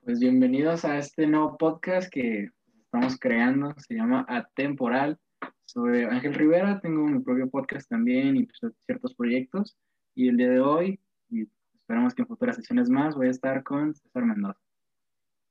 Pues 0.00 0.18
bienvenidos 0.18 0.84
a 0.84 0.98
este 0.98 1.28
nuevo 1.28 1.56
podcast 1.56 2.12
que 2.12 2.50
estamos 2.82 3.16
creando, 3.20 3.72
se 3.78 3.94
llama 3.94 4.26
Atemporal. 4.28 5.16
Sobre 5.64 6.06
Ángel 6.06 6.34
Rivera, 6.34 6.80
tengo 6.80 7.06
mi 7.06 7.20
propio 7.20 7.48
podcast 7.48 7.88
también 7.88 8.36
y 8.36 8.46
pues, 8.46 8.74
ciertos 8.84 9.14
proyectos. 9.14 9.76
Y 10.16 10.28
el 10.28 10.36
día 10.38 10.48
de 10.50 10.60
hoy, 10.60 11.00
y 11.30 11.48
esperamos 11.72 12.14
que 12.14 12.22
en 12.22 12.28
futuras 12.28 12.56
sesiones 12.56 12.90
más, 12.90 13.14
voy 13.14 13.28
a 13.28 13.30
estar 13.30 13.62
con 13.62 13.94
César 13.94 14.24
Mendoza. 14.24 14.58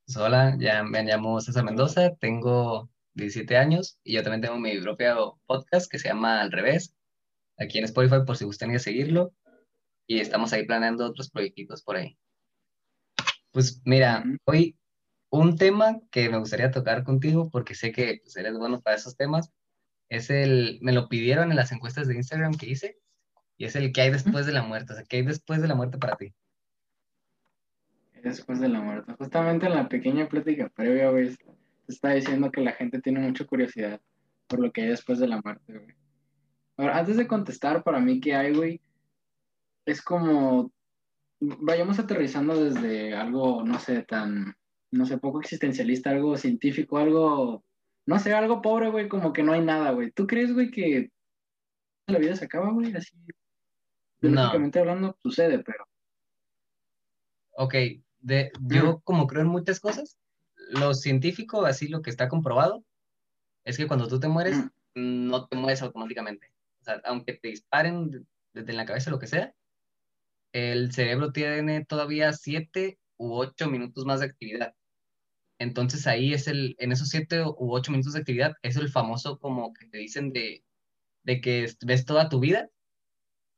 Pues, 0.05 0.17
hola, 0.17 0.57
ya 0.59 0.83
me 0.83 1.03
llamo 1.03 1.39
César 1.39 1.63
Mendoza, 1.63 2.15
tengo 2.15 2.89
17 3.13 3.55
años 3.55 3.99
y 4.03 4.15
yo 4.15 4.23
también 4.23 4.41
tengo 4.41 4.59
mi 4.59 4.81
propio 4.81 5.39
podcast 5.45 5.89
que 5.89 5.97
se 5.97 6.09
llama 6.09 6.41
Al 6.41 6.51
Revés, 6.51 6.93
aquí 7.57 7.77
en 7.77 7.85
Spotify 7.85 8.25
por 8.25 8.35
si 8.35 8.43
gustan 8.43 8.77
seguirlo. 8.79 9.31
Y 10.07 10.19
estamos 10.19 10.51
ahí 10.51 10.65
planeando 10.65 11.05
otros 11.05 11.31
proyectitos 11.31 11.81
por 11.81 11.95
ahí. 11.95 12.17
Pues 13.53 13.83
mira, 13.85 14.23
hoy 14.45 14.75
un 15.29 15.57
tema 15.57 15.99
que 16.09 16.27
me 16.27 16.39
gustaría 16.39 16.71
tocar 16.71 17.03
contigo, 17.03 17.51
porque 17.51 17.75
sé 17.75 17.91
que 17.91 18.19
pues, 18.23 18.35
eres 18.35 18.57
bueno 18.57 18.81
para 18.81 18.95
esos 18.95 19.15
temas, 19.15 19.53
es 20.09 20.31
el, 20.31 20.79
me 20.81 20.91
lo 20.91 21.07
pidieron 21.07 21.51
en 21.51 21.55
las 21.55 21.71
encuestas 21.71 22.07
de 22.07 22.15
Instagram 22.15 22.55
que 22.55 22.67
hice, 22.67 22.97
y 23.57 23.65
es 23.65 23.75
el 23.75 23.93
que 23.93 24.01
hay 24.01 24.09
después 24.11 24.47
de 24.47 24.53
la 24.53 24.63
muerte, 24.63 24.93
o 24.93 24.95
sea, 24.95 25.05
¿qué 25.05 25.17
hay 25.17 25.21
después 25.21 25.61
de 25.61 25.67
la 25.67 25.75
muerte 25.75 25.99
para 25.99 26.15
ti? 26.15 26.33
Después 28.23 28.59
de 28.59 28.69
la 28.69 28.81
muerte. 28.81 29.13
Justamente 29.19 29.67
en 29.67 29.75
la 29.75 29.87
pequeña 29.87 30.27
plática 30.27 30.69
previa, 30.69 31.11
güey, 31.11 31.35
te 31.35 31.93
está 31.93 32.09
diciendo 32.09 32.51
que 32.51 32.61
la 32.61 32.71
gente 32.71 33.01
tiene 33.01 33.19
mucha 33.19 33.45
curiosidad 33.45 34.01
por 34.47 34.59
lo 34.59 34.71
que 34.71 34.81
hay 34.81 34.87
después 34.87 35.19
de 35.19 35.27
la 35.27 35.39
muerte, 35.43 35.77
güey. 35.77 35.95
Ahora, 36.77 36.97
antes 36.97 37.17
de 37.17 37.27
contestar, 37.27 37.83
para 37.83 37.99
mí, 37.99 38.19
¿qué 38.19 38.33
hay, 38.33 38.51
güey? 38.51 38.81
Es 39.85 40.01
como 40.01 40.71
vayamos 41.59 41.99
aterrizando 41.99 42.63
desde 42.63 43.15
algo, 43.15 43.63
no 43.63 43.79
sé, 43.79 44.03
tan, 44.03 44.55
no 44.91 45.05
sé, 45.05 45.17
poco 45.17 45.41
existencialista, 45.41 46.11
algo 46.11 46.37
científico, 46.37 46.97
algo, 46.97 47.63
no 48.05 48.19
sé, 48.19 48.33
algo 48.33 48.61
pobre, 48.61 48.89
güey, 48.89 49.09
como 49.09 49.33
que 49.33 49.43
no 49.43 49.53
hay 49.53 49.61
nada, 49.61 49.91
güey. 49.91 50.11
¿Tú 50.11 50.27
crees, 50.27 50.53
güey, 50.53 50.71
que 50.71 51.11
la 52.07 52.19
vida 52.19 52.35
se 52.35 52.45
acaba, 52.45 52.71
güey? 52.71 52.93
Así, 52.95 53.11
biológicamente 54.21 54.79
hablando, 54.79 55.17
sucede, 55.21 55.59
pero. 55.59 55.85
Ok, 57.55 57.75
de, 58.19 58.51
yo 58.61 59.01
como 59.01 59.27
creo 59.27 59.41
en 59.41 59.49
muchas 59.49 59.79
cosas, 59.79 60.17
lo 60.69 60.93
científico, 60.93 61.65
así 61.65 61.87
lo 61.87 62.01
que 62.01 62.09
está 62.09 62.29
comprobado, 62.29 62.83
es 63.63 63.77
que 63.77 63.87
cuando 63.87 64.07
tú 64.07 64.19
te 64.19 64.27
mueres, 64.27 64.57
no 64.95 65.47
te 65.47 65.55
mueres 65.55 65.81
automáticamente. 65.81 66.51
O 66.81 66.83
sea, 66.83 67.01
aunque 67.05 67.33
te 67.33 67.49
disparen 67.49 68.27
desde 68.53 68.73
la 68.73 68.85
cabeza, 68.85 69.11
lo 69.11 69.19
que 69.19 69.27
sea, 69.27 69.53
el 70.53 70.91
cerebro 70.93 71.31
tiene 71.31 71.83
todavía 71.83 72.31
siete 72.33 72.99
u 73.17 73.33
ocho 73.33 73.69
minutos 73.69 74.05
más 74.05 74.19
de 74.19 74.27
actividad. 74.27 74.73
Entonces 75.59 76.07
ahí 76.07 76.33
es 76.33 76.47
el, 76.47 76.75
en 76.79 76.91
esos 76.91 77.09
siete 77.09 77.43
u 77.43 77.73
ocho 77.73 77.91
minutos 77.91 78.13
de 78.13 78.19
actividad, 78.19 78.53
es 78.61 78.75
el 78.75 78.89
famoso 78.89 79.39
como 79.39 79.73
que 79.73 79.87
te 79.87 79.97
dicen 79.97 80.31
de, 80.31 80.63
de 81.23 81.41
que 81.41 81.71
ves 81.85 82.05
toda 82.05 82.29
tu 82.29 82.39
vida, 82.39 82.69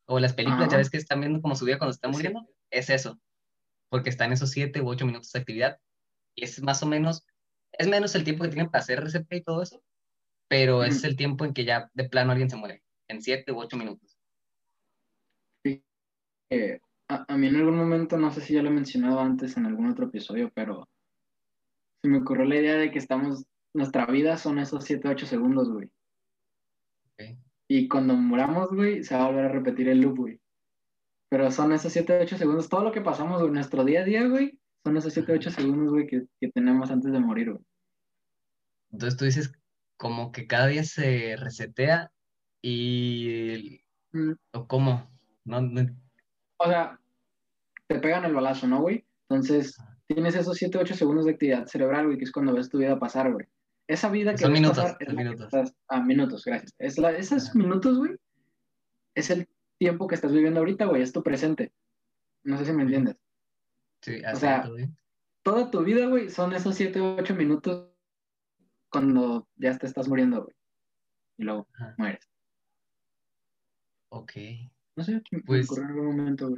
o 0.08 0.20
las 0.20 0.34
películas, 0.34 0.70
ya 0.70 0.78
ves 0.78 0.90
que 0.90 0.98
están 0.98 1.20
viendo 1.20 1.42
como 1.42 1.56
su 1.56 1.66
vida 1.66 1.78
cuando 1.78 1.94
está 1.94 2.08
muriendo, 2.08 2.48
es 2.70 2.90
eso, 2.90 3.20
porque 3.90 4.10
está 4.10 4.26
en 4.26 4.34
esos 4.34 4.52
siete 4.52 4.82
u 4.82 4.88
ocho 4.88 5.06
minutos 5.06 5.32
de 5.32 5.40
actividad, 5.40 5.80
y 6.36 6.44
es 6.44 6.62
más 6.62 6.84
o 6.84 6.86
menos, 6.86 7.26
es 7.72 7.88
menos 7.88 8.14
el 8.16 8.24
tiempo 8.24 8.44
que 8.44 8.50
tienen 8.50 8.70
para 8.70 8.84
hacer 8.84 9.00
RCP 9.00 9.34
y 9.34 9.44
todo 9.44 9.62
eso, 9.64 9.84
pero 10.48 10.84
es 10.84 11.04
el 11.04 11.16
tiempo 11.16 11.44
en 11.44 11.54
que 11.54 11.66
ya 11.66 11.90
de 11.94 12.08
plano 12.08 12.32
alguien 12.32 12.50
se 12.50 12.56
muere, 12.56 12.84
en 13.08 13.22
siete 13.22 13.52
u 13.52 13.60
ocho 13.60 13.78
minutos. 13.78 14.16
Sí. 15.64 15.84
Eh, 16.52 16.80
a, 17.08 17.38
mí 17.38 17.48
en 17.48 17.56
algún 17.56 17.78
momento, 17.78 18.18
no 18.18 18.32
sé 18.32 18.42
si 18.42 18.54
ya 18.54 18.64
lo 18.64 18.70
he 18.70 18.74
mencionado 18.74 19.20
antes 19.20 19.58
en 19.58 19.66
algún 19.66 19.90
otro 19.90 20.08
episodio, 20.08 20.52
pero 20.54 20.88
se 22.02 22.10
me 22.10 22.20
ocurrió 22.20 22.46
la 22.46 22.56
idea 22.56 22.76
de 22.76 22.92
que 22.92 23.00
estamos, 23.00 23.46
nuestra 23.74 24.06
vida 24.08 24.38
son 24.38 24.60
esos 24.60 24.84
7, 24.84 25.08
8 25.08 25.26
segundos, 25.26 25.72
güey. 25.72 25.90
Y 27.68 27.88
cuando 27.88 28.14
muramos, 28.14 28.70
güey, 28.70 29.04
se 29.04 29.16
va 29.16 29.26
a 29.26 29.28
volver 29.28 29.46
a 29.46 29.52
repetir 29.52 29.90
el 29.90 30.02
loop, 30.02 30.18
güey. 30.18 30.40
Pero 31.30 31.50
son 31.52 31.74
esos 31.74 31.92
7, 31.92 32.20
8 32.22 32.38
segundos, 32.38 32.70
todo 32.70 32.84
lo 32.84 32.92
que 32.92 33.02
pasamos 33.02 33.42
en 33.42 33.54
nuestro 33.54 33.84
día 33.84 34.02
a 34.02 34.06
día, 34.06 34.28
güey, 34.28 34.60
son 34.84 34.98
esos 34.98 35.14
7, 35.14 35.34
8 35.34 35.52
segundos, 35.52 35.92
güey, 35.92 36.08
que, 36.08 36.26
que 36.40 36.52
tenemos 36.52 36.92
antes 36.92 37.12
de 37.12 37.20
morir, 37.20 37.52
güey. 37.52 37.64
Entonces 38.92 39.18
tú 39.18 39.26
dices 39.26 39.52
como 39.98 40.32
que 40.32 40.48
cada 40.48 40.68
día 40.68 40.84
se 40.84 41.36
resetea 41.38 42.12
y... 42.62 43.82
Mm. 44.12 44.34
¿O 44.54 44.68
cómo? 44.68 45.10
No, 45.44 45.62
no, 45.62 45.86
o 46.58 46.66
sea, 46.66 47.00
te 47.88 48.00
pegan 48.00 48.26
el 48.26 48.34
balazo, 48.34 48.68
¿no, 48.68 48.82
güey? 48.82 49.06
Entonces, 49.30 49.78
tienes 50.08 50.36
esos 50.36 50.58
7, 50.58 50.78
8 50.78 50.94
segundos 50.96 51.26
de 51.26 51.32
actividad 51.32 51.66
cerebral, 51.68 52.06
güey, 52.06 52.18
que 52.18 52.26
es 52.26 52.32
cuando 52.32 52.54
ves 52.54 52.70
tu 52.70 52.78
vida 52.78 53.00
pasar, 53.00 53.32
güey. 53.32 53.46
Esa 53.88 54.10
vida 54.10 54.32
que 54.32 54.40
Son 54.40 54.52
ves 54.52 54.62
minutos, 54.62 54.84
pasar 54.84 54.98
es 55.00 55.14
minutos. 55.14 55.54
ah, 55.90 56.02
minutos, 56.02 56.44
gracias. 56.46 56.74
Es 56.80 56.98
la, 56.98 57.12
esos 57.12 57.54
minutos, 57.56 57.98
güey, 57.98 58.16
es 59.16 59.30
el 59.30 59.48
tiempo 59.78 60.08
que 60.08 60.16
estás 60.16 60.32
viviendo 60.32 60.60
ahorita, 60.60 60.86
güey, 60.86 61.02
es 61.02 61.14
tu 61.14 61.24
presente. 61.24 61.72
No 62.44 62.58
sé 62.58 62.66
si 62.66 62.74
me 62.74 62.84
entiendes. 62.84 63.18
Sí, 64.02 64.24
así 64.24 64.38
o 64.38 64.40
sea, 64.40 64.70
toda 65.44 65.72
tu 65.72 65.84
vida, 65.84 66.08
güey, 66.08 66.30
son 66.30 66.54
esos 66.54 66.76
7, 66.76 67.00
8 67.02 67.36
minutos 67.36 67.90
cuando 68.90 69.48
ya 69.56 69.78
te 69.78 69.88
estás 69.88 70.08
muriendo, 70.08 70.44
güey. 70.44 70.56
Y 71.38 71.44
luego 71.44 71.68
mueres. 71.98 72.30
Ok. 74.10 74.32
No 74.96 75.04
sé, 75.04 75.22
pues, 75.46 75.70
en 75.78 75.84
algún 75.84 76.18
momento. 76.18 76.50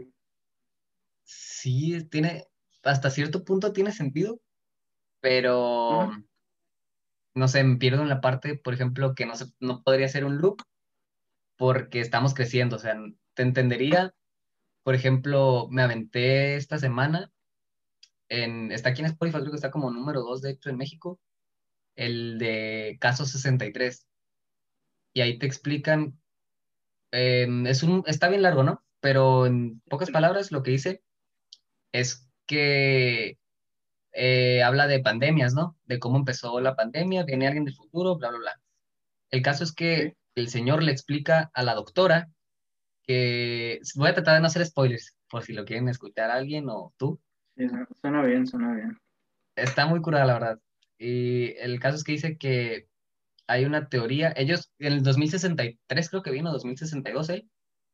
Sí, 1.23 2.03
tiene, 2.09 2.45
hasta 2.83 3.09
cierto 3.09 3.43
punto 3.43 3.73
tiene 3.73 3.91
sentido, 3.91 4.39
pero 5.19 6.11
no 7.33 7.47
sé, 7.47 7.63
me 7.63 7.77
pierdo 7.77 8.01
en 8.01 8.09
la 8.09 8.21
parte, 8.21 8.55
por 8.55 8.73
ejemplo, 8.73 9.13
que 9.13 9.25
no, 9.25 9.35
se, 9.35 9.45
no 9.59 9.83
podría 9.83 10.07
ser 10.07 10.25
un 10.25 10.37
loop 10.37 10.61
porque 11.55 11.99
estamos 11.99 12.33
creciendo, 12.33 12.75
o 12.75 12.79
sea, 12.79 12.95
te 13.33 13.43
entendería, 13.43 14.13
por 14.83 14.95
ejemplo, 14.95 15.67
me 15.69 15.81
aventé 15.81 16.55
esta 16.55 16.77
semana, 16.77 17.31
en, 18.29 18.71
está 18.71 18.89
aquí 18.89 19.01
en 19.01 19.07
Spotify, 19.07 19.39
creo 19.39 19.51
que 19.51 19.55
está 19.55 19.71
como 19.71 19.91
número 19.91 20.21
2, 20.21 20.41
de 20.41 20.51
hecho, 20.51 20.69
en 20.69 20.77
México, 20.77 21.19
el 21.95 22.37
de 22.39 22.97
Caso 22.99 23.25
63. 23.25 24.07
Y 25.13 25.21
ahí 25.21 25.39
te 25.39 25.45
explican 25.45 26.19
Em, 27.11 27.65
es 27.67 27.83
un, 27.83 28.03
está 28.07 28.29
bien 28.29 28.41
largo, 28.41 28.63
¿no? 28.63 28.83
Pero 28.99 29.45
en 29.45 29.81
pocas 29.81 30.11
palabras 30.11 30.51
lo 30.51 30.63
que 30.63 30.71
dice 30.71 31.01
es 31.91 32.27
que 32.45 33.37
eh, 34.13 34.63
habla 34.63 34.87
de 34.87 34.99
pandemias, 34.99 35.53
¿no? 35.53 35.77
De 35.85 35.99
cómo 35.99 36.17
empezó 36.17 36.59
la 36.59 36.75
pandemia, 36.75 37.23
viene 37.23 37.47
alguien 37.47 37.65
del 37.65 37.75
futuro, 37.75 38.17
bla, 38.17 38.29
bla, 38.29 38.39
bla. 38.39 38.61
El 39.31 39.41
caso 39.41 39.63
es 39.63 39.73
que 39.73 40.15
el 40.35 40.49
señor 40.49 40.83
le 40.83 40.91
explica 40.91 41.51
a 41.53 41.63
la 41.63 41.75
doctora 41.75 42.29
que 43.03 43.79
voy 43.95 44.09
a 44.09 44.13
tratar 44.13 44.35
de 44.35 44.41
no 44.41 44.47
hacer 44.47 44.65
spoilers, 44.65 45.15
por 45.29 45.43
si 45.43 45.53
lo 45.53 45.65
quieren 45.65 45.87
escuchar 45.89 46.29
alguien 46.29 46.67
o 46.69 46.93
tú. 46.97 47.19
Sí, 47.55 47.67
suena 48.01 48.21
bien, 48.23 48.45
suena 48.45 48.73
bien. 48.75 48.97
Está 49.55 49.85
muy 49.87 50.01
curada, 50.01 50.25
la 50.25 50.33
verdad. 50.33 50.59
Y 50.97 51.55
el 51.57 51.79
caso 51.79 51.95
es 51.95 52.03
que 52.03 52.11
dice 52.11 52.37
que 52.37 52.87
hay 53.47 53.65
una 53.65 53.87
teoría, 53.87 54.33
ellos 54.35 54.71
en 54.77 54.93
el 54.93 55.03
2063 55.03 56.09
creo 56.09 56.21
que 56.21 56.31
vino, 56.31 56.51
2062 56.51 57.29
él, 57.29 57.49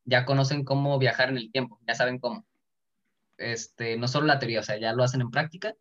ya 0.05 0.25
conocen 0.25 0.65
cómo 0.65 0.97
viajar 0.99 1.29
en 1.29 1.37
el 1.37 1.51
tiempo, 1.51 1.79
ya 1.87 1.95
saben 1.95 2.19
cómo. 2.19 2.45
Este, 3.37 3.97
no 3.97 4.07
solo 4.07 4.27
la 4.27 4.39
teoría, 4.39 4.59
o 4.59 4.63
sea, 4.63 4.77
ya 4.77 4.93
lo 4.93 5.03
hacen 5.03 5.21
en 5.21 5.31
práctica 5.31 5.75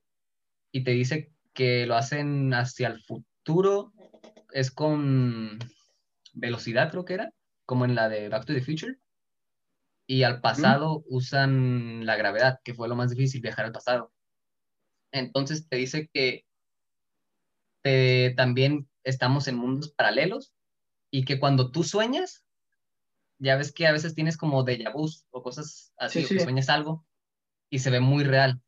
y 0.71 0.85
te 0.85 0.93
dice 0.93 1.33
que 1.55 1.87
lo 1.87 1.97
hacen 1.97 2.53
hacia 2.55 2.89
el 2.89 3.03
futuro, 3.03 3.93
es 4.53 4.71
con 4.71 5.59
velocidad 6.35 6.91
creo 6.91 7.05
que 7.05 7.15
era, 7.15 7.33
como 7.65 7.85
en 7.85 7.95
la 7.95 8.09
de 8.09 8.29
Back 8.29 8.47
to 8.47 8.55
the 8.55 8.63
Future, 8.63 8.97
y 10.07 10.25
al 10.25 10.41
pasado 10.41 11.05
usan 11.09 12.05
la 12.05 12.17
gravedad, 12.17 12.61
que 12.65 12.75
fue 12.75 12.89
lo 12.89 12.97
más 12.97 13.11
difícil, 13.11 13.41
viajar 13.41 13.65
al 13.65 13.73
pasado. 13.73 14.13
Entonces 15.13 15.69
te 15.69 15.77
dice 15.77 16.11
que 16.13 16.45
eh, 17.85 18.35
también 18.37 18.89
estamos 19.05 19.49
en 19.49 19.57
mundos 19.57 19.91
paralelos 19.91 20.53
y 21.11 21.25
que 21.25 21.39
cuando 21.39 21.71
tú 21.71 21.85
sueñas, 21.85 22.45
ya 23.39 23.57
ves 23.57 23.73
que 23.73 23.87
a 23.87 23.93
veces 23.93 24.15
tienes 24.15 24.37
como 24.37 24.65
déjà 24.65 24.93
vu 24.93 25.09
o 25.31 25.43
cosas 25.43 25.93
así, 25.97 26.25
que 26.25 26.41
sueñas 26.41 26.69
algo 26.69 27.05
y 27.71 27.81
se 27.81 27.91
ve 27.91 28.01
muy 28.01 28.25
real. 28.25 28.61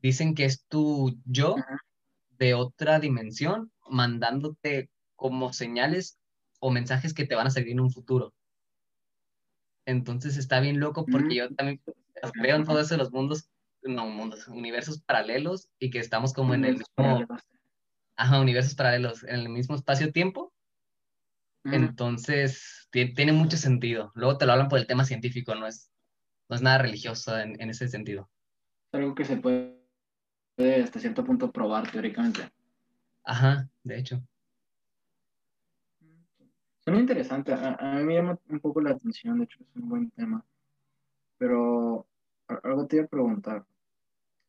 Dicen 0.00 0.34
que 0.34 0.44
es 0.44 0.64
tu 0.66 1.18
yo 1.24 1.56
de 2.38 2.54
otra 2.54 3.00
dimensión 3.00 3.72
mandándote 3.88 4.90
como 5.16 5.52
señales 5.52 6.18
o 6.58 6.70
mensajes 6.70 7.14
que 7.14 7.26
te 7.26 7.34
van 7.34 7.46
a 7.46 7.50
seguir 7.50 7.72
en 7.72 7.80
un 7.80 7.90
futuro. 7.90 8.32
Entonces 9.86 10.36
está 10.36 10.60
bien 10.60 10.78
loco 10.78 11.04
porque 11.06 11.34
yo 11.34 11.54
también 11.54 11.80
creo 12.32 12.56
en 12.56 12.64
todos 12.64 12.90
los 12.92 13.10
mundos, 13.10 13.50
no 13.82 14.06
mundos, 14.06 14.46
universos 14.48 15.00
paralelos 15.00 15.68
y 15.78 15.90
que 15.90 15.98
estamos 15.98 16.32
como 16.32 16.54
en 16.54 16.64
el 16.64 16.78
mismo, 16.78 17.26
ajá, 18.16 18.40
universos 18.40 18.74
paralelos 18.74 19.22
en 19.24 19.36
el 19.36 19.48
mismo 19.48 19.74
espacio-tiempo. 19.74 20.52
Entonces, 21.64 22.88
tiene 22.90 23.32
mucho 23.32 23.56
sentido. 23.56 24.12
Luego 24.14 24.38
te 24.38 24.46
lo 24.46 24.52
hablan 24.52 24.68
por 24.68 24.78
el 24.78 24.86
tema 24.86 25.04
científico, 25.04 25.54
no 25.54 25.66
es, 25.66 25.90
no 26.48 26.56
es 26.56 26.62
nada 26.62 26.78
religioso 26.78 27.38
en, 27.38 27.68
ese 27.68 27.88
sentido. 27.88 28.30
algo 28.92 29.14
que 29.14 29.24
se 29.24 29.36
puede 29.36 29.78
hasta 30.82 31.00
cierto 31.00 31.24
punto 31.24 31.52
probar 31.52 31.90
teóricamente. 31.90 32.40
Ajá, 33.24 33.68
de 33.82 33.98
hecho. 33.98 34.22
Suena 36.80 36.98
interesante. 36.98 37.52
A, 37.52 37.74
a, 37.74 37.94
mí 37.96 38.04
me 38.04 38.14
llama 38.14 38.38
un 38.48 38.60
poco 38.60 38.80
la 38.80 38.90
atención, 38.90 39.38
de 39.38 39.44
hecho 39.44 39.58
es 39.60 39.76
un 39.76 39.88
buen 39.88 40.10
tema. 40.12 40.44
Pero 41.36 42.06
algo 42.62 42.86
te 42.86 42.96
iba 42.96 43.04
a 43.04 43.08
preguntar. 43.08 43.64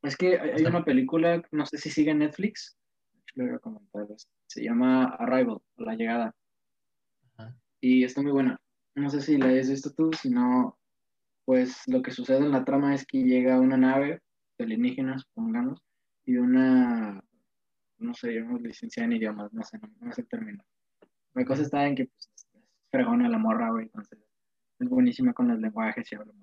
Es 0.02 0.18
que 0.18 0.40
hay, 0.40 0.66
una 0.66 0.84
película, 0.84 1.44
no 1.52 1.66
sé 1.66 1.78
si 1.78 1.90
sigue 1.90 2.12
en 2.12 2.20
Netflix, 2.20 2.78
a 3.38 3.60
comentar, 3.60 4.08
se 4.48 4.64
llama 4.64 5.06
Arrival, 5.06 5.60
La 5.78 5.96
Llegada. 5.96 6.36
Y 7.80 8.04
está 8.04 8.22
muy 8.22 8.32
buena. 8.32 8.60
No 8.96 9.10
sé 9.10 9.22
si 9.22 9.38
la 9.38 9.48
hayas 9.48 9.70
visto 9.70 9.92
tú, 9.92 10.12
si 10.14 10.30
no, 10.30 10.78
pues 11.46 11.82
lo 11.88 12.02
que 12.02 12.12
sucede 12.12 12.40
en 12.40 12.52
la 12.52 12.66
trama 12.66 12.94
es 12.94 13.06
que 13.06 13.24
llega 13.24 13.60
una 13.60 13.78
nave 13.78 14.22
de 14.58 14.66
alienígenas, 14.66 15.26
pongamos, 15.34 15.82
y 16.26 16.38
una, 16.38 17.24
no 17.98 18.14
sé, 18.14 18.34
llamamos 18.34 18.62
licenciada 18.62 19.08
en 19.08 19.14
idiomas, 19.14 19.52
no 19.54 19.64
sé, 19.64 19.80
no, 20.00 20.14
sé 20.14 20.22
el 20.22 20.28
término. 20.28 20.64
La 21.34 21.46
cosa 21.46 21.64
está 21.64 21.88
en 21.88 21.96
que 21.96 22.06
pues, 22.06 22.30
es 22.36 22.48
fregona 22.92 23.30
la 23.30 23.38
morra, 23.38 23.72
güey, 23.72 23.86
entonces 23.86 24.20
es 24.80 24.90
buenísima 24.90 25.34
con 25.34 25.48
los 25.48 25.60
lenguajes 25.60 26.12
y 26.12 26.16
habla 26.16 26.34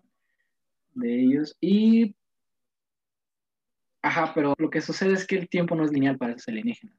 de 0.95 1.21
ellos. 1.21 1.57
Y, 1.61 2.17
ajá, 4.03 4.33
pero 4.35 4.55
lo 4.59 4.71
que 4.71 4.81
sucede 4.81 5.15
es 5.15 5.27
que 5.27 5.37
el 5.37 5.49
tiempo 5.49 5.75
no 5.75 5.85
es 5.85 5.93
lineal 5.93 6.19
para 6.19 6.33
esos 6.33 6.49
alienígenas. 6.49 6.97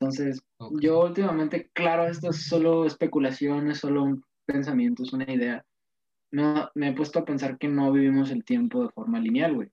Entonces, 0.00 0.42
yo 0.80 1.04
últimamente, 1.04 1.70
claro, 1.72 2.06
esto 2.06 2.30
es 2.30 2.46
solo 2.46 2.84
especulación, 2.84 3.70
es 3.70 3.78
solo 3.78 4.02
un 4.02 4.24
pensamiento, 4.44 5.02
es 5.02 5.12
una 5.12 5.30
idea. 5.30 5.64
No, 6.30 6.68
me 6.74 6.88
he 6.88 6.92
puesto 6.92 7.20
a 7.20 7.24
pensar 7.24 7.58
que 7.58 7.68
no 7.68 7.92
vivimos 7.92 8.30
el 8.30 8.44
tiempo 8.44 8.82
de 8.82 8.90
forma 8.90 9.20
lineal, 9.20 9.54
güey. 9.54 9.70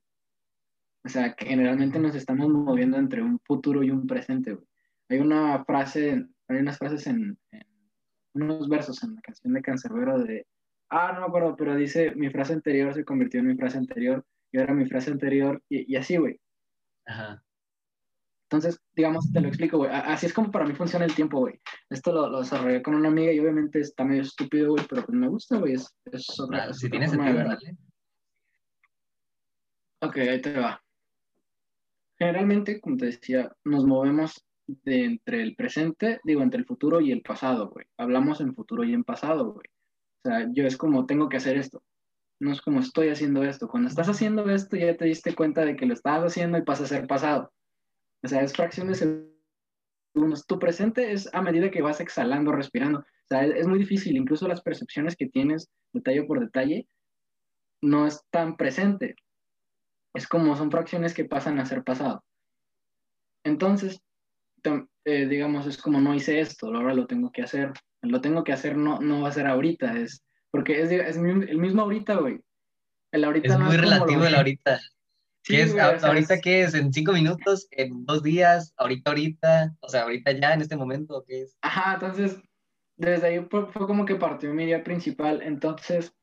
O 1.03 1.09
sea, 1.09 1.33
que 1.33 1.47
generalmente 1.47 1.99
nos 1.99 2.15
estamos 2.15 2.47
moviendo 2.49 2.97
entre 2.97 3.23
un 3.23 3.39
futuro 3.39 3.83
y 3.83 3.91
un 3.91 4.05
presente, 4.05 4.53
güey. 4.53 4.67
Hay 5.09 5.19
una 5.19 5.65
frase, 5.65 6.25
hay 6.47 6.57
unas 6.57 6.77
frases 6.77 7.07
en, 7.07 7.37
unos 8.33 8.69
versos 8.69 9.03
en 9.03 9.15
la 9.15 9.21
canción 9.21 9.53
de 9.53 9.61
Cancerbero 9.61 10.19
de, 10.19 10.45
ah, 10.89 11.11
no 11.13 11.21
me 11.21 11.25
acuerdo, 11.25 11.55
pero 11.57 11.75
dice, 11.75 12.13
mi 12.15 12.29
frase 12.29 12.53
anterior 12.53 12.93
se 12.93 13.03
convirtió 13.03 13.39
en 13.39 13.47
mi 13.47 13.55
frase 13.55 13.77
anterior, 13.77 14.23
y 14.51 14.59
ahora 14.59 14.73
mi 14.73 14.85
frase 14.85 15.11
anterior, 15.11 15.61
y, 15.69 15.93
y 15.93 15.95
así, 15.95 16.17
güey. 16.17 16.39
Ajá. 17.05 17.43
Entonces, 18.51 18.81
digamos, 18.93 19.31
te 19.31 19.39
lo 19.39 19.47
explico, 19.47 19.77
güey. 19.77 19.89
Así 19.93 20.25
es 20.25 20.33
como 20.33 20.51
para 20.51 20.65
mí 20.65 20.73
funciona 20.73 21.05
el 21.05 21.15
tiempo, 21.15 21.39
güey. 21.39 21.61
Esto 21.89 22.11
lo, 22.11 22.29
lo, 22.29 22.39
desarrollé 22.39 22.81
con 22.81 22.95
una 22.95 23.07
amiga 23.07 23.31
y 23.31 23.39
obviamente 23.39 23.79
está 23.79 24.03
medio 24.03 24.23
estúpido, 24.23 24.71
güey, 24.71 24.85
pero 24.89 25.05
pues 25.05 25.17
me 25.17 25.29
gusta, 25.29 25.57
güey. 25.57 25.75
Es, 25.75 25.95
es 26.11 26.37
otra, 26.37 26.73
si 26.73 26.89
tienes 26.89 27.11
sentido, 27.11 27.37
dale. 27.37 27.77
Ok, 30.01 30.17
ahí 30.17 30.41
te 30.41 30.59
va. 30.59 30.83
Generalmente, 32.19 32.81
como 32.81 32.97
te 32.97 33.05
decía, 33.05 33.49
nos 33.63 33.85
movemos 33.85 34.45
de 34.67 35.05
entre 35.05 35.43
el 35.43 35.55
presente, 35.55 36.19
digo, 36.25 36.41
entre 36.41 36.59
el 36.59 36.65
futuro 36.65 36.99
y 36.99 37.13
el 37.13 37.21
pasado, 37.21 37.69
güey. 37.69 37.85
Hablamos 37.97 38.41
en 38.41 38.53
futuro 38.53 38.83
y 38.83 38.93
en 38.93 39.05
pasado, 39.05 39.53
güey. 39.53 39.67
O 40.23 40.29
sea, 40.29 40.47
yo 40.51 40.65
es 40.65 40.75
como, 40.75 41.05
tengo 41.05 41.29
que 41.29 41.37
hacer 41.37 41.55
esto. 41.55 41.81
No 42.41 42.51
es 42.51 42.59
como, 42.59 42.79
estoy 42.79 43.09
haciendo 43.09 43.43
esto. 43.43 43.67
Cuando 43.67 43.87
estás 43.87 44.09
haciendo 44.09 44.49
esto, 44.49 44.75
ya 44.75 44.97
te 44.97 45.05
diste 45.05 45.35
cuenta 45.35 45.63
de 45.63 45.75
que 45.75 45.85
lo 45.85 45.93
estabas 45.93 46.31
haciendo 46.31 46.57
y 46.57 46.63
pasa 46.63 46.85
a 46.85 46.87
ser 46.87 47.05
pasado. 47.05 47.53
O 48.23 48.27
sea, 48.27 48.41
es 48.41 48.53
fracciones 48.53 48.97
segundos. 48.97 50.47
Tu 50.47 50.57
presente 50.57 51.11
es 51.11 51.31
a 51.35 51.43
medida 51.43 51.69
que 51.69 51.83
vas 51.83 51.99
exhalando, 51.99 52.51
respirando. 52.51 53.01
O 53.01 53.27
sea, 53.29 53.45
es, 53.45 53.67
muy 53.67 53.77
difícil. 53.77 54.17
Incluso 54.17 54.47
las 54.47 54.63
percepciones 54.63 55.15
que 55.15 55.27
tienes, 55.27 55.69
detalle 55.93 56.23
por 56.23 56.39
detalle, 56.39 56.87
no 57.79 58.07
es 58.07 58.23
tan 58.31 58.57
presente. 58.57 59.15
Es 60.15 60.27
como 60.27 60.55
son 60.55 60.71
fracciones 60.71 61.13
que 61.13 61.25
pasan 61.25 61.59
a 61.59 61.65
ser 61.67 61.83
pasado. 61.83 62.23
Entonces, 63.43 64.01
eh, 65.05 65.27
digamos, 65.27 65.67
es 65.67 65.77
como 65.77 66.01
no 66.01 66.15
hice 66.15 66.39
esto, 66.39 66.73
ahora 66.73 66.95
lo 66.95 67.05
tengo 67.05 67.31
que 67.31 67.43
hacer. 67.43 67.71
Lo 68.01 68.19
tengo 68.19 68.43
que 68.43 68.53
hacer 68.53 68.77
no, 68.77 68.99
no 68.99 69.21
va 69.21 69.29
a 69.29 69.31
ser 69.31 69.45
ahorita, 69.45 69.95
es 69.99 70.23
porque 70.51 70.81
es, 70.81 70.91
es 70.91 71.15
el 71.15 71.57
mismo 71.57 71.81
ahorita, 71.81 72.15
güey. 72.15 72.41
El 73.11 73.23
ahorita 73.23 73.53
es 73.53 73.59
muy 73.59 73.77
relativo 73.77 74.23
el 74.25 74.35
ahorita. 74.35 74.79
¿Qué 75.43 75.63
es, 75.63 75.75
¿Ahorita 75.77 76.39
qué 76.39 76.61
es? 76.61 76.73
¿En 76.75 76.93
cinco 76.93 77.13
minutos? 77.13 77.67
¿En 77.71 78.05
dos 78.05 78.21
días? 78.21 78.73
¿Ahorita, 78.77 79.09
ahorita? 79.09 79.75
O 79.79 79.89
sea, 79.89 80.03
¿ahorita 80.03 80.31
ya, 80.33 80.53
en 80.53 80.61
este 80.61 80.77
momento? 80.77 81.23
¿Qué 81.27 81.41
es? 81.41 81.57
Ajá, 81.61 81.95
entonces, 81.95 82.39
desde 82.95 83.27
ahí 83.27 83.47
fue, 83.49 83.67
como 83.71 84.05
que 84.05 84.15
partió 84.15 84.53
mi 84.53 84.65
idea 84.65 84.83
principal. 84.83 85.41
Entonces, 85.41 86.13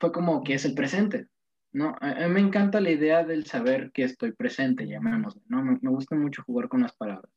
fue 0.00 0.10
como 0.10 0.42
que 0.42 0.54
es 0.54 0.64
el 0.64 0.74
presente, 0.74 1.28
¿no? 1.72 1.94
A, 2.00 2.14
mí 2.14 2.34
me 2.34 2.40
encanta 2.40 2.80
la 2.80 2.90
idea 2.90 3.24
del 3.24 3.44
saber 3.46 3.92
que 3.92 4.04
estoy 4.04 4.32
presente, 4.32 4.86
llamémoslo, 4.86 5.42
¿no? 5.48 5.62
Me, 5.62 5.78
me 5.82 5.90
gusta 5.90 6.16
mucho 6.16 6.42
jugar 6.44 6.68
con 6.68 6.82
las 6.82 6.96
palabras. 6.96 7.30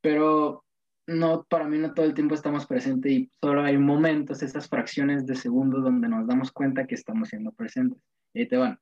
Pero 0.00 0.65
no, 1.06 1.44
para 1.44 1.68
mí 1.68 1.78
no 1.78 1.94
todo 1.94 2.06
el 2.06 2.14
tiempo 2.14 2.34
estamos 2.34 2.66
presentes 2.66 3.12
y 3.12 3.30
solo 3.40 3.62
hay 3.62 3.78
momentos, 3.78 4.42
esas 4.42 4.68
fracciones 4.68 5.26
de 5.26 5.36
segundos 5.36 5.84
donde 5.84 6.08
nos 6.08 6.26
damos 6.26 6.50
cuenta 6.50 6.86
que 6.86 6.96
estamos 6.96 7.28
siendo 7.28 7.52
presentes. 7.52 8.02
Y 8.34 8.40
ahí 8.40 8.48
te 8.48 8.56
van. 8.56 8.78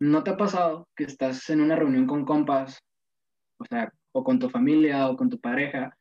¿No 0.00 0.22
te 0.22 0.30
ha 0.30 0.36
pasado 0.36 0.88
que 0.96 1.04
estás 1.04 1.48
en 1.50 1.60
una 1.60 1.76
reunión 1.76 2.06
con 2.06 2.24
compas, 2.24 2.82
o 3.58 3.64
sea, 3.64 3.92
o 4.12 4.24
con 4.24 4.38
tu 4.38 4.50
familia 4.50 5.08
o 5.08 5.16
con 5.16 5.30
tu 5.30 5.40
pareja, 5.40 5.96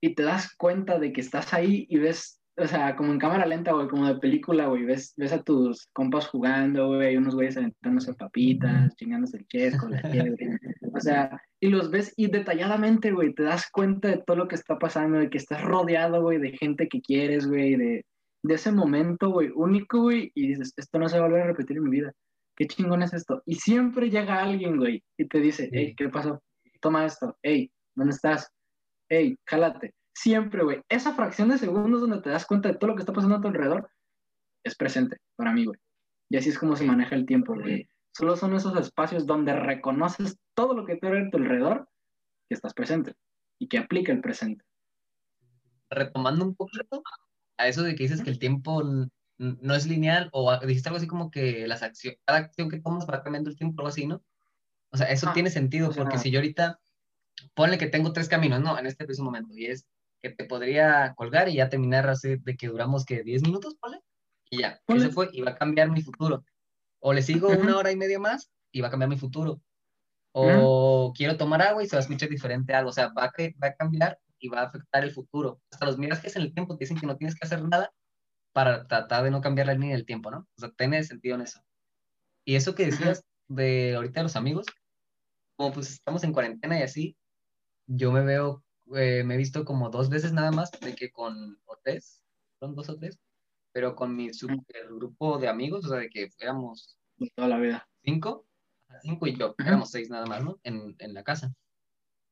y 0.00 0.14
te 0.14 0.22
das 0.22 0.54
cuenta 0.56 0.98
de 0.98 1.12
que 1.12 1.20
estás 1.20 1.52
ahí 1.52 1.86
y 1.88 1.98
ves, 1.98 2.40
o 2.56 2.66
sea, 2.66 2.94
como 2.96 3.12
en 3.12 3.18
cámara 3.18 3.46
lenta, 3.46 3.72
güey, 3.72 3.88
como 3.88 4.06
de 4.06 4.16
película, 4.16 4.66
güey, 4.66 4.84
ves, 4.84 5.12
ves 5.16 5.32
a 5.32 5.42
tus 5.42 5.88
compas 5.92 6.28
jugando, 6.28 6.88
güey, 6.88 7.16
unos 7.16 7.34
güeyes 7.34 7.56
aventándose 7.56 8.14
papitas, 8.14 8.94
chingándose 8.96 9.38
el 9.38 9.46
chesco, 9.46 9.88
la 9.88 10.00
o 10.96 11.00
sea, 11.00 11.42
y 11.60 11.68
los 11.68 11.90
ves 11.90 12.12
y 12.16 12.28
detalladamente, 12.28 13.12
güey, 13.12 13.34
te 13.34 13.42
das 13.42 13.70
cuenta 13.70 14.08
de 14.08 14.18
todo 14.18 14.36
lo 14.36 14.48
que 14.48 14.54
está 14.54 14.78
pasando, 14.78 15.18
de 15.18 15.30
que 15.30 15.38
estás 15.38 15.62
rodeado, 15.62 16.22
güey, 16.22 16.38
de 16.38 16.52
gente 16.52 16.88
que 16.88 17.00
quieres, 17.00 17.46
güey, 17.46 17.76
de, 17.76 18.04
de 18.42 18.54
ese 18.54 18.72
momento, 18.72 19.30
güey, 19.30 19.50
único, 19.54 20.02
güey, 20.02 20.30
y 20.34 20.48
dices, 20.48 20.72
esto 20.76 20.98
no 20.98 21.08
se 21.08 21.18
va 21.18 21.26
a 21.26 21.28
volver 21.28 21.42
a 21.42 21.46
repetir 21.48 21.76
en 21.76 21.84
mi 21.84 21.90
vida 21.90 22.12
qué 22.56 22.66
chingón 22.66 23.02
es 23.02 23.12
esto. 23.12 23.42
Y 23.44 23.56
siempre 23.56 24.10
llega 24.10 24.42
alguien, 24.42 24.78
güey, 24.78 25.04
y 25.16 25.28
te 25.28 25.38
dice, 25.40 25.68
hey, 25.72 25.94
¿qué 25.96 26.08
pasó? 26.08 26.42
Toma 26.80 27.04
esto, 27.04 27.36
hey, 27.42 27.70
¿dónde 27.94 28.14
estás? 28.14 28.50
Hey, 29.08 29.38
jálate. 29.46 29.94
Siempre, 30.14 30.64
güey. 30.64 30.80
Esa 30.88 31.14
fracción 31.14 31.50
de 31.50 31.58
segundos 31.58 32.00
donde 32.00 32.22
te 32.22 32.30
das 32.30 32.46
cuenta 32.46 32.70
de 32.70 32.78
todo 32.78 32.90
lo 32.90 32.96
que 32.96 33.02
está 33.02 33.12
pasando 33.12 33.36
a 33.36 33.40
tu 33.40 33.48
alrededor 33.48 33.90
es 34.64 34.74
presente 34.74 35.18
para 35.36 35.52
mí, 35.52 35.66
güey. 35.66 35.78
Y 36.30 36.38
así 36.38 36.48
es 36.48 36.58
como 36.58 36.74
se 36.74 36.84
maneja 36.84 37.14
el 37.14 37.26
tiempo, 37.26 37.54
güey. 37.54 37.88
Solo 38.16 38.34
son 38.34 38.56
esos 38.56 38.74
espacios 38.80 39.26
donde 39.26 39.52
reconoces 39.52 40.38
todo 40.54 40.72
lo 40.72 40.86
que 40.86 40.96
te 40.96 41.06
hay 41.06 41.26
a 41.26 41.30
tu 41.30 41.36
alrededor 41.36 41.86
que 42.48 42.54
estás 42.54 42.72
presente 42.72 43.12
y 43.58 43.68
que 43.68 43.76
aplica 43.76 44.10
el 44.10 44.22
presente. 44.22 44.64
Retomando 45.90 46.46
un 46.46 46.54
poquito 46.54 47.02
a 47.58 47.68
eso 47.68 47.82
de 47.82 47.94
que 47.94 48.04
dices 48.04 48.22
que 48.22 48.30
el 48.30 48.38
tiempo 48.38 48.82
no 49.36 49.74
es 49.74 49.86
lineal, 49.86 50.30
o 50.32 50.58
dijiste 50.60 50.88
algo 50.88 50.96
así 50.96 51.06
como 51.06 51.30
que 51.30 51.66
las 51.68 51.82
acciones, 51.82 52.18
cada 52.24 52.38
acción 52.38 52.70
que 52.70 52.80
tomas 52.80 53.06
va 53.06 53.22
cambiando 53.22 53.50
el 53.50 53.56
tiempo, 53.56 53.82
algo 53.82 53.90
así, 53.90 54.06
¿no? 54.06 54.22
O 54.92 54.96
sea, 54.96 55.08
eso 55.10 55.28
ah, 55.28 55.34
tiene 55.34 55.50
sentido, 55.50 55.90
porque 55.94 56.16
si 56.16 56.30
yo 56.30 56.38
ahorita, 56.38 56.80
ponle 57.52 57.76
que 57.76 57.88
tengo 57.88 58.14
tres 58.14 58.30
caminos, 58.30 58.62
¿no? 58.62 58.78
En 58.78 58.86
este 58.86 59.04
preciso 59.04 59.24
momento, 59.24 59.54
y 59.54 59.66
es 59.66 59.86
que 60.22 60.30
te 60.30 60.46
podría 60.46 61.12
colgar 61.16 61.50
y 61.50 61.56
ya 61.56 61.68
terminar 61.68 62.08
así 62.08 62.36
de 62.36 62.56
que 62.56 62.68
duramos 62.68 63.04
que 63.04 63.22
10 63.22 63.42
minutos, 63.42 63.76
ponle, 63.78 64.00
y 64.48 64.60
ya, 64.62 64.80
eso 64.86 65.10
fue, 65.10 65.28
y 65.34 65.42
va 65.42 65.50
a 65.50 65.56
cambiar 65.56 65.90
mi 65.90 66.00
futuro. 66.00 66.42
O 67.08 67.12
le 67.12 67.22
sigo 67.22 67.46
una 67.50 67.76
hora 67.76 67.92
y 67.92 67.96
media 67.96 68.18
más 68.18 68.50
y 68.72 68.80
va 68.80 68.88
a 68.88 68.90
cambiar 68.90 69.08
mi 69.08 69.16
futuro. 69.16 69.62
O 70.32 71.12
quiero 71.16 71.36
tomar 71.36 71.62
agua 71.62 71.84
y 71.84 71.86
se 71.86 71.94
va 71.94 72.00
a 72.00 72.02
escuchar 72.02 72.28
diferente 72.28 72.74
algo, 72.74 72.90
o 72.90 72.92
sea, 72.92 73.12
va 73.12 73.26
a, 73.26 73.32
va 73.62 73.68
a 73.68 73.74
cambiar 73.76 74.18
y 74.40 74.48
va 74.48 74.62
a 74.62 74.64
afectar 74.64 75.04
el 75.04 75.12
futuro. 75.12 75.60
Hasta 75.70 75.86
los 75.86 76.00
es 76.00 76.34
en 76.34 76.42
el 76.42 76.52
tiempo 76.52 76.76
te 76.76 76.82
dicen 76.82 76.98
que 76.98 77.06
no 77.06 77.16
tienes 77.16 77.36
que 77.36 77.46
hacer 77.46 77.62
nada 77.62 77.92
para 78.52 78.88
tratar 78.88 79.22
de 79.22 79.30
no 79.30 79.40
cambiar 79.40 79.68
la 79.68 79.74
línea 79.74 79.94
del 79.94 80.04
tiempo, 80.04 80.32
¿no? 80.32 80.48
O 80.56 80.60
sea, 80.60 80.72
tiene 80.76 81.04
sentido 81.04 81.36
en 81.36 81.42
eso. 81.42 81.60
Y 82.44 82.56
eso 82.56 82.74
que 82.74 82.86
decías 82.86 83.22
de 83.46 83.94
ahorita 83.94 84.18
de 84.18 84.24
los 84.24 84.34
amigos, 84.34 84.66
como 85.54 85.72
pues 85.72 85.92
estamos 85.92 86.24
en 86.24 86.32
cuarentena 86.32 86.76
y 86.80 86.82
así, 86.82 87.16
yo 87.86 88.10
me 88.10 88.24
veo, 88.24 88.64
eh, 88.96 89.22
me 89.22 89.34
he 89.34 89.38
visto 89.38 89.64
como 89.64 89.90
dos 89.90 90.10
veces 90.10 90.32
nada 90.32 90.50
más, 90.50 90.72
de 90.72 90.96
que 90.96 91.12
con, 91.12 91.56
o 91.66 91.78
tres, 91.84 92.24
son 92.58 92.74
dos 92.74 92.88
o 92.88 92.96
tres, 92.96 93.16
pero 93.76 93.94
con 93.94 94.16
mi 94.16 94.32
super 94.32 94.86
grupo 94.88 95.36
de 95.36 95.48
amigos, 95.48 95.84
o 95.84 95.88
sea, 95.90 95.98
de 95.98 96.08
que 96.08 96.30
éramos... 96.38 96.96
Toda 97.34 97.46
la 97.46 97.58
vida. 97.58 97.86
Cinco, 98.02 98.46
cinco 99.02 99.26
y 99.26 99.36
yo, 99.36 99.54
éramos 99.58 99.90
seis 99.90 100.08
nada 100.08 100.24
más, 100.24 100.42
¿no? 100.42 100.58
En, 100.62 100.96
en 100.98 101.12
la 101.12 101.22
casa. 101.22 101.52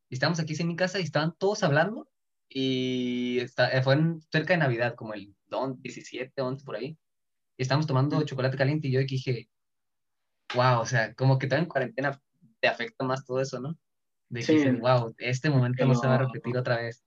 Y 0.09 0.15
estábamos 0.15 0.41
aquí 0.41 0.55
en 0.59 0.69
mi 0.69 0.75
casa 0.75 1.01
y 1.01 1.03
estaban 1.03 1.35
todos 1.37 1.63
hablando 1.63 2.09
y 2.49 3.41
está, 3.41 3.69
eh, 3.77 3.83
fue 3.83 3.95
cerca 4.33 4.55
de 4.55 4.61
Navidad, 4.61 4.95
como 4.95 5.13
el 5.13 5.35
17, 5.51 6.41
11 6.41 6.65
por 6.65 6.77
ahí. 6.77 6.97
Y 7.59 7.63
estábamos 7.63 7.87
tomando 7.87 8.23
chocolate 8.23 8.57
caliente 8.57 8.89
y 8.89 8.93
yo 8.93 9.01
dije, 9.01 9.51
wow, 10.55 10.81
o 10.81 10.87
sea, 10.87 11.13
como 11.13 11.39
que 11.39 11.47
en 11.47 11.67
cuarentena 11.67 12.19
te 12.59 12.69
afecta 12.69 13.05
más 13.05 13.23
todo 13.27 13.43
eso, 13.43 13.61
¿no? 13.61 13.77
De 14.31 14.43
que 14.43 14.73
wow, 14.81 15.15
este 15.19 15.51
momento 15.51 15.85
no 15.85 15.95
se 15.95 16.07
va 16.07 16.15
a 16.15 16.19
repetir 16.25 16.57
otra 16.57 16.79
vez. 16.79 17.04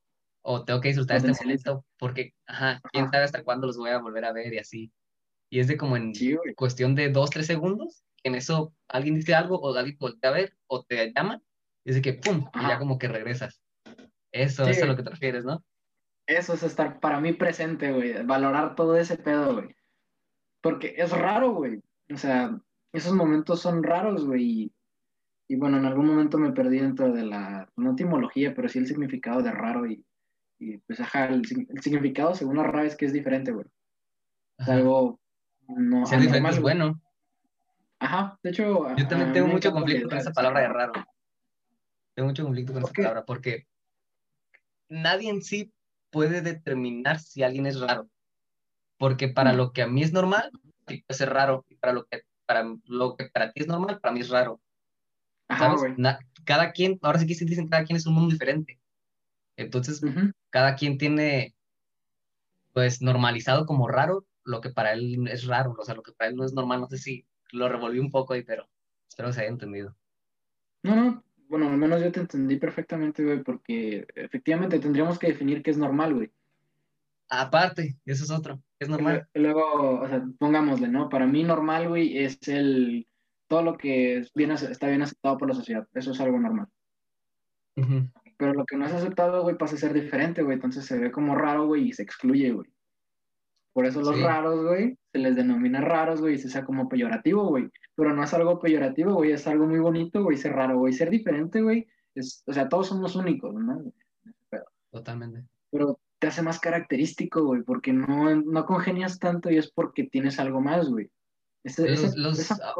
O 0.50 0.64
tengo 0.64 0.80
que 0.80 0.88
disfrutar 0.88 1.18
este 1.18 1.44
momento 1.44 1.86
porque, 2.00 2.34
ajá, 2.46 2.80
quién 2.94 3.12
sabe 3.12 3.26
hasta 3.26 3.44
cuándo 3.44 3.68
los 3.68 3.76
voy 3.76 3.90
a 3.90 3.98
volver 3.98 4.24
a 4.24 4.32
ver 4.32 4.54
y 4.54 4.60
así. 4.60 4.94
Y 5.50 5.60
es 5.60 5.68
de 5.68 5.76
como 5.76 5.98
en 5.98 6.14
cuestión 6.56 6.96
de 6.96 7.10
dos, 7.10 7.32
tres 7.32 7.48
segundos, 7.48 8.06
en 8.24 8.34
eso 8.34 8.74
alguien 8.88 9.16
dice 9.16 9.36
algo 9.36 9.60
o 9.60 9.76
alguien 9.76 9.98
voltea 10.00 10.30
a 10.30 10.34
ver 10.34 10.58
o 10.68 10.86
te 10.86 11.12
llama, 11.14 11.42
y 11.84 11.90
es 11.90 11.96
de 11.98 12.02
que 12.02 12.14
pum, 12.14 12.50
y 12.54 12.62
ya 12.62 12.80
como 12.80 12.98
que 12.98 13.10
regresas. 13.10 13.62
Eso, 14.32 14.64
eso 14.64 14.72
es 14.72 14.84
a 14.84 14.86
lo 14.86 14.96
que 14.96 15.04
te 15.04 15.10
refieres, 15.10 15.44
¿no? 15.44 15.66
Eso 16.26 16.54
es 16.54 16.64
estar 16.64 17.02
para 17.02 17.20
mí 17.20 17.34
presente, 17.34 17.92
güey. 17.92 18.24
Valorar 18.24 18.76
todo 18.76 18.96
ese 18.96 19.18
pedo, 19.18 19.54
güey. 19.54 19.76
Porque 20.62 20.96
es 20.96 21.12
raro, 21.12 21.56
güey. 21.56 21.82
O 22.14 22.18
sea, 22.18 22.58
esos 22.94 23.12
momentos 23.12 23.62
son 23.62 23.84
raros, 23.84 24.26
güey. 24.26 24.72
Y, 25.50 25.56
bueno, 25.58 25.78
en 25.78 25.86
algún 25.86 26.06
momento 26.06 26.38
me 26.38 26.54
perdí 26.54 26.80
dentro 26.80 27.12
de 27.12 27.24
la, 27.24 27.70
no 27.76 27.92
etimología, 27.92 28.54
pero 28.56 28.70
sí 28.70 28.80
el 28.80 28.88
significado 28.88 29.42
de 29.42 29.52
raro. 29.52 29.86
Y, 29.86 30.06
pues, 30.86 31.00
ajá, 31.00 31.26
el, 31.26 31.46
significado 31.46 32.36
según 32.36 32.58
la 32.58 32.64
rara 32.64 32.86
es 32.86 32.96
que 32.96 33.06
es 33.06 33.14
diferente, 33.14 33.52
güey. 33.52 33.66
Es 34.58 34.68
algo 34.70 35.20
no. 35.68 36.06
Ser 36.06 36.22
diferente 36.22 36.50
es 36.50 36.62
bueno. 36.62 37.02
Ajá, 38.00 38.40
de 38.44 38.50
hecho. 38.50 38.96
Yo 38.96 39.08
también 39.08 39.34
tengo 39.34 39.48
mucho 39.48 39.72
conflicto 39.72 40.10
con 40.10 40.18
esa 40.18 40.32
palabra 40.32 40.62
de 40.62 40.68
raro. 40.70 40.94
Tengo 42.16 42.30
mucho 42.30 42.44
conflicto 42.44 42.74
con 42.74 42.84
esa 42.84 42.94
palabra 42.94 43.26
porque 43.26 43.68
nadie 44.90 45.30
en 45.30 45.42
sí 45.42 45.72
puede 46.10 46.42
determinar 46.42 47.20
si 47.20 47.44
alguien 47.44 47.66
es 47.66 47.80
raro. 47.80 48.10
Porque 48.98 49.28
para 49.28 49.54
lo 49.54 49.74
que 49.74 49.84
a 49.84 49.88
mí 49.88 50.02
es 50.02 50.14
normal, 50.14 50.52
puede 50.86 51.04
ser 51.10 51.30
raro. 51.32 51.66
Y 51.70 51.76
para 51.76 51.94
lo 51.94 52.06
que 52.06 52.24
para, 52.48 52.66
lo 52.86 53.16
que 53.16 53.26
para 53.26 53.52
ti 53.52 53.62
es 53.62 53.68
normal, 53.68 54.00
para 54.00 54.14
mí 54.14 54.22
es 54.22 54.30
raro. 54.30 54.60
cada 56.46 56.72
quien, 56.72 56.98
ahora 57.02 57.20
sí 57.20 57.28
que 57.28 57.36
se 57.36 57.46
dicen, 57.46 57.68
cada 57.68 57.84
quien 57.84 57.98
es 57.98 58.08
un 58.08 58.16
mundo 58.16 58.34
diferente. 58.34 58.80
Entonces, 59.58 60.02
cada 60.58 60.74
quien 60.74 60.98
tiene, 60.98 61.54
pues, 62.74 63.00
normalizado 63.00 63.68
como 63.68 63.88
raro 63.88 64.26
lo 64.44 64.60
que 64.60 64.72
para 64.72 64.94
él 64.94 65.28
es 65.28 65.46
raro, 65.46 65.76
o 65.78 65.86
sea, 65.86 65.94
lo 65.94 66.02
que 66.02 66.14
para 66.14 66.32
él 66.32 66.36
no 66.36 66.44
es 66.46 66.54
normal. 66.54 66.82
No 66.82 66.88
sé 66.88 66.98
si 66.98 67.28
lo 67.52 67.70
revolví 67.70 68.00
un 68.00 68.10
poco 68.10 68.34
ahí, 68.34 68.42
pero 68.42 68.68
espero 69.08 69.30
que 69.30 69.34
se 69.34 69.42
haya 69.42 69.52
entendido. 69.52 69.96
No, 70.82 70.96
no, 70.96 71.24
bueno, 71.48 71.70
al 71.70 71.78
menos 71.78 72.02
yo 72.02 72.12
te 72.12 72.22
entendí 72.22 72.56
perfectamente, 72.56 73.24
güey, 73.24 73.44
porque 73.44 74.08
efectivamente 74.16 74.80
tendríamos 74.80 75.20
que 75.20 75.28
definir 75.28 75.62
qué 75.62 75.70
es 75.70 75.78
normal, 75.78 76.16
güey. 76.16 76.32
Aparte, 77.30 78.00
eso 78.04 78.24
es 78.24 78.32
otro, 78.32 78.60
es 78.80 78.90
normal. 78.90 79.30
luego, 79.36 80.02
o 80.02 80.08
sea, 80.08 80.26
pongámosle, 80.40 80.88
¿no? 80.88 81.08
Para 81.08 81.28
mí 81.28 81.44
normal, 81.44 81.88
güey, 81.88 82.18
es 82.18 82.40
el, 82.48 83.08
todo 83.48 83.62
lo 83.62 83.78
que 83.78 84.18
es 84.18 84.34
bien, 84.34 84.50
está 84.50 84.88
bien 84.88 85.04
aceptado 85.04 85.38
por 85.38 85.50
la 85.50 85.54
sociedad, 85.54 85.88
eso 85.94 86.14
es 86.14 86.20
algo 86.20 86.40
normal. 86.40 86.68
Pero 88.38 88.54
lo 88.54 88.66
que 88.66 88.78
no 88.78 88.86
es 88.86 88.94
aceptado, 88.94 89.42
güey, 89.42 89.58
pasa 89.58 89.76
a 89.76 89.80
ser 89.80 89.94
diferente, 89.94 90.44
güey, 90.44 90.56
entonces 90.56 90.86
se 90.86 90.98
ve 90.98 91.12
como 91.12 91.36
raro, 91.36 91.66
güey, 91.66 91.90
y 91.90 91.94
se 91.94 92.04
excluye, 92.04 92.52
güey. 92.52 92.70
Por 93.74 93.86
eso 93.86 94.02
los 94.02 94.20
raros, 94.20 94.64
güey, 94.64 94.98
se 95.12 95.20
les 95.20 95.36
denomina 95.36 95.82
raros, 95.82 96.20
güey, 96.20 96.36
y 96.36 96.38
se 96.40 96.50
sea 96.50 96.66
como 96.66 96.90
peyorativo, 96.90 97.48
güey. 97.48 97.70
Pero 97.96 98.14
no 98.14 98.24
es 98.24 98.34
algo 98.34 98.60
peyorativo, 98.60 99.14
güey, 99.14 99.32
es 99.32 99.46
algo 99.48 99.68
muy 99.68 99.80
bonito, 99.80 100.24
güey, 100.24 100.38
ser 100.38 100.54
raro, 100.54 100.80
güey. 100.80 100.94
Ser 100.94 101.10
diferente, 101.10 101.62
güey, 101.62 101.88
es, 102.16 102.44
o 102.48 102.54
sea, 102.54 102.70
todos 102.70 102.88
somos 102.88 103.16
únicos, 103.16 103.54
¿no? 103.54 103.84
Totalmente. 104.92 105.44
Pero 105.70 106.00
te 106.20 106.28
hace 106.28 106.42
más 106.42 106.60
característico, 106.60 107.44
güey, 107.44 107.62
porque 107.62 107.94
no, 107.94 108.36
no 108.36 108.66
congenias 108.66 109.20
tanto 109.20 109.52
y 109.52 109.58
es 109.58 109.72
porque 109.72 110.06
tienes 110.06 110.40
algo 110.40 110.62
más, 110.62 110.90
güey. 110.90 111.10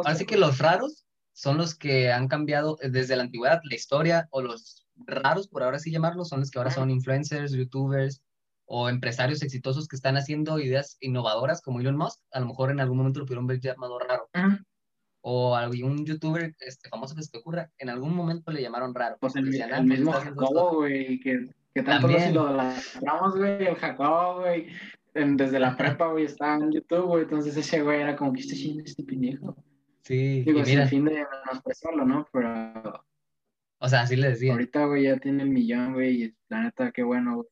así 0.06 0.26
que 0.26 0.38
los 0.38 0.58
raros 0.58 1.06
son 1.34 1.58
los 1.58 1.76
que 1.76 2.12
han 2.12 2.28
cambiado 2.28 2.78
desde 2.82 3.16
la 3.16 3.24
antigüedad 3.24 3.62
la 3.64 3.76
historia, 3.76 4.28
o 4.32 4.42
los 4.42 4.87
raros, 5.06 5.48
por 5.48 5.64
ahora 5.64 5.80
sí 5.80 5.92
llamarlos, 5.92 6.30
son 6.30 6.40
los 6.40 6.52
que 6.52 6.60
ahora 6.60 6.72
son 6.72 6.90
influencers, 6.90 7.52
youtubers, 7.52 8.22
o 8.66 8.90
empresarios 8.90 9.42
exitosos 9.42 9.88
que 9.88 9.96
están 9.96 10.18
haciendo 10.18 10.60
ideas 10.60 10.98
innovadoras 11.00 11.62
como 11.62 11.80
Elon 11.80 11.98
Musk, 11.98 12.20
a 12.32 12.42
lo 12.42 12.48
mejor 12.48 12.70
en 12.70 12.82
algún 12.82 12.98
momento 12.98 13.20
lo 13.20 13.26
pudieron 13.26 13.48
ver 13.48 13.60
llamado 13.60 13.98
raro. 13.98 14.30
O 15.22 15.56
algún 15.56 16.06
youtuber 16.06 16.56
este, 16.60 16.90
famoso 16.90 17.16
que 17.16 17.24
se 17.24 17.32
te 17.32 17.38
ocurra, 17.38 17.72
en 17.78 17.90
algún 17.90 18.14
momento 18.14 18.52
le 18.52 18.62
llamaron 18.62 18.94
raro. 18.94 19.18
Pues 19.20 19.36
el, 19.36 19.54
el, 19.54 19.84
mismo 19.86 20.12
Jacobo, 20.12 20.76
güey, 20.76 21.20
que, 21.20 21.50
que 21.74 21.82
tanto 21.82 22.08
También. 22.08 22.34
lo 22.34 22.54
lastramos, 22.54 23.38
güey, 23.38 23.68
el 23.68 23.76
Jacobo, 23.76 24.42
güey, 24.42 24.68
desde 25.14 25.60
la 25.60 25.76
prepa, 25.76 26.08
güey, 26.08 26.26
estaba 26.26 26.56
en 26.56 26.72
YouTube, 26.72 27.06
güey, 27.06 27.24
entonces 27.24 27.56
ese 27.56 27.82
güey 27.82 28.02
era 28.02 28.16
como, 28.16 28.34
¿qué 28.34 28.42
está 28.42 28.54
haciendo 28.54 28.84
este 28.84 29.04
pendejo? 29.04 29.56
Sí, 30.02 30.44
Digo, 30.44 30.64
sin 30.64 30.88
fin 30.88 31.06
de 31.06 31.26
menospreciarlo, 31.46 32.06
¿no? 32.06 32.28
Pero... 32.32 33.04
O 33.80 33.90
sea, 33.90 34.02
así 34.02 34.16
le 34.16 34.30
decía. 34.30 34.54
Ahorita, 34.54 34.86
güey, 34.86 35.04
ya 35.04 35.18
tiene 35.18 35.44
el 35.44 35.50
millón, 35.50 35.94
güey, 35.94 36.24
y 36.24 36.36
la 36.50 36.64
neta, 36.64 36.92
qué 36.92 37.04
bueno, 37.04 37.36
güey 37.36 37.48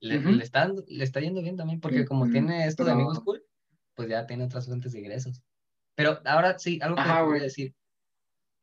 le, 0.00 0.42
está, 0.42 0.72
le 0.86 1.04
está 1.04 1.20
yendo 1.20 1.42
bien 1.42 1.56
también, 1.56 1.80
porque 1.80 2.04
como 2.04 2.28
tiene 2.28 2.66
esto 2.66 2.84
de 2.84 2.92
amigos 2.92 3.20
cool, 3.20 3.42
pues 3.94 4.08
ya 4.08 4.26
tiene 4.26 4.44
otras 4.44 4.66
fuentes 4.66 4.92
de 4.92 5.00
ingresos. 5.00 5.42
Pero 5.94 6.20
ahora 6.24 6.58
sí, 6.58 6.78
algo 6.82 6.96
que 6.96 7.22
voy 7.22 7.38
a 7.38 7.42
decir. 7.42 7.74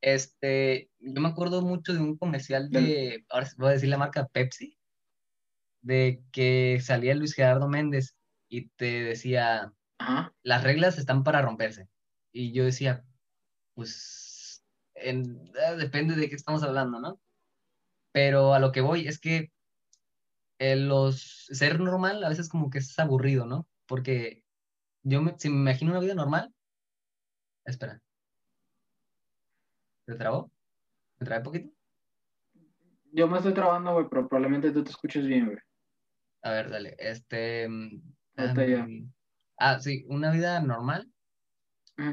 Este, 0.01 0.89
yo 1.00 1.22
me 1.22 1.30
acuerdo 1.30 1.62
mucho 1.62 1.94
de 1.94 2.00
un 2.00 2.18
comercial 2.18 2.70
de, 2.70 3.25
ahora 3.30 3.50
voy 3.58 3.70
a 3.70 3.72
decir 3.72 3.88
la 3.88 3.98
marca 3.98 4.27
Pepsi, 4.27 4.77
de 5.82 6.22
que 6.32 6.80
salía 6.82 7.15
Luis 7.15 7.34
Gerardo 7.34 7.70
Méndez 7.70 8.15
y 8.50 8.68
te 8.70 9.03
decía, 9.03 9.74
las 10.44 10.63
reglas 10.63 10.98
están 10.98 11.24
para 11.24 11.42
romperse. 11.42 11.88
Y 12.34 12.51
yo 12.51 12.65
decía, 12.65 13.06
pues, 13.75 14.23
en, 14.96 15.52
ah, 15.68 15.74
depende 15.74 16.16
de 16.16 16.30
qué 16.30 16.36
estamos 16.36 16.64
hablando, 16.64 17.00
¿no? 17.00 17.20
Pero 18.12 18.54
a 18.54 18.60
lo 18.60 18.72
que 18.72 18.82
voy 18.82 19.08
es 19.08 19.20
que 19.20 19.52
los, 20.60 21.46
ser 21.50 21.80
normal 21.80 22.24
a 22.24 22.30
veces 22.30 22.50
como 22.50 22.70
que 22.70 22.78
es 22.78 22.98
aburrido, 23.00 23.46
¿no? 23.46 23.68
Porque 23.86 24.44
yo 25.04 25.22
me, 25.22 25.38
si 25.38 25.50
me 25.50 25.56
imagino 25.72 25.92
una 25.92 26.00
vida 26.00 26.16
normal, 26.16 26.54
espera, 27.66 28.02
¿te 30.06 30.16
trabó? 30.16 30.52
¿Me 31.20 31.26
trae 31.26 31.42
poquito? 31.42 31.72
Yo 33.12 33.28
me 33.28 33.38
estoy 33.38 33.54
trabando, 33.54 33.94
güey, 33.94 34.08
pero 34.10 34.28
probablemente 34.28 34.72
tú 34.72 34.84
te 34.84 34.90
escuches 34.90 35.26
bien, 35.26 35.46
güey. 35.46 35.58
A 36.42 36.52
ver, 36.52 36.70
dale, 36.70 36.96
este... 36.98 37.68
Um, 37.68 38.02
ah, 39.58 39.80
sí, 39.80 40.06
una 40.08 40.32
vida 40.32 40.60
normal, 40.62 41.12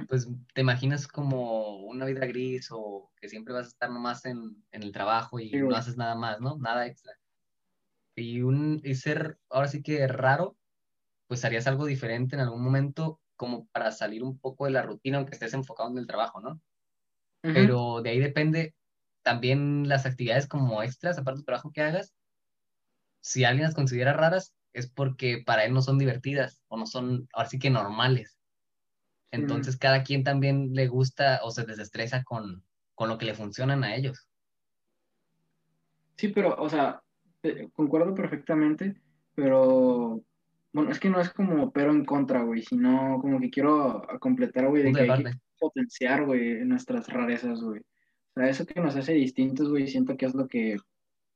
pues 0.08 0.28
te 0.54 0.62
imaginas 0.62 1.08
como 1.08 1.80
una 1.86 2.06
vida 2.06 2.26
gris 2.26 2.68
o 2.72 3.12
que 3.16 3.28
siempre 3.28 3.54
vas 3.54 3.66
a 3.66 3.68
estar 3.70 3.90
nomás 3.90 4.24
en, 4.26 4.64
en 4.72 4.82
el 4.82 4.92
trabajo 4.92 5.40
y 5.40 5.62
no 5.66 5.76
haces 5.76 5.96
nada 5.96 6.14
más, 6.16 6.40
¿no? 6.40 6.58
Nada 6.58 6.86
extra 6.86 7.14
y, 8.16 8.42
un, 8.42 8.80
y 8.84 8.94
ser 8.94 9.38
ahora 9.48 9.68
sí 9.68 9.82
que 9.82 10.06
raro, 10.06 10.56
pues 11.28 11.44
harías 11.44 11.66
algo 11.66 11.86
diferente 11.86 12.36
en 12.36 12.42
algún 12.42 12.62
momento 12.62 13.20
como 13.36 13.66
para 13.68 13.92
salir 13.92 14.22
un 14.22 14.38
poco 14.38 14.66
de 14.66 14.72
la 14.72 14.82
rutina, 14.82 15.18
aunque 15.18 15.34
estés 15.34 15.54
enfocado 15.54 15.90
en 15.90 15.98
el 15.98 16.06
trabajo, 16.06 16.40
¿no? 16.40 16.60
Pero 17.52 18.02
de 18.02 18.10
ahí 18.10 18.20
depende 18.20 18.74
también 19.22 19.88
las 19.88 20.06
actividades 20.06 20.48
como 20.48 20.82
extras, 20.82 21.18
aparte 21.18 21.38
del 21.38 21.46
trabajo 21.46 21.72
que 21.72 21.82
hagas. 21.82 22.14
Si 23.22 23.44
alguien 23.44 23.64
las 23.64 23.74
considera 23.74 24.12
raras, 24.12 24.54
es 24.74 24.90
porque 24.90 25.42
para 25.44 25.64
él 25.64 25.72
no 25.72 25.80
son 25.80 25.98
divertidas 25.98 26.62
o 26.68 26.76
no 26.76 26.86
son, 26.86 27.28
ahora 27.32 27.48
sí 27.48 27.58
que 27.58 27.70
normales. 27.70 28.39
Entonces, 29.30 29.76
cada 29.76 30.02
quien 30.02 30.24
también 30.24 30.74
le 30.74 30.88
gusta 30.88 31.40
o 31.44 31.50
se 31.50 31.64
desestresa 31.64 32.24
con, 32.24 32.64
con 32.94 33.08
lo 33.08 33.18
que 33.18 33.26
le 33.26 33.34
funcionan 33.34 33.84
a 33.84 33.94
ellos. 33.94 34.28
Sí, 36.16 36.28
pero, 36.28 36.54
o 36.56 36.68
sea, 36.68 37.02
concuerdo 37.72 38.14
perfectamente, 38.14 39.00
pero 39.34 40.22
bueno, 40.72 40.90
es 40.90 41.00
que 41.00 41.08
no 41.08 41.20
es 41.20 41.30
como 41.30 41.72
pero 41.72 41.92
en 41.92 42.04
contra, 42.04 42.42
güey, 42.42 42.62
sino 42.62 43.18
como 43.20 43.40
que 43.40 43.50
quiero 43.50 44.06
completar, 44.20 44.68
güey, 44.68 44.82
de 44.82 44.92
que 44.92 45.10
hay 45.10 45.24
que 45.24 45.30
potenciar, 45.58 46.26
güey, 46.26 46.64
nuestras 46.64 47.08
rarezas, 47.08 47.60
güey. 47.62 47.80
O 47.80 48.40
sea, 48.40 48.48
eso 48.48 48.66
que 48.66 48.80
nos 48.80 48.96
hace 48.96 49.14
distintos, 49.14 49.68
güey, 49.68 49.86
siento 49.86 50.16
que 50.16 50.26
es 50.26 50.34
lo 50.34 50.46
que 50.46 50.76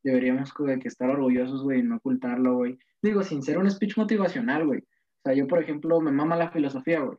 deberíamos 0.03 0.53
de 0.57 0.79
que 0.79 0.89
estar 0.89 1.09
orgullosos, 1.09 1.63
güey, 1.63 1.83
no 1.83 1.97
ocultarlo, 1.97 2.57
güey. 2.57 2.79
Digo, 3.03 3.23
sin 3.23 3.43
ser 3.43 3.59
un 3.59 3.71
speech 3.71 3.97
motivacional, 3.97 4.67
güey. 4.67 4.81
O 4.81 5.23
sea, 5.25 5.35
yo, 5.35 5.47
por 5.49 5.63
ejemplo, 5.63 6.01
me 6.01 6.13
mama 6.13 6.37
la 6.37 6.51
filosofía, 6.51 7.01
güey. 7.01 7.19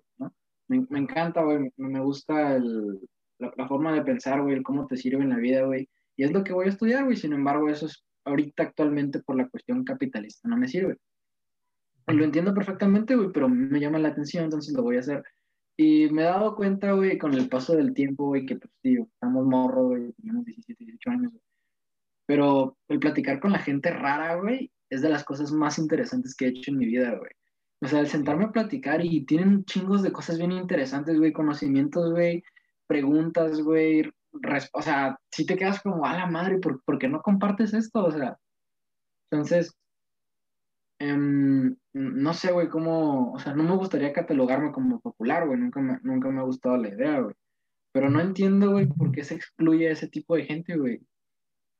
Me, 0.67 0.86
me 0.89 1.00
encanta, 1.00 1.43
güey, 1.43 1.72
me, 1.77 2.00
gusta 2.00 2.55
el, 2.55 3.00
la, 3.39 3.53
la, 3.55 3.67
forma 3.67 3.93
de 3.93 4.01
pensar, 4.01 4.41
güey, 4.41 4.55
el 4.55 4.63
cómo 4.63 4.88
te 4.88 4.98
sirve 4.98 5.24
en 5.24 5.29
la 5.29 5.38
vida, 5.38 5.63
güey. 5.63 5.89
Y 6.17 6.24
es 6.24 6.31
lo 6.31 6.43
que 6.43 6.53
voy 6.53 6.67
a 6.67 6.69
estudiar, 6.69 7.03
güey. 7.03 7.17
Sin 7.17 7.34
embargo, 7.34 7.69
eso 7.69 7.86
es 7.86 8.03
ahorita 8.25 8.63
actualmente 8.63 9.19
por 9.19 9.38
la 9.38 9.48
cuestión 9.48 9.84
capitalista 9.84 10.50
no 10.50 10.57
me 10.57 10.67
sirve. 10.67 10.98
lo 12.07 12.24
entiendo 12.24 12.53
perfectamente, 12.53 13.15
güey, 13.15 13.29
pero 13.31 13.48
me 13.48 13.79
llama 13.79 14.00
la 14.00 14.10
atención, 14.10 14.45
entonces 14.45 14.74
lo 14.75 14.84
voy 14.84 14.98
a 14.98 15.00
hacer. 15.00 15.24
Y 15.77 16.10
me 16.10 16.24
he 16.24 16.25
dado 16.25 16.55
cuenta, 16.55 16.93
güey, 16.93 17.17
con 17.17 17.34
el 17.34 17.50
paso 17.50 17.75
del 17.75 17.93
tiempo, 17.93 18.27
güey, 18.27 18.45
que 18.45 18.55
pues, 18.55 18.72
tío, 18.81 19.03
estamos 19.13 19.45
morros, 19.45 19.88
güey, 19.88 20.13
tenemos 20.13 20.45
17, 20.45 20.84
18 20.86 21.10
años, 21.10 21.31
güey. 21.31 21.41
Pero 22.27 22.77
el 22.88 23.00
platicar 23.00 23.39
con 23.39 23.51
la 23.51 23.60
gente 23.60 23.91
rara, 23.91 24.36
güey, 24.36 24.72
es 24.89 25.01
de 25.01 25.10
las 25.10 25.24
cosas 25.24 25.51
más 25.51 25.77
interesantes 25.77 26.36
que 26.36 26.45
he 26.45 26.50
hecho 26.50 26.72
en 26.72 26.77
mi 26.77 26.86
vida, 26.86 27.15
güey. 27.15 27.31
O 27.86 27.88
sea, 27.88 28.00
el 28.00 28.08
sentarme 28.08 28.46
a 28.46 28.51
platicar 28.51 29.06
y 29.06 29.25
tienen 29.25 29.63
chingos 29.63 30.01
de 30.01 30.12
cosas 30.12 30.39
bien 30.39 30.51
interesantes, 30.51 31.20
güey, 31.20 31.32
conocimientos, 31.32 32.12
güey, 32.12 32.44
preguntas, 32.88 33.62
güey, 33.62 34.12
o 34.74 34.82
sea, 34.82 35.20
si 35.32 35.46
te 35.46 35.56
quedas 35.56 35.84
como, 35.84 36.04
a 36.04 36.18
la 36.18 36.25
madre, 36.25 36.58
¿por, 36.58 36.98
qué 36.98 37.08
no 37.08 37.22
compartes 37.22 37.75
esto? 37.75 38.06
O 38.06 38.12
sea, 38.12 38.39
entonces, 39.30 39.77
em, 40.98 41.75
no 41.94 42.34
sé, 42.34 42.51
güey, 42.54 42.70
cómo, 42.70 43.34
o 43.34 43.39
sea, 43.39 43.54
no 43.54 43.62
me 43.62 43.75
gustaría 43.75 44.13
catalogarme 44.13 44.72
como 44.72 45.00
popular, 45.00 45.46
güey, 45.46 45.60
nunca 45.60 45.80
me, 45.80 46.00
nunca 46.01 46.32
me 46.32 46.39
ha 46.39 46.44
gustado 46.44 46.77
la 46.77 46.89
idea, 46.89 47.20
güey. 47.20 47.36
Pero 47.92 48.10
no 48.10 48.20
entiendo, 48.20 48.72
güey, 48.72 48.88
por 48.88 49.12
qué 49.12 49.24
se 49.24 49.36
excluye 49.36 49.89
a 49.89 49.92
ese 49.92 50.08
tipo 50.08 50.36
de 50.36 50.46
gente, 50.46 50.75
güey. 50.75 50.96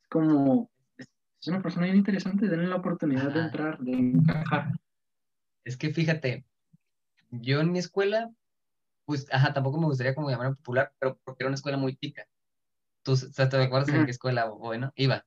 Es 0.04 0.08
como, 0.08 0.70
es 1.00 1.48
una 1.48 1.64
persona 1.64 1.86
bien 1.86 1.98
interesante, 1.98 2.48
denle 2.48 2.68
la 2.68 2.76
oportunidad 2.76 3.34
de 3.34 3.40
entrar, 3.40 3.80
de 3.80 3.92
encajar. 3.92 4.72
Es 5.66 5.76
que 5.78 5.90
fíjate, 5.94 6.46
yo 7.32 7.62
en 7.62 7.72
mi 7.72 7.80
escuela, 7.80 8.32
pues, 9.06 9.28
ajá, 9.32 9.54
tampoco 9.54 9.80
me 9.80 9.88
gustaría 9.88 10.16
como 10.16 10.30
llamarme 10.32 10.56
popular, 10.58 10.94
pero 11.00 11.20
porque 11.24 11.44
era 11.44 11.50
una 11.50 11.56
escuela 11.56 11.78
muy 11.78 11.98
chica. 11.98 12.28
¿Tú 13.04 13.14
o 13.14 13.16
sea, 13.18 13.50
te 13.50 13.58
acuerdas 13.58 13.90
en 13.90 14.06
qué 14.06 14.12
escuela, 14.12 14.50
bueno, 14.50 14.92
iba? 14.96 15.26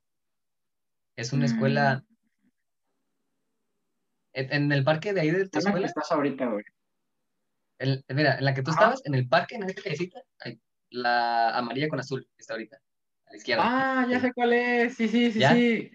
Es 1.17 1.35
una 1.35 1.43
Mm, 1.45 1.49
escuela, 1.49 2.05
en, 4.33 4.53
en 4.53 4.73
el 4.73 4.85
parque 4.85 5.13
de 5.13 5.21
ahí 5.21 5.31
de 5.31 5.49
tu 5.49 5.59
escuela, 5.59 5.87
estás 5.87 6.11
ahorita, 6.13 6.47
güey. 6.47 6.65
el- 7.79 8.05
mira, 8.09 8.39
en 8.39 8.45
la 8.45 8.55
que 8.55 8.63
tú 8.63 8.71
estabas, 8.71 9.01
en 9.05 9.15
el 9.15 9.29
parque, 9.29 9.57
en 9.57 9.65
esa 9.65 9.81
callecita, 9.83 10.21
ahí, 10.41 10.61
la 10.91 11.57
amarilla 11.57 11.89
con 11.89 12.01
azul, 12.01 12.25
que 12.37 12.41
está 12.41 12.55
ahorita, 12.55 12.77
a 13.27 13.31
la 13.31 13.37
izquierda. 13.37 13.65
Ah, 13.65 14.07
ya 14.11 14.21
sé 14.21 14.33
cuál 14.33 14.53
es, 14.53 14.95
sí, 14.95 15.09
sí, 15.09 15.31
sí, 15.33 15.41
¿Ya? 15.41 15.55
sí. 15.55 15.91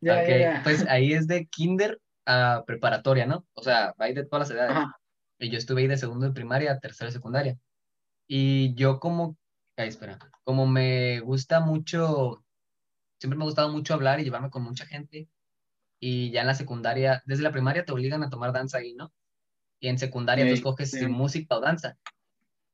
Ya, 0.00 0.26
ya. 0.26 0.62
pues 0.64 0.86
ahí 0.88 1.12
es 1.12 1.26
de 1.26 1.46
kinder 1.46 2.00
a 2.26 2.64
preparatoria, 2.66 3.26
¿no? 3.26 3.46
O 3.54 3.62
sea, 3.62 3.94
hay 3.98 4.14
de 4.14 4.24
todas 4.24 4.48
las 4.48 4.56
edades. 4.56 4.76
Ajá. 4.76 5.00
Y 5.40 5.48
yo 5.48 5.56
estuve 5.56 5.80
ahí 5.80 5.88
de 5.88 5.96
segundo 5.96 6.26
de 6.26 6.32
primaria 6.32 6.72
a 6.72 6.78
tercero 6.80 7.08
de 7.08 7.14
secundaria. 7.14 7.58
Y 8.28 8.74
yo 8.74 9.00
como, 9.00 9.38
ay, 9.76 9.88
espera, 9.88 10.18
como 10.44 10.66
me 10.66 11.20
gusta 11.20 11.60
mucho, 11.60 12.44
siempre 13.18 13.38
me 13.38 13.44
ha 13.44 13.46
gustado 13.46 13.70
mucho 13.70 13.94
hablar 13.94 14.20
y 14.20 14.24
llevarme 14.24 14.50
con 14.50 14.62
mucha 14.62 14.84
gente. 14.84 15.28
Y 15.98 16.30
ya 16.30 16.42
en 16.42 16.46
la 16.46 16.54
secundaria, 16.54 17.22
desde 17.24 17.42
la 17.42 17.52
primaria 17.52 17.84
te 17.84 17.92
obligan 17.92 18.22
a 18.22 18.30
tomar 18.30 18.52
danza 18.52 18.78
ahí, 18.78 18.94
¿no? 18.94 19.12
Y 19.80 19.88
en 19.88 19.98
secundaria 19.98 20.44
tú 20.44 20.50
Ey, 20.50 20.54
escoges 20.54 20.90
sí. 20.90 20.98
si 20.98 21.06
música 21.06 21.56
o 21.56 21.60
danza. 21.60 21.98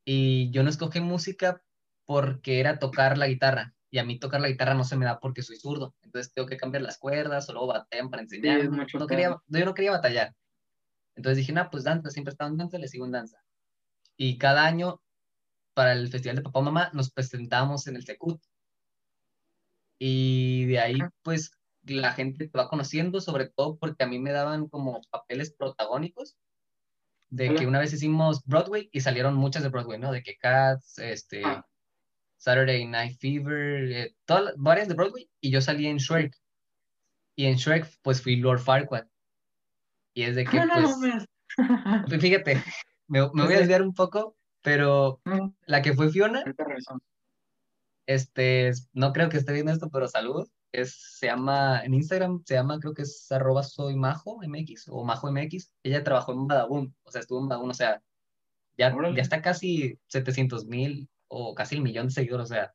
Y 0.04 0.50
yo 0.50 0.64
no 0.64 0.70
escogí 0.70 1.00
música 1.00 1.62
porque 2.04 2.58
era 2.58 2.80
tocar 2.80 3.16
la 3.16 3.28
guitarra. 3.28 3.75
Y 3.96 3.98
a 3.98 4.04
mí 4.04 4.18
tocar 4.18 4.42
la 4.42 4.48
guitarra 4.48 4.74
no 4.74 4.84
se 4.84 4.94
me 4.94 5.06
da 5.06 5.18
porque 5.18 5.40
soy 5.40 5.56
zurdo. 5.56 5.94
Entonces 6.02 6.30
tengo 6.34 6.46
que 6.46 6.58
cambiar 6.58 6.82
las 6.82 6.98
cuerdas 6.98 7.48
o 7.48 7.52
luego 7.54 7.68
batean 7.68 8.10
para 8.10 8.26
Sí, 8.26 8.36
enseñarme. 8.36 8.68
mucho 8.76 8.98
no 8.98 9.06
pedo. 9.06 9.08
quería, 9.08 9.36
yo 9.60 9.64
no 9.64 9.72
quería 9.72 9.90
batallar. 9.92 10.34
Entonces 11.14 11.38
dije, 11.38 11.52
no, 11.54 11.66
pues 11.70 11.82
danza, 11.84 12.10
siempre 12.10 12.32
he 12.32 12.34
estado 12.34 12.50
en 12.50 12.58
danza, 12.58 12.76
le 12.76 12.88
sigo 12.88 13.06
en 13.06 13.12
danza. 13.12 13.38
Y 14.18 14.36
cada 14.36 14.66
año, 14.66 15.00
para 15.72 15.92
el 15.92 16.08
festival 16.10 16.36
de 16.36 16.42
papá 16.42 16.60
mamá, 16.60 16.90
nos 16.92 17.10
presentamos 17.10 17.86
en 17.86 17.96
el 17.96 18.04
Tecut. 18.04 18.38
Y 19.98 20.66
de 20.66 20.78
ahí, 20.78 20.98
pues, 21.22 21.52
la 21.84 22.12
gente 22.12 22.48
te 22.48 22.58
va 22.58 22.68
conociendo, 22.68 23.22
sobre 23.22 23.48
todo 23.48 23.78
porque 23.78 24.04
a 24.04 24.06
mí 24.06 24.18
me 24.18 24.32
daban 24.32 24.68
como 24.68 25.00
papeles 25.10 25.54
protagónicos, 25.54 26.36
de 27.30 27.54
que 27.54 27.66
una 27.66 27.78
vez 27.78 27.94
hicimos 27.94 28.42
Broadway 28.44 28.90
y 28.92 29.00
salieron 29.00 29.36
muchas 29.36 29.62
de 29.62 29.70
Broadway, 29.70 29.98
¿no? 29.98 30.12
De 30.12 30.22
que 30.22 30.36
Cats, 30.36 30.98
este, 30.98 31.42
Ah. 31.46 31.64
Saturday 32.36 32.84
Night 32.86 33.18
Fever, 33.18 33.92
eh, 33.92 34.16
todas, 34.24 34.54
varias 34.56 34.88
de 34.88 34.94
Broadway, 34.94 35.30
y 35.40 35.50
yo 35.50 35.60
salí 35.60 35.86
en 35.86 35.96
Shrek. 35.98 36.34
Y 37.34 37.46
en 37.46 37.56
Shrek, 37.56 37.86
pues 38.02 38.22
fui 38.22 38.36
Lord 38.36 38.60
Farquaad. 38.60 39.06
Y 40.14 40.22
es 40.22 40.36
de 40.36 40.44
que, 40.44 40.58
Ah, 40.58 40.66
no 40.66 40.72
pues, 40.74 41.26
Fíjate, 42.20 42.62
me, 43.08 43.20
me 43.32 43.44
voy 43.44 43.54
a 43.54 43.58
desviar 43.58 43.82
un 43.82 43.94
poco, 43.94 44.36
pero 44.62 45.20
No, 45.24 45.54
la 45.66 45.82
que 45.82 45.92
fue 45.94 46.10
Fiona, 46.10 46.42
este, 48.06 48.68
es- 48.68 48.88
no 48.92 49.12
creo 49.12 49.28
que 49.28 49.36
esté 49.36 49.52
viendo 49.52 49.72
esto, 49.72 49.90
pero 49.90 50.08
saludos. 50.08 50.50
Es, 50.72 51.16
se 51.18 51.26
llama, 51.26 51.80
en 51.84 51.94
Instagram 51.94 52.42
se 52.44 52.54
llama, 52.54 52.78
creo 52.80 52.92
que 52.94 53.02
es 53.02 53.30
arroba 53.32 53.62
soy 53.62 53.96
majo 53.96 54.40
MX 54.42 54.88
o 54.88 55.04
majo 55.04 55.30
MX. 55.30 55.72
Ella 55.82 56.04
trabajó 56.04 56.32
en 56.32 56.46
Badaboom, 56.46 56.92
o 57.02 57.10
sea, 57.10 57.20
estuvo 57.20 57.40
en 57.40 57.48
Badaboom, 57.48 57.70
o 57.70 57.74
sea, 57.74 58.02
ya, 58.76 58.94
ya 59.14 59.22
está 59.22 59.40
casi 59.40 59.98
700 60.08 60.66
mil 60.66 61.08
o 61.28 61.54
casi 61.54 61.76
el 61.76 61.82
millón 61.82 62.06
de 62.08 62.12
seguidores, 62.12 62.44
o 62.50 62.54
sea. 62.54 62.72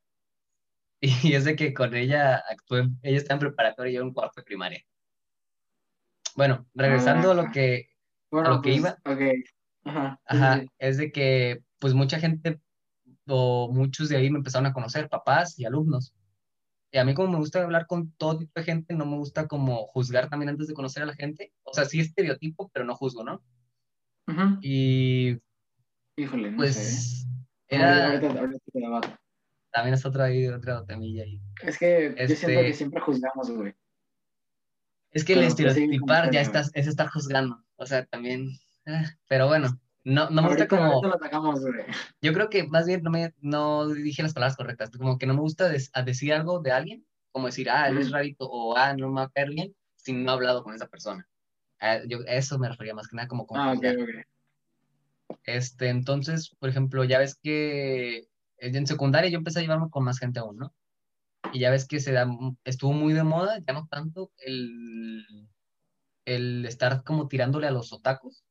Y 1.31 1.33
es 1.33 1.45
de 1.45 1.55
que 1.55 1.73
con 1.73 1.95
ella 1.95 2.43
actué, 2.49 2.87
ella 3.01 3.17
está 3.17 3.33
en 3.33 3.39
preparatoria 3.39 3.91
y 3.91 3.95
yo 3.95 4.01
en 4.01 4.13
cuarto 4.13 4.39
de 4.41 4.45
primaria. 4.45 4.83
Bueno, 6.35 6.67
regresando 6.73 7.31
a 7.31 7.33
lo 7.33 7.43
Ah, 7.43 7.51
que, 7.51 7.87
Bueno, 8.29 8.49
lo 8.49 8.61
que 8.61 8.69
pues, 8.69 8.77
iba. 8.77 8.91
ok. 9.05 9.21
Ajá. 9.83 10.19
sí, 10.29 10.37
Ajá, 10.37 10.59
sí. 10.61 10.67
es 10.79 10.97
de 10.97 11.11
que 11.11 11.63
pues 11.79 11.93
mucha 11.95 12.19
gente 12.19 12.61
o 13.27 13.71
muchos 13.71 14.09
de 14.09 14.17
ahí 14.17 14.29
me 14.29 14.37
empezaron 14.37 14.67
a 14.67 14.73
conocer, 14.73 15.09
papás 15.09 15.57
y 15.59 15.65
alumnos. 15.65 16.13
Y 16.91 16.97
a 16.97 17.05
mí 17.05 17.13
como 17.13 17.29
me 17.31 17.37
gusta 17.37 17.63
hablar 17.63 17.87
con 17.87 18.11
todo 18.11 18.37
tipo 18.37 18.51
de 18.59 18.63
gente, 18.65 18.93
no 18.93 19.05
me 19.05 19.17
gusta 19.17 19.47
como 19.47 19.87
juzgar 19.87 20.29
también 20.29 20.49
antes 20.49 20.67
de 20.67 20.73
conocer 20.73 21.01
a 21.03 21.07
la 21.07 21.13
gente. 21.15 21.51
O 21.63 21.73
sea, 21.73 21.85
sí 21.85 21.99
estereotipo, 21.99 22.69
pero 22.73 22.85
no 22.85 22.95
juzgo, 22.95 23.23
¿no? 23.23 23.41
Ujú. 24.27 24.59
Y 24.61 25.39
Híjole, 26.17 26.51
no 26.51 26.57
sé. 26.57 26.57
pues 26.57 27.25
ahorita, 27.25 27.30
era, 27.75 28.07
ahorita, 28.11 28.39
ahorita 28.39 28.59
te 28.71 28.79
debato. 28.79 29.09
también 29.71 29.93
es 29.93 30.05
otra, 30.05 30.25
ahí, 30.25 30.47
otra 30.47 30.85
temilla 30.85 31.23
ahí. 31.23 31.41
Es 31.63 31.77
que 31.77 32.15
yo 32.17 32.35
siento 32.35 32.47
que 32.47 32.67
Este, 32.67 32.73
siempre 32.73 33.01
juzgamos, 33.01 33.51
güey. 33.51 33.73
es 35.11 35.23
que 35.25 35.33
el 35.33 35.39
Pero 35.39 35.55
pues 35.55 35.73
sigue 35.73 35.99
con 35.99 36.09
estereotipar 36.09 36.31
ya 36.31 36.41
estás, 36.41 36.71
es 36.73 36.87
estar 36.87 37.07
juzgando. 37.09 37.63
O 37.75 37.85
sea, 37.85 38.05
también, 38.05 38.49
ah, 38.85 39.03
pero 39.27 39.47
bueno, 39.47 39.79
no, 40.03 40.29
no 40.29 40.41
me 40.41 40.47
gusta 40.49 40.67
como, 40.67 41.01
lo 41.01 41.17
güey. 41.59 41.85
yo 42.21 42.33
creo 42.33 42.49
que 42.49 42.63
más 42.67 42.85
bien 42.85 43.03
no 43.03 43.11
me, 43.11 43.33
no 43.41 43.87
dije 43.87 44.23
las 44.23 44.33
palabras 44.33 44.57
correctas, 44.57 44.91
como 44.91 45.17
que 45.17 45.25
no 45.25 45.33
me 45.33 45.41
gusta 45.41 45.69
des- 45.69 45.89
a 45.93 46.03
decir 46.03 46.33
algo 46.33 46.59
de 46.59 46.71
alguien, 46.71 47.05
como 47.31 47.47
decir, 47.47 47.69
ah, 47.69 47.87
él 47.87 47.97
es 47.97 48.11
rarito, 48.11 48.47
o 48.49 48.75
ah, 48.77 48.93
no 48.95 49.09
me 49.09 49.21
va 49.21 49.23
a 49.23 49.29
caer 49.29 49.49
bien, 49.49 49.75
si 49.95 50.13
no 50.13 50.31
he 50.31 50.33
hablado 50.33 50.63
con 50.63 50.73
esa 50.73 50.87
persona. 50.87 51.27
Ah, 51.79 51.99
yo, 52.07 52.19
eso 52.27 52.59
me 52.59 52.69
refería 52.69 52.93
más 52.93 53.07
que 53.07 53.15
nada 53.15 53.27
como 53.27 53.45
Ah, 53.51 53.69
ok, 53.71 53.75
juzgar. 53.75 53.95
Este, 55.43 55.89
entonces, 55.89 56.55
por 56.59 56.69
ejemplo, 56.69 57.03
ya 57.03 57.19
ves 57.19 57.35
que 57.41 58.27
en 58.57 58.87
secundaria 58.87 59.29
yo 59.29 59.37
empecé 59.37 59.59
a 59.59 59.61
llevarme 59.63 59.89
con 59.89 60.03
más 60.03 60.19
gente 60.19 60.39
aún, 60.39 60.57
¿no? 60.57 60.73
Y 61.53 61.59
ya 61.59 61.71
ves 61.71 61.87
que 61.87 61.99
se 61.99 62.11
da, 62.11 62.27
estuvo 62.63 62.93
muy 62.93 63.13
de 63.13 63.23
moda, 63.23 63.59
ya 63.65 63.73
no 63.73 63.87
tanto, 63.87 64.31
el, 64.45 65.25
el 66.25 66.65
estar 66.65 67.03
como 67.03 67.27
tirándole 67.27 67.67
a 67.67 67.71
los 67.71 67.91
otakus, 67.91 68.43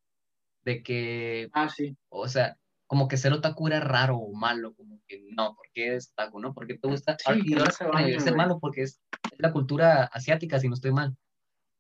de 0.65 0.83
que, 0.83 1.49
Ah, 1.53 1.69
sí. 1.69 1.97
o 2.09 2.29
sea, 2.29 2.57
como 2.87 3.07
que 3.07 3.17
ser 3.17 3.33
otaku 3.33 3.69
era 3.69 3.81
raro 3.81 4.17
o 4.17 4.35
malo, 4.35 4.75
como 4.75 5.01
que 5.07 5.23
no, 5.31 5.55
¿por 5.55 5.67
qué 5.73 5.95
es 5.95 6.11
otaku, 6.13 6.41
no? 6.41 6.53
¿Por 6.53 6.67
qué 6.67 6.77
te 6.77 6.89
gusta? 6.89 7.17
Sí, 7.19 7.41
y 7.45 7.51
no 7.55 7.63
ahora 7.63 8.21
se 8.21 8.33
malo 8.33 8.59
porque 8.59 8.83
es, 8.83 9.01
es 9.31 9.39
la 9.39 9.53
cultura 9.53 10.05
asiática, 10.05 10.59
si 10.59 10.69
no 10.69 10.75
estoy 10.75 10.93
mal. 10.93 11.17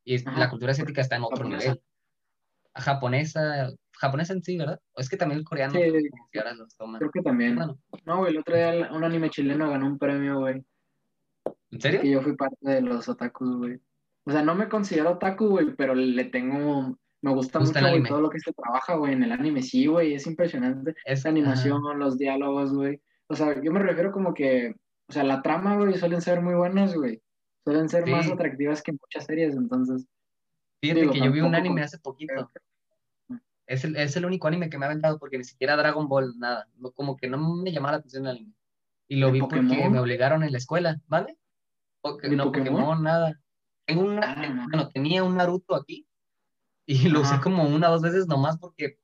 Y 0.05 0.15
es- 0.15 0.25
la 0.25 0.49
cultura 0.49 0.73
asiática 0.73 1.01
está 1.01 1.17
en 1.17 1.25
otro 1.25 1.39
Japonesa. 1.39 1.65
nivel. 1.65 1.83
Japonesa, 2.75 3.71
japonesa 4.01 4.33
en 4.33 4.43
sí, 4.43 4.57
¿verdad? 4.57 4.81
O 4.95 5.01
es 5.01 5.09
que 5.09 5.17
también 5.17 5.41
el 5.41 5.45
coreano 5.45 5.75
Sí, 5.75 5.81
que 6.33 6.39
ahora 6.39 6.55
los 6.55 6.75
toman. 6.77 6.99
creo 6.99 7.11
que 7.11 7.23
también. 7.23 7.57
Bueno, 7.57 7.79
No, 8.07 8.19
güey, 8.19 8.33
el 8.33 8.39
otro 8.39 8.57
día 8.57 8.91
un 8.93 9.05
anime 9.05 9.31
chileno 9.31 9.71
ganó 9.71 9.87
un 9.87 9.99
premio, 9.99 10.41
güey. 10.41 10.65
¿en 11.71 11.81
serio? 11.81 12.01
Que 12.01 12.11
yo 12.11 12.23
fui 12.23 12.35
parte 12.37 12.57
de 12.63 12.81
los 12.81 13.09
otakus, 13.09 13.57
güey. 13.57 13.81
O 14.25 14.31
sea, 14.31 14.43
no 14.43 14.55
me 14.55 14.69
considero 14.69 15.13
otaku, 15.13 15.49
güey, 15.49 15.75
pero 15.77 15.95
le 15.95 16.25
tengo. 16.25 16.99
Me 17.23 17.33
gusta 17.35 17.59
¿Gusta 17.59 17.81
mucho, 17.81 17.91
güey, 17.93 18.03
todo 18.05 18.21
lo 18.23 18.31
que 18.31 18.41
se 18.41 18.53
trabaja, 18.53 18.95
güey, 18.95 19.13
en 19.13 19.23
el 19.23 19.33
anime. 19.33 19.63
Sí, 19.63 19.87
güey, 19.87 20.15
es 20.15 20.27
impresionante. 20.27 20.95
Es, 21.05 21.25
La 21.25 21.31
animación, 21.31 21.83
los 21.99 22.17
diálogos, 22.17 22.73
güey. 22.73 23.01
O 23.29 23.35
sea, 23.35 23.61
yo 23.63 23.73
me 23.73 23.81
refiero 23.81 24.11
como 24.11 24.33
que. 24.33 24.75
O 25.09 25.13
sea, 25.13 25.25
la 25.25 25.43
trama, 25.43 25.77
güey, 25.77 25.95
suelen 25.99 26.23
ser 26.23 26.41
muy 26.41 26.55
buenas, 26.55 26.95
güey. 26.95 27.21
Suelen 27.65 27.89
ser 27.89 28.07
más 28.09 28.31
atractivas 28.31 28.83
que 28.83 28.93
muchas 28.93 29.27
series, 29.27 29.55
entonces. 29.55 30.07
fíjate 30.81 31.01
Digo, 31.03 31.13
que 31.13 31.21
yo 31.21 31.31
vi 31.31 31.41
un 31.41 31.55
anime 31.55 31.83
hace 31.83 31.99
poquito. 31.99 32.51
Es 33.71 33.85
el, 33.85 33.95
es 33.97 34.17
el 34.17 34.25
único 34.25 34.49
anime 34.49 34.69
que 34.69 34.79
me 34.79 34.85
ha 34.85 34.89
aventado 34.89 35.17
porque 35.21 35.39
ni 35.39 35.45
siquiera 35.45 35.77
Dragon 35.77 36.09
Ball, 36.09 36.35
nada. 36.39 36.67
No- 36.77 36.91
como 36.91 37.17
que 37.17 37.29
no 37.29 37.39
me 37.39 37.71
llamaba 37.71 37.93
la 37.93 37.99
atención 37.99 38.25
el 38.27 38.33
anime. 38.33 38.53
Y 39.07 39.17
lo 39.17 39.27
¿De 39.29 39.33
vi 39.35 39.41
porque 39.41 39.63
Pokémon? 39.63 39.93
me 39.93 40.01
obligaron 40.01 40.43
en 40.43 40.51
la 40.51 40.59
escuela, 40.59 41.01
¿vale? 41.07 41.39
Porque, 42.01 42.29
¿De 42.29 42.35
no, 42.35 42.47
Pokémon? 42.47 42.69
Pokémon, 42.73 43.03
nada. 43.05 43.41
Tengo 43.87 44.03
una, 44.03 44.21
Ah, 44.33 44.47
no. 44.49 44.67
bueno, 44.69 44.89
tenía 44.89 45.23
un 45.23 45.37
Naruto 45.37 45.77
aquí 45.77 46.05
y 46.85 47.09
lo 47.09 47.21
usé 47.21 47.35
Ajá. 47.35 47.43
como 47.43 47.63
una 47.65 47.91
o 47.91 47.93
dos 47.93 48.03
veces 48.03 48.27
nomás 48.27 48.59
porque 48.59 48.99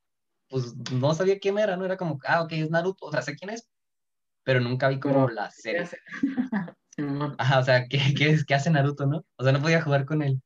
pues 0.49 0.75
no 0.93 1.15
sabía 1.15 1.39
quién 1.39 1.59
era, 1.59 1.77
¿no? 1.77 1.85
Era 1.85 1.97
como, 1.97 2.19
ah, 2.27 2.43
ok, 2.43 2.53
es 2.53 2.71
Naruto, 2.71 3.07
o 3.07 3.13
sea, 3.13 3.23
sé 3.23 3.37
quién 3.37 3.51
es, 3.51 3.69
pero 4.43 4.61
nunca 4.61 4.89
vi 4.89 4.99
como 4.99 5.29
la 5.29 5.47
¿qué 5.49 5.55
serie. 5.63 5.89
Ajá, 7.39 7.59
o 7.61 7.63
sea, 7.63 7.87
¿qué, 7.89 7.99
qué, 8.17 8.31
es- 8.31 8.45
qué 8.45 8.55
hace 8.55 8.71
Naruto, 8.71 9.07
no? 9.07 9.25
O 9.37 9.45
sea, 9.45 9.53
no 9.53 9.61
podía 9.63 9.83
jugar 9.83 10.05
con 10.07 10.23
él. 10.23 10.41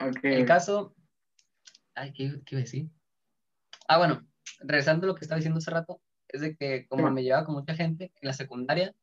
Ok. 0.00 0.18
El 0.24 0.44
caso, 0.46 0.94
ay, 1.94 2.12
¿qué, 2.12 2.40
qué 2.44 2.54
iba 2.56 2.60
a 2.60 2.64
decir? 2.64 2.90
Ah, 3.92 3.98
bueno, 3.98 4.24
regresando 4.60 5.04
a 5.04 5.08
lo 5.08 5.14
que 5.16 5.24
estaba 5.24 5.38
diciendo 5.38 5.58
hace 5.58 5.72
rato, 5.72 6.00
es 6.28 6.40
de 6.42 6.54
que 6.56 6.86
como 6.86 7.00
Simón. 7.00 7.14
me 7.14 7.24
llevaba 7.24 7.44
con 7.44 7.56
mucha 7.56 7.74
gente 7.74 8.12
en 8.20 8.26
la 8.28 8.32
secundaria, 8.32 8.94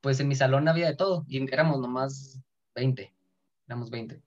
pues 0.00 0.20
en 0.20 0.28
mi 0.28 0.36
salón 0.36 0.68
había 0.68 0.86
de 0.86 0.94
todo 0.94 1.24
y 1.26 1.42
éramos 1.52 1.80
nomás 1.80 2.40
20, 2.76 3.12
éramos 3.66 3.90
20. 3.90 4.22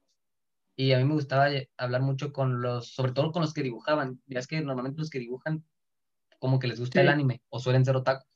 Y 0.76 0.92
a 0.92 0.98
mí 0.98 1.06
me 1.06 1.14
gustaba 1.14 1.48
hablar 1.78 2.02
mucho 2.02 2.34
con 2.34 2.62
los, 2.62 2.94
sobre 2.94 3.14
todo 3.14 3.32
con 3.32 3.44
los 3.44 3.54
que 3.54 3.64
dibujaban. 3.64 4.22
Ya 4.26 4.40
es 4.40 4.48
que 4.48 4.60
normalmente 4.60 5.00
los 5.00 5.10
que 5.10 5.20
dibujan 5.20 5.64
como 6.40 6.60
que 6.60 6.68
les 6.68 6.78
gusta 6.78 7.00
el 7.00 7.08
Sí. 7.08 7.14
anime 7.14 7.42
o 7.48 7.60
suelen 7.60 7.86
ser 7.86 7.96
otakus. 7.96 8.28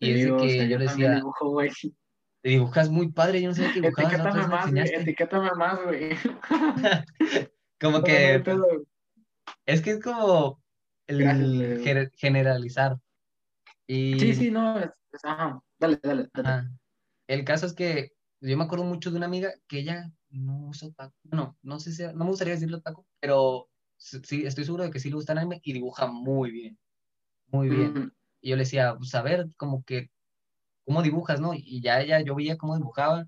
Y 0.00 0.10
es 0.10 0.26
que 0.42 0.50
sea, 0.50 0.66
yo 0.66 0.78
decía, 0.78 1.14
dibujo, 1.14 1.48
güey. 1.48 1.70
te 2.42 2.50
dibujas 2.50 2.90
muy 2.90 3.10
padre, 3.10 3.40
yo 3.40 3.48
no 3.48 3.54
sabía 3.54 3.72
que 3.72 3.80
dibujabas, 3.80 4.12
Etiquétame 4.12 4.46
más, 4.48 4.70
güey. 4.70 4.94
Etiquétame 4.94 5.50
más, 5.56 5.82
güey. 5.82 6.10
como 7.80 8.02
que... 8.04 8.42
Es 9.66 9.82
que 9.82 9.90
es 9.90 10.00
como 10.00 10.62
el 11.06 11.82
generalizar. 12.14 12.98
Y... 13.86 14.18
Sí, 14.18 14.34
sí, 14.34 14.50
no, 14.50 14.76
ajá, 15.22 15.60
dale, 15.78 16.00
dale. 16.02 16.28
El 17.26 17.44
caso 17.44 17.66
es 17.66 17.72
que 17.72 18.12
yo 18.40 18.56
me 18.56 18.64
acuerdo 18.64 18.84
mucho 18.84 19.10
de 19.10 19.16
una 19.16 19.26
amiga 19.26 19.52
que 19.68 19.80
ella 19.80 20.10
no 20.30 20.68
usa 20.68 20.90
taco. 20.92 21.14
No, 21.24 21.56
no 21.62 21.80
sé 21.80 21.92
si, 21.92 22.04
no 22.04 22.24
me 22.24 22.30
gustaría 22.30 22.54
decirlo 22.54 22.80
taco, 22.80 23.06
pero 23.20 23.68
sí, 23.96 24.46
estoy 24.46 24.64
seguro 24.64 24.84
de 24.84 24.90
que 24.90 25.00
sí 25.00 25.08
le 25.08 25.16
gusta 25.16 25.32
el 25.32 25.38
anime 25.38 25.60
y 25.62 25.72
dibuja 25.72 26.06
muy 26.06 26.50
bien. 26.50 26.78
Muy 27.48 27.68
bien. 27.68 28.12
Y 28.40 28.50
yo 28.50 28.56
le 28.56 28.62
decía, 28.62 28.94
pues 28.96 29.14
a 29.14 29.22
ver, 29.22 29.48
como 29.56 29.82
que, 29.84 30.10
¿cómo 30.84 31.02
dibujas, 31.02 31.40
no? 31.40 31.54
Y 31.54 31.80
ya 31.80 32.00
ella, 32.00 32.20
yo 32.20 32.34
veía 32.34 32.56
cómo 32.56 32.76
dibujaba 32.76 33.26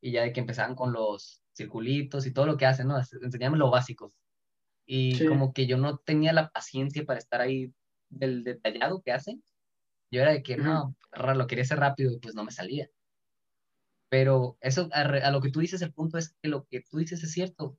y 0.00 0.12
ya 0.12 0.22
de 0.22 0.32
que 0.32 0.40
empezaban 0.40 0.74
con 0.74 0.92
los 0.92 1.42
circulitos 1.54 2.26
y 2.26 2.32
todo 2.32 2.46
lo 2.46 2.56
que 2.56 2.66
hacen, 2.66 2.88
¿no? 2.88 2.98
Enseñame 2.98 3.58
lo 3.58 3.70
básico. 3.70 4.12
Y 4.92 5.24
como 5.28 5.52
que 5.52 5.68
yo 5.68 5.76
no 5.76 5.98
tenía 5.98 6.32
la 6.32 6.50
paciencia 6.50 7.04
para 7.04 7.20
estar 7.20 7.40
ahí 7.40 7.72
del 8.08 8.42
detallado 8.42 9.02
que 9.02 9.12
hacen. 9.12 9.40
Yo 10.10 10.20
era 10.20 10.32
de 10.32 10.42
que, 10.42 10.56
no, 10.56 10.96
lo 11.12 11.46
quería 11.46 11.62
hacer 11.62 11.78
rápido 11.78 12.10
y 12.10 12.18
pues 12.18 12.34
no 12.34 12.42
me 12.42 12.50
salía. 12.50 12.90
Pero 14.08 14.58
eso, 14.60 14.88
a, 14.90 15.30
lo 15.30 15.40
que 15.40 15.52
tú 15.52 15.60
dices, 15.60 15.80
el 15.82 15.92
punto 15.92 16.18
es 16.18 16.34
que 16.42 16.48
lo 16.48 16.66
que 16.66 16.80
tú 16.80 16.98
dices 16.98 17.22
es 17.22 17.30
cierto. 17.30 17.78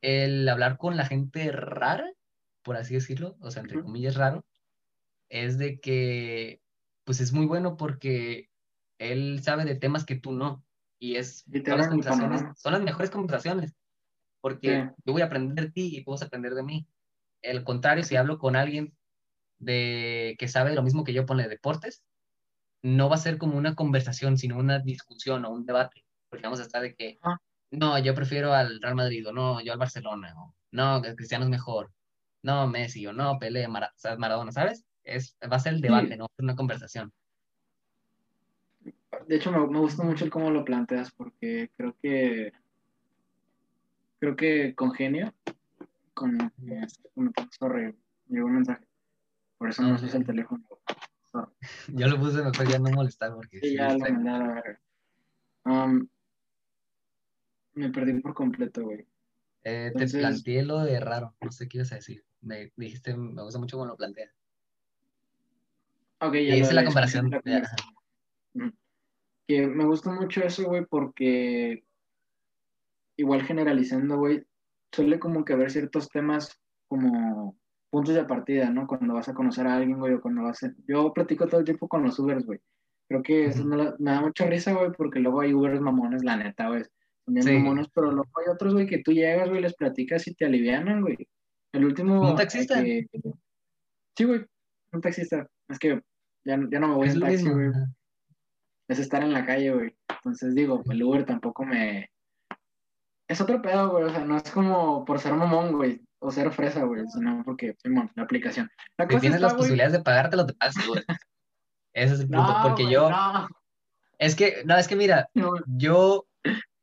El 0.00 0.48
hablar 0.48 0.78
con 0.78 0.96
la 0.96 1.04
gente 1.04 1.52
rara, 1.52 2.10
por 2.62 2.76
así 2.76 2.94
decirlo, 2.94 3.36
o 3.42 3.50
sea, 3.50 3.60
entre 3.60 3.82
comillas 3.82 4.14
raro, 4.14 4.46
es 5.28 5.58
de 5.58 5.78
que, 5.78 6.62
pues 7.04 7.20
es 7.20 7.34
muy 7.34 7.44
bueno 7.44 7.76
porque 7.76 8.48
él 8.96 9.42
sabe 9.42 9.66
de 9.66 9.74
temas 9.74 10.06
que 10.06 10.16
tú 10.16 10.32
no. 10.32 10.64
Y 10.98 11.16
es, 11.16 11.44
todas 11.44 11.80
las 11.80 11.88
conversaciones, 11.88 12.58
son 12.58 12.72
las 12.72 12.82
mejores 12.82 13.10
conversaciones, 13.10 13.76
porque 14.40 14.90
yo 15.04 15.12
voy 15.12 15.22
a 15.22 15.26
aprender 15.26 15.66
de 15.66 15.70
ti 15.72 15.96
y 15.96 16.04
tú 16.04 16.12
vas 16.12 16.22
a 16.22 16.26
aprender 16.26 16.54
de 16.54 16.62
mí. 16.62 16.86
El 17.42 17.64
contrario, 17.64 18.04
si 18.04 18.16
hablo 18.16 18.38
con 18.38 18.56
alguien 18.56 18.94
de 19.58 20.36
que 20.38 20.48
sabe 20.48 20.74
lo 20.74 20.82
mismo 20.82 21.04
que 21.04 21.12
yo 21.12 21.26
pone 21.26 21.48
deportes, 21.48 22.02
no 22.82 23.08
va 23.08 23.16
a 23.16 23.18
ser 23.18 23.38
como 23.38 23.56
una 23.56 23.74
conversación, 23.74 24.38
sino 24.38 24.58
una 24.58 24.78
discusión 24.78 25.44
o 25.44 25.50
un 25.50 25.66
debate, 25.66 26.04
porque 26.28 26.44
vamos 26.44 26.60
a 26.60 26.62
estar 26.62 26.82
de 26.82 26.94
que, 26.94 27.18
no, 27.70 27.98
yo 27.98 28.14
prefiero 28.14 28.52
al 28.52 28.80
Real 28.80 28.94
Madrid, 28.94 29.28
o 29.28 29.32
no, 29.32 29.60
yo 29.60 29.72
al 29.72 29.78
Barcelona, 29.78 30.34
o 30.36 30.54
no, 30.70 31.02
Cristiano 31.02 31.44
es 31.44 31.50
mejor, 31.50 31.92
no, 32.42 32.66
Messi, 32.68 33.06
o 33.06 33.12
no, 33.12 33.38
Pelé, 33.38 33.66
Maradona, 33.68 34.52
¿sabes? 34.52 34.84
Es, 35.02 35.36
va 35.50 35.56
a 35.56 35.60
ser 35.60 35.74
el 35.74 35.80
debate, 35.80 36.16
no 36.16 36.28
una 36.38 36.54
conversación. 36.54 37.12
De 39.26 39.36
hecho, 39.36 39.50
me, 39.50 39.66
me 39.66 39.78
gusta 39.80 40.04
mucho 40.04 40.24
el 40.24 40.30
cómo 40.30 40.50
lo 40.50 40.64
planteas, 40.64 41.10
porque 41.10 41.70
creo 41.76 41.96
que 42.00 42.52
creo 44.18 44.36
que 44.36 44.74
congenio 44.74 45.32
con 46.14 46.40
eh, 46.40 46.86
sorry, 47.58 47.94
llegó 48.28 48.46
un 48.46 48.54
mensaje. 48.56 48.84
Por 49.56 49.70
eso 49.70 49.82
no, 49.82 49.96
no 49.96 49.96
el 49.96 50.26
teléfono. 50.26 50.64
Yo 51.88 52.06
lo 52.08 52.18
puse 52.18 52.42
mejor 52.42 52.68
ya 52.68 52.78
no 52.78 52.90
molestar 52.90 53.34
porque. 53.34 53.60
Sí, 53.60 53.76
ya 53.76 53.92
lo 53.92 53.98
mandé 53.98 54.30
a 54.30 54.62
ver. 54.62 54.80
Um, 55.64 56.08
me 57.74 57.90
perdí 57.90 58.20
por 58.20 58.34
completo, 58.34 58.82
güey. 58.82 59.06
Eh, 59.64 59.92
Te 59.96 60.06
planteé 60.06 60.64
lo 60.64 60.78
de 60.80 60.98
raro, 61.00 61.34
no 61.40 61.52
sé 61.52 61.68
qué 61.68 61.78
ibas 61.78 61.92
a 61.92 61.96
decir. 61.96 62.24
Me 62.40 62.72
dijiste, 62.76 63.16
me 63.16 63.42
gusta 63.42 63.58
mucho 63.58 63.76
cómo 63.76 63.88
lo 63.88 63.96
planteas. 63.96 64.32
Ok, 66.20 66.34
ya. 66.34 66.56
Y 66.56 66.60
hice 66.60 66.74
la 66.74 66.84
comparación. 66.84 67.30
Que 69.46 69.66
me 69.66 69.84
gusta 69.84 70.10
mucho 70.12 70.42
eso, 70.42 70.64
güey, 70.64 70.84
porque 70.84 71.84
igual 73.18 73.42
generalizando, 73.42 74.16
güey, 74.16 74.42
suele 74.92 75.18
como 75.18 75.44
que 75.44 75.52
haber 75.52 75.70
ciertos 75.70 76.08
temas 76.08 76.58
como 76.88 77.58
puntos 77.90 78.14
de 78.14 78.24
partida, 78.24 78.70
¿no? 78.70 78.86
Cuando 78.86 79.14
vas 79.14 79.28
a 79.28 79.34
conocer 79.34 79.66
a 79.66 79.76
alguien, 79.76 79.98
güey, 79.98 80.14
o 80.14 80.20
cuando 80.20 80.42
vas 80.42 80.62
a... 80.62 80.72
Yo 80.86 81.12
platico 81.12 81.46
todo 81.46 81.60
el 81.60 81.66
tiempo 81.66 81.88
con 81.88 82.02
los 82.02 82.18
Ubers, 82.18 82.46
güey. 82.46 82.60
Creo 83.08 83.22
que 83.22 83.46
eso 83.46 83.64
me, 83.64 83.92
da 83.98 84.20
mucha 84.20 84.46
risa, 84.46 84.72
güey, 84.72 84.92
porque 84.92 85.18
luego 85.18 85.40
hay 85.40 85.52
Ubers 85.52 85.80
mamones, 85.80 86.22
la 86.22 86.36
neta, 86.36 86.68
güey. 86.68 86.84
Son 87.26 87.54
mamones, 87.54 87.88
pero 87.94 88.10
luego 88.10 88.30
hay 88.40 88.52
otros, 88.52 88.74
güey, 88.74 88.86
que 88.86 89.02
tú 89.02 89.12
llegas, 89.12 89.48
güey, 89.48 89.60
les 89.60 89.74
platicas 89.74 90.26
y 90.28 90.34
te 90.34 90.46
alivianan, 90.46 91.02
güey. 91.02 91.16
El 91.72 91.84
último... 91.84 92.30
¿Un 92.30 92.36
taxista? 92.36 92.82
Sí, 92.82 94.24
güey, 94.24 94.44
un 94.92 95.00
taxista. 95.00 95.46
Es 95.68 95.78
que 95.78 96.00
ya, 96.44 96.58
ya 96.70 96.80
no 96.80 96.88
me 96.88 96.94
voy 96.94 97.08
en 97.08 97.20
taxi, 97.20 97.50
güey. 97.50 97.70
Es 98.88 98.98
estar 98.98 99.22
en 99.22 99.32
la 99.32 99.44
calle, 99.44 99.72
güey. 99.72 99.96
Entonces 100.08 100.54
digo, 100.54 100.82
el 100.90 101.02
Uber 101.02 101.24
tampoco 101.24 101.64
me... 101.64 102.10
Es 103.28 103.40
otro 103.40 103.62
pedo, 103.62 103.90
güey. 103.90 104.04
O 104.04 104.10
sea, 104.10 104.24
no 104.24 104.36
es 104.36 104.50
como 104.50 105.04
por 105.04 105.20
ser 105.20 105.34
mamón, 105.34 105.72
güey 105.72 106.00
o 106.20 106.30
ser 106.30 106.50
fresa, 106.50 106.84
güey, 106.84 107.06
sino 107.08 107.42
porque, 107.44 107.76
bueno, 107.84 108.10
la 108.14 108.24
aplicación. 108.24 108.70
La 108.96 109.08
si 109.08 109.18
tienes 109.18 109.40
las 109.40 109.54
posibilidades 109.54 109.92
de 109.92 110.00
pagártelo, 110.00 110.46
te 110.46 110.54
pagas, 110.54 110.74
güey. 110.86 111.02
Ese 111.92 112.14
es 112.14 112.20
el 112.20 112.28
punto, 112.28 112.56
porque 112.62 112.90
yo... 112.90 113.10
Es 114.18 114.34
que, 114.34 114.62
no, 114.64 114.76
es 114.76 114.88
que 114.88 114.96
mira, 114.96 115.28
yo, 115.66 116.26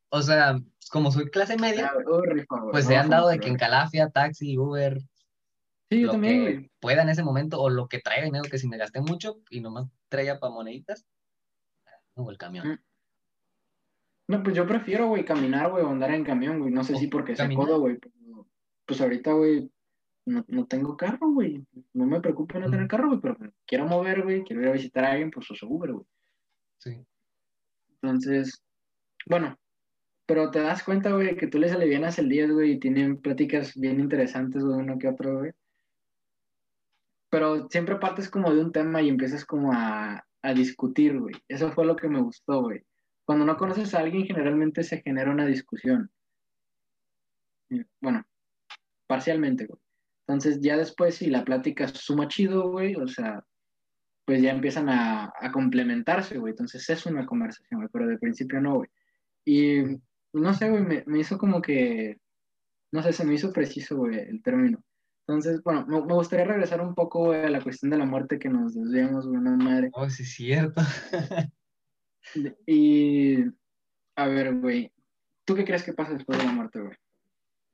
o 0.09 0.21
sea, 0.21 0.57
como 0.89 1.11
soy 1.11 1.29
clase 1.29 1.57
media, 1.57 1.91
pues 2.71 2.89
he 2.89 2.95
andado 2.95 3.27
de 3.27 3.39
que 3.39 3.49
en 3.49 3.57
Calafia, 3.57 4.09
taxi, 4.09 4.57
Uber, 4.57 5.01
sí, 5.89 6.01
yo 6.01 6.11
también, 6.11 6.41
güey. 6.41 6.71
pueda 6.79 7.01
en 7.01 7.09
ese 7.09 7.23
momento, 7.23 7.61
o 7.61 7.69
lo 7.69 7.89
que 7.89 7.99
traiga 7.99 8.23
dinero, 8.23 8.45
que 8.49 8.57
si 8.57 8.69
me 8.69 8.77
gasté 8.77 9.01
mucho 9.01 9.41
y 9.49 9.59
nomás 9.59 9.85
traía 10.07 10.39
para 10.39 10.53
moneditas, 10.53 11.05
o 12.13 12.31
el 12.31 12.37
camión. 12.37 12.69
Mm. 12.69 12.79
No, 14.27 14.41
pues 14.41 14.55
yo 14.55 14.65
prefiero, 14.65 15.07
güey, 15.07 15.23
caminar, 15.23 15.69
güey, 15.69 15.83
o 15.83 15.89
andar 15.89 16.11
en 16.11 16.23
camión, 16.23 16.59
güey. 16.59 16.71
No 16.71 16.83
sé 16.83 16.95
si 16.95 17.07
porque 17.07 17.35
se 17.35 17.53
codo, 17.53 17.79
güey 17.79 17.99
pues 18.85 19.01
ahorita, 19.01 19.33
güey, 19.33 19.69
no, 20.25 20.45
no, 20.47 20.65
tengo 20.67 20.95
carro, 20.97 21.31
güey. 21.31 21.65
No 21.93 22.05
me 22.05 22.21
preocupa 22.21 22.59
no 22.59 22.69
tener 22.69 22.87
carro, 22.87 23.07
güey, 23.07 23.19
pero 23.19 23.37
quiero 23.65 23.85
mover, 23.85 24.23
güey, 24.23 24.43
quiero 24.43 24.61
ir 24.61 24.67
a 24.69 24.73
visitar 24.73 25.05
a 25.05 25.11
alguien, 25.11 25.31
pues 25.31 25.49
uso 25.49 25.67
Uber, 25.67 25.93
güey. 25.93 26.05
Sí. 26.77 27.05
Entonces, 28.01 28.61
bueno, 29.25 29.57
pero 30.25 30.51
te 30.51 30.59
das 30.59 30.83
cuenta, 30.83 31.11
güey, 31.11 31.35
que 31.35 31.47
tú 31.47 31.59
les 31.59 31.71
alivianas 31.71 32.19
el 32.19 32.29
día, 32.29 32.47
güey, 32.47 32.73
y 32.73 32.79
tienen 32.79 33.17
pláticas 33.17 33.75
bien 33.75 33.99
interesantes, 33.99 34.63
güey, 34.63 34.79
uno 34.79 34.97
que 34.99 35.07
otro, 35.07 35.39
güey. 35.39 35.51
Pero 37.29 37.67
siempre 37.69 37.97
partes 37.97 38.29
como 38.29 38.53
de 38.53 38.61
un 38.61 38.71
tema 38.71 39.01
y 39.01 39.09
empiezas 39.09 39.45
como 39.45 39.73
a, 39.73 40.25
a 40.41 40.53
discutir, 40.53 41.19
güey. 41.19 41.35
Eso 41.47 41.71
fue 41.71 41.85
lo 41.85 41.95
que 41.95 42.07
me 42.07 42.21
gustó, 42.21 42.61
güey. 42.61 42.81
Cuando 43.25 43.45
no 43.45 43.57
conoces 43.57 43.93
a 43.93 43.99
alguien, 43.99 44.25
generalmente 44.25 44.83
se 44.83 45.01
genera 45.01 45.31
una 45.31 45.45
discusión. 45.45 46.11
Bueno, 47.99 48.23
parcialmente, 49.07 49.65
güey. 49.65 49.79
Entonces 50.27 50.59
ya 50.61 50.77
después 50.77 51.15
si 51.15 51.29
la 51.29 51.43
plática 51.43 51.87
suma 51.87 52.27
chido, 52.27 52.69
güey, 52.69 52.95
o 52.95 53.07
sea, 53.07 53.43
pues 54.25 54.41
ya 54.41 54.51
empiezan 54.51 54.89
a, 54.89 55.31
complementarse, 55.53 56.37
güey. 56.37 56.51
Entonces 56.51 56.87
es 56.89 57.05
una 57.05 57.25
conversación, 57.25 57.79
güey, 57.79 57.89
pero 57.91 58.07
de 58.07 58.17
principio 58.17 58.59
no, 58.61 58.75
güey. 58.75 58.89
Y 59.45 59.83
no 60.33 60.53
sé, 60.53 60.69
güey, 60.69 61.03
me, 61.05 61.19
hizo 61.19 61.37
como 61.37 61.61
que, 61.61 62.17
no 62.91 63.03
sé, 63.03 63.13
se 63.13 63.25
me 63.25 63.35
hizo 63.35 63.53
preciso, 63.53 63.97
güey, 63.97 64.17
el 64.19 64.41
término. 64.41 64.83
Entonces, 65.27 65.61
bueno, 65.63 65.85
me, 65.87 66.13
gustaría 66.13 66.45
regresar 66.45 66.81
un 66.81 66.93
poco, 66.93 67.25
güey, 67.25 67.43
a 67.43 67.49
la 67.49 67.61
cuestión 67.61 67.91
de 67.91 67.97
la 67.97 68.05
muerte 68.05 68.39
que 68.39 68.49
nos 68.49 68.75
desviamos, 68.75 69.27
güey, 69.27 69.37
una 69.37 69.55
madre. 69.55 69.89
Oh, 69.93 70.09
sí, 70.09 70.25
cierto. 70.25 70.81
y, 72.65 73.43
a 74.15 74.27
ver, 74.27 74.55
güey, 74.55 74.91
¿tú 75.45 75.55
qué 75.55 75.65
crees 75.65 75.83
que 75.83 75.93
pasa 75.93 76.13
después 76.13 76.37
de 76.37 76.45
la 76.45 76.51
muerte, 76.51 76.79
güey? 76.79 76.97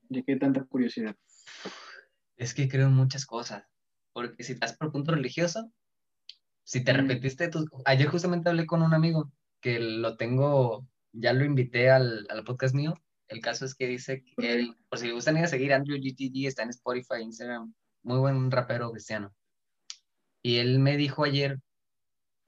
¿De 0.10 0.24
qué 0.24 0.36
tanta 0.36 0.64
curiosidad? 0.64 1.16
Es 2.38 2.54
que 2.54 2.68
creo 2.68 2.88
en 2.88 2.94
muchas 2.94 3.26
cosas. 3.26 3.64
Porque 4.14 4.44
si 4.44 4.54
estás 4.54 4.76
por 4.76 4.92
punto 4.92 5.14
religioso, 5.14 5.72
si 6.64 6.84
te 6.84 6.94
repetiste 6.94 7.48
tus... 7.48 7.66
Ayer 7.86 8.08
justamente 8.08 8.50
hablé 8.50 8.66
con 8.66 8.82
un 8.82 8.94
amigo 8.94 9.32
que 9.62 9.80
lo 9.80 10.18
tengo, 10.18 10.86
ya 11.14 11.34
lo 11.34 11.46
invité 11.46 11.90
al, 11.90 12.28
al 12.30 12.44
podcast 12.44 12.76
mío. 12.76 12.94
El 13.28 13.42
caso 13.42 13.64
es 13.64 13.76
que 13.76 13.88
dice 13.88 14.24
que 14.38 14.54
él, 14.54 14.76
por 14.90 15.00
si 15.00 15.08
le 15.08 15.14
gustan 15.14 15.38
ir 15.38 15.46
a 15.46 15.48
seguir, 15.48 15.72
Andrew 15.74 15.98
GTG 15.98 16.48
está 16.48 16.64
en 16.64 16.70
Spotify, 16.70 17.22
Instagram, 17.22 17.74
muy 18.04 18.18
buen 18.18 18.52
rapero 18.52 18.92
cristiano. 18.92 19.34
Y 20.42 20.58
él 20.58 20.80
me 20.80 20.98
dijo 20.98 21.24
ayer 21.24 21.60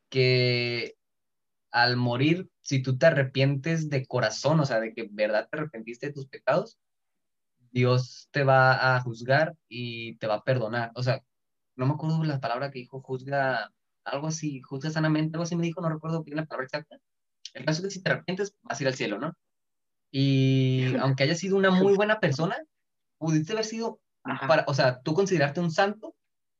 que 0.09 0.95
al 1.73 1.97
morir, 1.97 2.49
si 2.62 2.83
tú 2.83 2.97
te 2.97 3.07
arrepientes 3.07 3.89
de 3.89 4.05
corazón, 4.05 4.59
o 4.59 4.65
sea, 4.65 4.79
de 4.79 4.93
que 4.93 5.09
verdad 5.12 5.49
te 5.49 5.57
arrepentiste 5.57 6.07
de 6.07 6.13
tus 6.13 6.27
pecados, 6.27 6.77
Dios 7.71 8.29
te 8.31 8.43
va 8.43 8.95
a 8.95 9.01
juzgar 9.01 9.55
y 9.67 10.15
te 10.17 10.27
va 10.27 10.36
a 10.36 10.43
perdonar. 10.43 10.91
O 10.93 11.01
sea, 11.01 11.23
no 11.75 11.88
me 11.88 11.93
acuerdo 11.93 12.23
la 12.23 12.39
palabra 12.39 12.69
que 12.69 12.77
dijo, 12.77 13.01
juzga, 13.01 13.73
algo 14.05 14.27
así, 14.27 14.62
juzga 14.62 14.91
sanamente, 14.91 15.36
algo 15.36 15.43
así 15.43 15.55
me 15.55 15.63
dijo, 15.63 15.81
no 15.81 15.89
recuerdo 15.89 16.23
bien 16.23 16.38
la 16.38 16.45
palabra 16.45 16.65
exacta. 16.65 16.97
El 17.55 17.65
caso 17.65 17.81
es 17.81 17.88
que 17.88 17.91
si 17.91 18.03
te 18.03 18.12
arrepientes, 18.12 18.55
vas 18.62 18.79
a 18.79 18.83
ir 18.83 18.88
al 18.88 18.95
cielo, 18.95 19.17
¿no? 19.17 19.33
Y 20.12 20.93
aunque 21.01 21.23
haya 21.23 21.36
sido 21.36 21.57
una 21.57 21.71
muy 21.71 21.95
buena 21.95 22.19
persona, 22.19 22.55
pudiste 23.17 23.53
haber 23.53 23.65
sido, 23.65 23.99
para, 24.47 24.63
o 24.67 24.75
sea, 24.75 25.01
tú 25.01 25.15
considerarte 25.15 25.59
un 25.59 25.71
santo, 25.71 26.15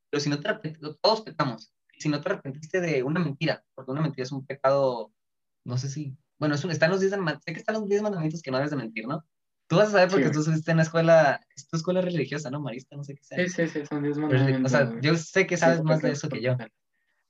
pero 0.10 0.22
si 0.22 0.32
no 0.32 0.40
te 0.40 0.48
arrepentiste, 0.48 0.88
todos 1.02 1.22
pecamos. 1.22 1.73
Si 1.98 2.10
no 2.10 2.20
te 2.22 2.30
arrepentiste 2.30 2.82
de 2.82 3.04
una 3.04 3.20
mentira, 3.20 3.64
porque 3.76 3.92
una 3.92 4.02
mentira 4.02 4.24
es 4.24 4.32
un 4.32 4.46
pecado, 4.46 5.12
no 5.64 5.78
sé 5.78 5.90
si, 5.90 6.16
bueno, 6.40 6.56
es 6.56 6.64
un, 6.64 6.72
están 6.72 6.92
los 6.92 7.00
10 7.00 7.12
sé 7.14 7.54
que 7.54 7.60
están 7.60 7.76
los 7.76 7.88
10 7.88 8.02
mandamientos 8.02 8.42
que 8.42 8.52
no 8.52 8.58
debes 8.58 8.72
de 8.72 8.78
mentir, 8.78 9.08
¿no? 9.08 9.24
Tú 9.68 9.78
vas 9.78 9.90
a 9.90 9.92
saber 9.92 10.10
porque 10.10 10.26
Sí, 10.26 10.32
tú 10.32 10.40
estuviste 10.40 10.72
en 10.72 10.78
la 10.78 10.84
escuela, 10.84 11.40
es 11.56 11.68
tu 11.68 11.78
escuela 11.78 12.02
religiosa, 12.02 12.50
¿no? 12.52 12.60
Marista, 12.60 12.96
no 12.96 13.04
sé 13.04 13.16
qué 13.16 13.24
sea. 13.24 13.38
Sí, 13.38 13.50
sí, 13.50 13.68
sí, 13.68 13.86
son 13.86 14.04
10 14.04 14.16
Pero, 14.16 14.28
mandamientos. 14.28 14.72
o 14.74 14.76
sea, 14.76 14.86
güey. 14.86 15.02
yo 15.02 15.16
sé 15.16 15.48
que 15.48 15.56
Sí, 15.56 15.62
sabes 15.62 15.78
lo 15.78 15.84
más 15.86 16.02
de 16.02 16.12
eso 16.12 16.30
que 16.30 16.42
yo. 16.42 16.56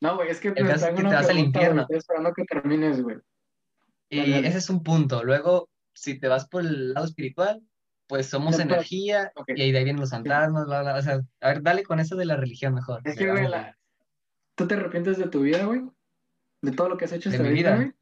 No, 0.02 0.16
güey, 0.16 0.30
es 0.30 0.40
que 0.40 0.50
El 0.50 0.64
me 0.66 0.72
caso 0.72 0.88
es 0.88 0.96
que 0.96 1.02
te 1.04 1.08
vas 1.08 1.30
al 1.30 1.40
infierno. 1.40 1.82
Estoy 1.84 1.98
esperando 1.98 2.34
que 2.34 2.44
termines, 2.46 3.02
güey. 3.02 3.18
Y 4.10 4.34
ese 4.34 4.58
es 4.58 4.70
un 4.70 4.84
punto. 4.84 5.24
Luego, 5.24 5.70
si 5.94 6.20
te 6.20 6.28
vas 6.28 6.48
por 6.48 6.62
el 6.62 6.94
lado 6.94 7.06
espiritual, 7.06 7.62
pues 8.08 8.28
somos 8.28 8.60
energía 8.60 9.32
ok. 9.36 9.52
y 9.56 9.62
ahí 9.62 9.72
de 9.72 9.78
ahí 9.78 9.84
vienen 9.86 10.02
los 10.02 10.10
fantasmas, 10.12 10.66
bla, 10.66 10.82
bla. 10.82 10.96
O 10.96 11.02
sea, 11.02 11.22
a 11.42 11.48
ver, 11.48 11.62
dale 11.62 11.84
con 11.84 12.00
eso 12.00 12.16
de 12.16 12.26
la 12.26 12.36
religión 12.36 12.74
mejor. 12.74 13.02
Es 13.06 13.16
que, 13.16 13.30
güey, 13.32 13.48
la... 13.48 13.78
¿tú 14.56 14.68
te 14.68 14.76
arrepientes 14.76 15.18
de 15.18 15.28
tu 15.30 15.42
vida, 15.42 15.66
güey? 15.66 15.82
¿De 16.62 16.72
todo 16.72 16.90
lo 16.90 16.98
que 16.98 17.06
has 17.06 17.12
hecho 17.14 17.30
¿De 17.30 17.36
hasta 17.36 17.44
mi 17.44 17.50
ahorita, 17.50 17.70
vida? 17.72 17.76
güey? 17.76 17.96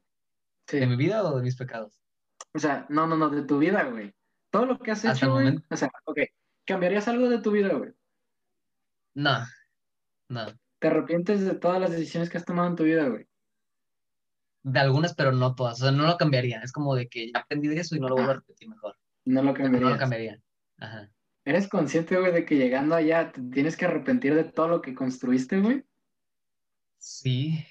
Sí. 0.66 0.78
¿De 0.80 0.86
mi 0.86 0.96
vida 0.96 1.22
o 1.24 1.36
de 1.36 1.42
mis 1.42 1.56
pecados? 1.56 1.98
O 2.54 2.58
sea, 2.58 2.86
no, 2.88 3.06
no, 3.06 3.16
no, 3.16 3.30
de 3.30 3.42
tu 3.42 3.58
vida, 3.58 3.84
güey. 3.84 4.14
Todo 4.50 4.66
lo 4.66 4.78
que 4.78 4.90
has 4.92 5.04
Hasta 5.04 5.26
hecho, 5.26 5.32
güey. 5.32 5.56
O 5.70 5.76
sea, 5.76 5.90
ok. 6.04 6.18
¿Cambiarías 6.64 7.08
algo 7.08 7.28
de 7.28 7.38
tu 7.40 7.50
vida, 7.52 7.74
güey? 7.74 7.92
No, 9.14 9.44
no. 10.28 10.46
¿Te 10.78 10.88
arrepientes 10.88 11.44
de 11.44 11.54
todas 11.54 11.80
las 11.80 11.90
decisiones 11.92 12.28
que 12.30 12.38
has 12.38 12.44
tomado 12.44 12.68
en 12.68 12.76
tu 12.76 12.84
vida, 12.84 13.08
güey? 13.08 13.26
De 14.64 14.78
algunas, 14.80 15.14
pero 15.14 15.32
no 15.32 15.54
todas. 15.54 15.80
O 15.80 15.84
sea, 15.84 15.92
no 15.92 16.06
lo 16.06 16.16
cambiaría. 16.16 16.60
Es 16.60 16.72
como 16.72 16.94
de 16.94 17.08
que 17.08 17.30
ya 17.32 17.40
aprendí 17.40 17.68
de 17.68 17.80
eso 17.80 17.96
y 17.96 18.00
no 18.00 18.08
lo 18.08 18.14
vuelvo 18.16 18.30
a 18.32 18.34
repetir 18.34 18.68
mejor. 18.68 18.96
No 19.24 19.42
lo 19.42 19.54
Pero 19.62 19.78
no 19.78 19.90
lo 19.90 19.98
cambiarías. 19.98 19.98
cambiaría. 19.98 20.42
Ajá. 20.78 21.10
¿Eres 21.44 21.68
consciente, 21.68 22.16
güey, 22.18 22.32
de 22.32 22.44
que 22.44 22.56
llegando 22.56 22.94
allá 22.94 23.32
te 23.32 23.40
tienes 23.42 23.76
que 23.76 23.84
arrepentir 23.86 24.34
de 24.34 24.44
todo 24.44 24.68
lo 24.68 24.82
que 24.82 24.94
construiste, 24.94 25.60
güey? 25.60 25.84
Sí, 27.02 27.66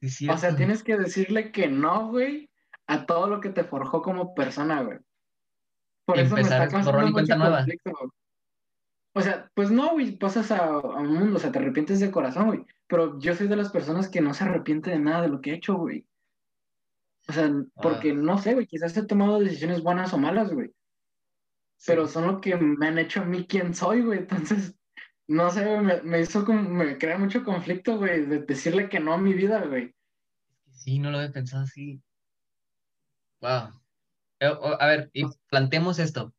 sí, 0.00 0.08
sí. 0.08 0.28
O 0.28 0.38
sea, 0.38 0.54
tienes 0.54 0.84
que 0.84 0.96
decirle 0.96 1.50
que 1.50 1.66
no, 1.66 2.08
güey, 2.08 2.48
a 2.86 3.04
todo 3.04 3.26
lo 3.26 3.40
que 3.40 3.50
te 3.50 3.64
forjó 3.64 4.00
como 4.00 4.32
persona, 4.32 4.80
güey. 4.82 4.98
Por 6.04 6.20
eso 6.20 6.36
me 6.36 6.42
está 6.42 6.68
causando 6.68 7.10
mucho 7.10 7.36
nueva. 7.36 7.56
conflicto, 7.56 7.90
güey. 7.90 8.10
O 9.14 9.22
sea, 9.22 9.50
pues 9.54 9.72
no, 9.72 9.90
güey, 9.90 10.16
pasas 10.16 10.52
a, 10.52 10.66
a 10.66 10.78
un 10.78 11.14
mundo, 11.14 11.36
o 11.36 11.40
sea, 11.40 11.50
te 11.50 11.58
arrepientes 11.58 11.98
de 11.98 12.12
corazón, 12.12 12.46
güey. 12.46 12.64
Pero 12.86 13.18
yo 13.18 13.34
soy 13.34 13.48
de 13.48 13.56
las 13.56 13.70
personas 13.72 14.08
que 14.08 14.20
no 14.20 14.32
se 14.34 14.44
arrepiente 14.44 14.90
de 14.90 15.00
nada 15.00 15.22
de 15.22 15.28
lo 15.28 15.40
que 15.40 15.50
he 15.50 15.54
hecho, 15.54 15.74
güey. 15.74 16.06
O 17.26 17.32
sea, 17.32 17.50
porque 17.82 18.14
no 18.14 18.38
sé, 18.38 18.54
güey, 18.54 18.68
quizás 18.68 18.96
he 18.96 19.04
tomado 19.04 19.40
decisiones 19.40 19.82
buenas 19.82 20.12
o 20.12 20.18
malas, 20.18 20.52
güey. 20.52 20.68
Sí. 21.76 21.86
Pero 21.88 22.06
son 22.06 22.28
lo 22.28 22.40
que 22.40 22.56
me 22.56 22.86
han 22.86 22.98
hecho 22.98 23.22
a 23.22 23.24
mí 23.24 23.48
quien 23.48 23.74
soy, 23.74 24.02
güey. 24.02 24.20
Entonces, 24.20 24.75
no 25.28 25.50
sé, 25.50 25.80
me, 25.80 26.02
me 26.02 26.20
hizo 26.20 26.44
como, 26.44 26.68
me 26.68 26.98
crea 26.98 27.18
mucho 27.18 27.44
conflicto, 27.44 27.98
güey, 27.98 28.26
de 28.26 28.40
decirle 28.40 28.88
que 28.88 29.00
no 29.00 29.12
a 29.12 29.18
mi 29.18 29.32
vida, 29.34 29.64
güey. 29.64 29.94
Sí, 30.70 30.98
no 30.98 31.10
lo 31.10 31.18
había 31.18 31.32
pensado 31.32 31.64
así. 31.64 32.00
Wow. 33.40 33.80
Eh, 34.40 34.52
A 34.78 34.86
ver, 34.86 35.10
y 35.12 35.24
planteemos 35.48 35.98
esto. 35.98 36.32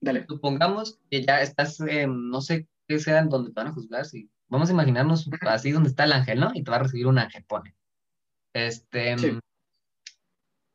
Dale. 0.00 0.26
Supongamos 0.28 1.00
que 1.10 1.24
ya 1.24 1.40
estás, 1.40 1.78
no 1.80 2.40
sé 2.40 2.68
qué 2.86 2.98
sea 2.98 3.20
en 3.20 3.30
donde 3.30 3.50
te 3.50 3.54
van 3.54 3.68
a 3.68 3.72
juzgar. 3.72 4.04
Si, 4.04 4.28
vamos 4.48 4.68
a 4.68 4.72
imaginarnos 4.72 5.28
así 5.42 5.72
donde 5.72 5.88
está 5.88 6.04
el 6.04 6.12
ángel, 6.12 6.40
¿no? 6.40 6.50
Y 6.54 6.62
te 6.62 6.70
va 6.70 6.76
a 6.76 6.82
recibir 6.82 7.06
un 7.06 7.18
ángel, 7.18 7.44
pone. 7.44 7.74
Este, 8.52 9.16
Sí. 9.18 9.38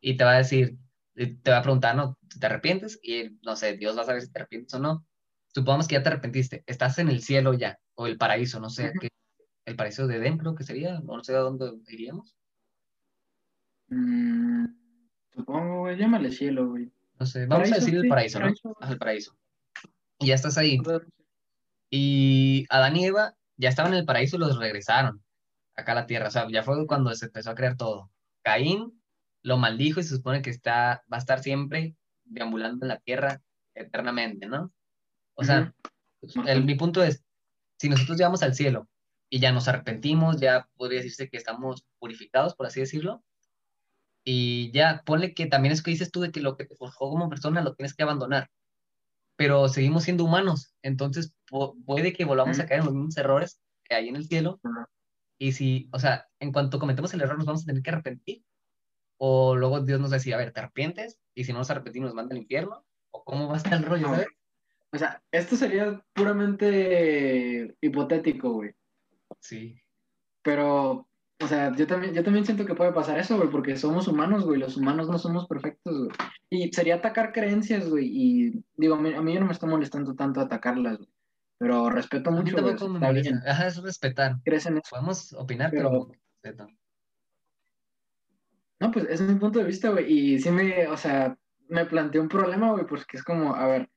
y 0.02 0.18
te 0.18 0.24
va 0.24 0.32
a 0.32 0.38
decir, 0.38 0.78
te 1.14 1.52
va 1.52 1.60
a 1.60 1.62
preguntar, 1.62 1.96
¿no? 1.96 2.18
¿Te 2.40 2.46
arrepientes? 2.46 3.00
Y 3.04 3.38
no 3.44 3.56
sé, 3.56 3.78
Dios 3.78 3.98
va 3.98 4.02
a 4.02 4.06
saber 4.06 4.22
si 4.22 4.32
te 4.32 4.40
arrepientes 4.40 4.74
o 4.74 4.80
no. 4.80 5.06
Supongamos 5.54 5.88
que 5.88 5.96
ya 5.96 6.04
te 6.04 6.10
arrepentiste, 6.10 6.64
estás 6.68 7.00
en 7.00 7.10
el 7.10 7.22
cielo 7.22 7.54
ya, 7.54 7.80
o 7.96 8.08
el 8.08 8.18
paraíso, 8.18 8.60
no 8.60 8.70
sé, 8.70 8.94
qué, 9.00 9.10
el 9.66 9.76
paraíso 9.76 10.08
de 10.08 10.18
Edén 10.18 10.38
creo 10.38 10.56
que 10.56 10.64
sería, 10.64 11.00
no 11.00 11.24
sé 11.24 11.36
a 11.36 11.40
dónde 11.40 11.72
iríamos. 11.88 12.36
Mm, 13.88 14.66
supongo, 15.34 15.80
güey, 15.82 15.98
llámale 15.98 16.32
cielo, 16.32 16.70
güey. 16.70 16.92
No 17.20 17.26
sé, 17.26 17.46
vamos 17.46 17.72
a 17.72 17.76
decir 17.76 17.96
el 17.96 18.04
sí, 18.04 18.08
paraíso, 18.08 18.40
¿no? 18.40 18.46
paraíso. 18.46 18.76
El 18.90 18.98
paraíso. 18.98 19.38
Y 20.20 20.28
ya 20.28 20.36
estás 20.36 20.58
ahí. 20.58 20.80
Y 21.90 22.66
Adán 22.70 22.96
y 22.96 23.06
Eva 23.06 23.36
ya 23.58 23.70
estaban 23.70 23.94
en 23.94 24.00
el 24.00 24.06
paraíso 24.06 24.38
y 24.38 24.40
los 24.40 24.58
regresaron 24.58 25.24
acá 25.76 25.92
a 25.92 25.96
la 25.96 26.06
tierra. 26.06 26.28
O 26.28 26.32
sea, 26.32 26.48
ya 26.50 26.64
fue 26.64 26.86
cuando 26.88 27.14
se 27.14 27.26
empezó 27.26 27.52
a 27.52 27.56
crear 27.56 27.76
todo. 27.76 28.10
Caín 28.42 29.02
lo 29.42 29.58
maldijo 29.58 30.00
y 30.00 30.04
se 30.04 30.16
supone 30.16 30.42
que 30.42 30.50
está, 30.50 31.04
va 31.12 31.18
a 31.18 31.20
estar 31.20 31.42
siempre 31.42 31.96
deambulando 32.26 32.86
en 32.86 32.90
la 32.90 33.00
tierra 33.00 33.42
eternamente, 33.74 34.48
¿no? 34.48 34.72
O 35.40 35.44
sea, 35.44 35.74
el- 36.48 36.66
mi 36.66 36.76
punto 36.76 37.04
es, 37.04 37.24
si 37.80 37.90
nosotros 37.90 38.18
llegamos 38.18 38.44
al 38.44 38.54
cielo 38.56 38.88
y 39.30 39.40
ya 39.40 39.52
nos 39.52 39.68
arrepentimos, 39.68 40.40
ya 40.40 40.68
podría 40.76 40.98
decirse 41.00 41.30
que 41.30 41.38
estamos 41.38 41.86
purificados, 42.00 42.56
por 42.56 42.66
así 42.68 42.80
decirlo, 42.82 43.24
y 44.24 44.72
ya 44.72 45.02
ponle 45.06 45.34
que 45.34 45.46
también 45.48 45.72
es 45.72 45.82
que 45.82 45.92
dices 45.92 46.12
tú 46.12 46.22
de 46.22 46.32
que 46.32 46.42
lo 46.42 46.58
que 46.58 46.66
te 46.66 46.76
forjó 46.76 47.10
como 47.10 47.30
persona 47.30 47.62
lo 47.62 47.74
tienes 47.76 47.94
que 47.96 48.04
abandonar, 48.04 48.50
pero 49.38 49.70
seguimos 49.70 50.04
siendo 50.04 50.26
humanos, 50.26 50.74
entonces 50.82 51.34
pu- 51.50 51.76
puede 51.86 52.12
que 52.14 52.26
volvamos 52.26 52.60
a 52.60 52.66
caer 52.68 52.82
en 52.82 52.86
los 52.88 52.94
mismos 52.96 53.18
errores 53.18 53.62
que 53.86 53.96
hay 53.96 54.10
en 54.10 54.16
el 54.18 54.28
cielo, 54.28 54.60
y 55.40 55.54
si, 55.54 55.90
o 55.94 56.00
sea, 56.00 56.28
en 56.42 56.52
cuanto 56.52 56.80
cometemos 56.80 57.14
el 57.14 57.22
error 57.22 57.38
nos 57.38 57.46
vamos 57.46 57.64
a 57.64 57.66
tener 57.66 57.82
que 57.82 57.90
arrepentir, 57.92 58.44
o 59.18 59.56
luego 59.56 59.80
Dios 59.82 60.00
nos 60.02 60.12
decía, 60.12 60.36
a 60.36 60.40
ver, 60.40 60.52
¿te 60.52 60.60
arrepientes? 60.60 61.18
Y 61.34 61.46
si 61.46 61.54
no 61.54 61.60
nos 61.60 61.70
arrepentimos 61.70 62.08
nos 62.08 62.16
manda 62.16 62.34
al 62.36 62.42
infierno, 62.42 62.86
o 63.12 63.24
cómo 63.24 63.48
va 63.48 63.54
a 63.56 63.58
estar 63.58 63.74
el 63.74 63.84
rollo, 63.86 64.08
¿sabes? 64.08 64.28
O 64.92 64.98
sea, 64.98 65.22
esto 65.32 65.56
sería 65.56 66.04
puramente 66.14 67.76
hipotético, 67.82 68.54
güey. 68.54 68.72
Sí, 69.40 69.80
Pero, 70.42 71.08
o 71.42 71.48
sea, 71.48 71.76
yo 71.76 71.86
también, 71.86 72.14
yo 72.14 72.24
también 72.24 72.46
siento 72.46 72.66
que 72.66 72.74
puede 72.74 72.92
pasar 72.92 73.20
eso, 73.20 73.38
güey, 73.38 73.50
porque 73.50 73.78
somos 73.78 74.08
humanos, 74.08 74.46
güey. 74.46 74.60
Los 74.60 74.78
humanos 74.78 75.08
no 75.08 75.20
somos 75.20 75.48
perfectos, 75.48 75.98
güey. 75.98 76.12
Y 76.50 76.74
sería 76.74 76.96
atacar 76.96 77.32
creencias, 77.32 77.88
güey. 77.88 78.08
Y 78.12 78.64
digo, 78.76 78.96
a 78.96 79.02
mí, 79.02 79.14
a 79.14 79.22
mí 79.22 79.36
no 79.36 79.46
me 79.46 79.54
está 79.54 79.68
molestando 79.68 80.16
tanto 80.16 80.42
atacarlas, 80.42 80.98
güey. 80.98 81.10
Pero 81.60 81.90
respeto 81.90 82.32
mucho, 82.32 82.58
güey. 82.60 82.74
Está 82.74 83.12
bien. 83.12 83.42
Ajá, 83.46 83.68
es 83.68 83.82
respetar. 83.84 84.38
Crees 84.44 84.66
en 84.66 84.78
eso. 84.78 84.90
Podemos 84.90 85.34
opinar, 85.34 85.72
Pero-. 85.72 86.10
No, 88.80 88.92
pues 88.92 89.06
es 89.10 89.22
mi 89.22 89.36
punto 89.36 89.60
de 89.60 89.66
vista, 89.66 89.90
güey. 89.90 90.12
Y 90.12 90.40
sí 90.40 90.50
me, 90.52 90.88
o 90.88 90.98
sea, 90.98 91.38
me 91.68 91.86
planteó 91.86 92.22
un 92.22 92.30
problema, 92.30 92.72
güey, 92.72 92.86
porque 92.86 93.18
es 93.18 93.24
como, 93.24 93.54
a 93.54 93.68
ver, 93.68 93.90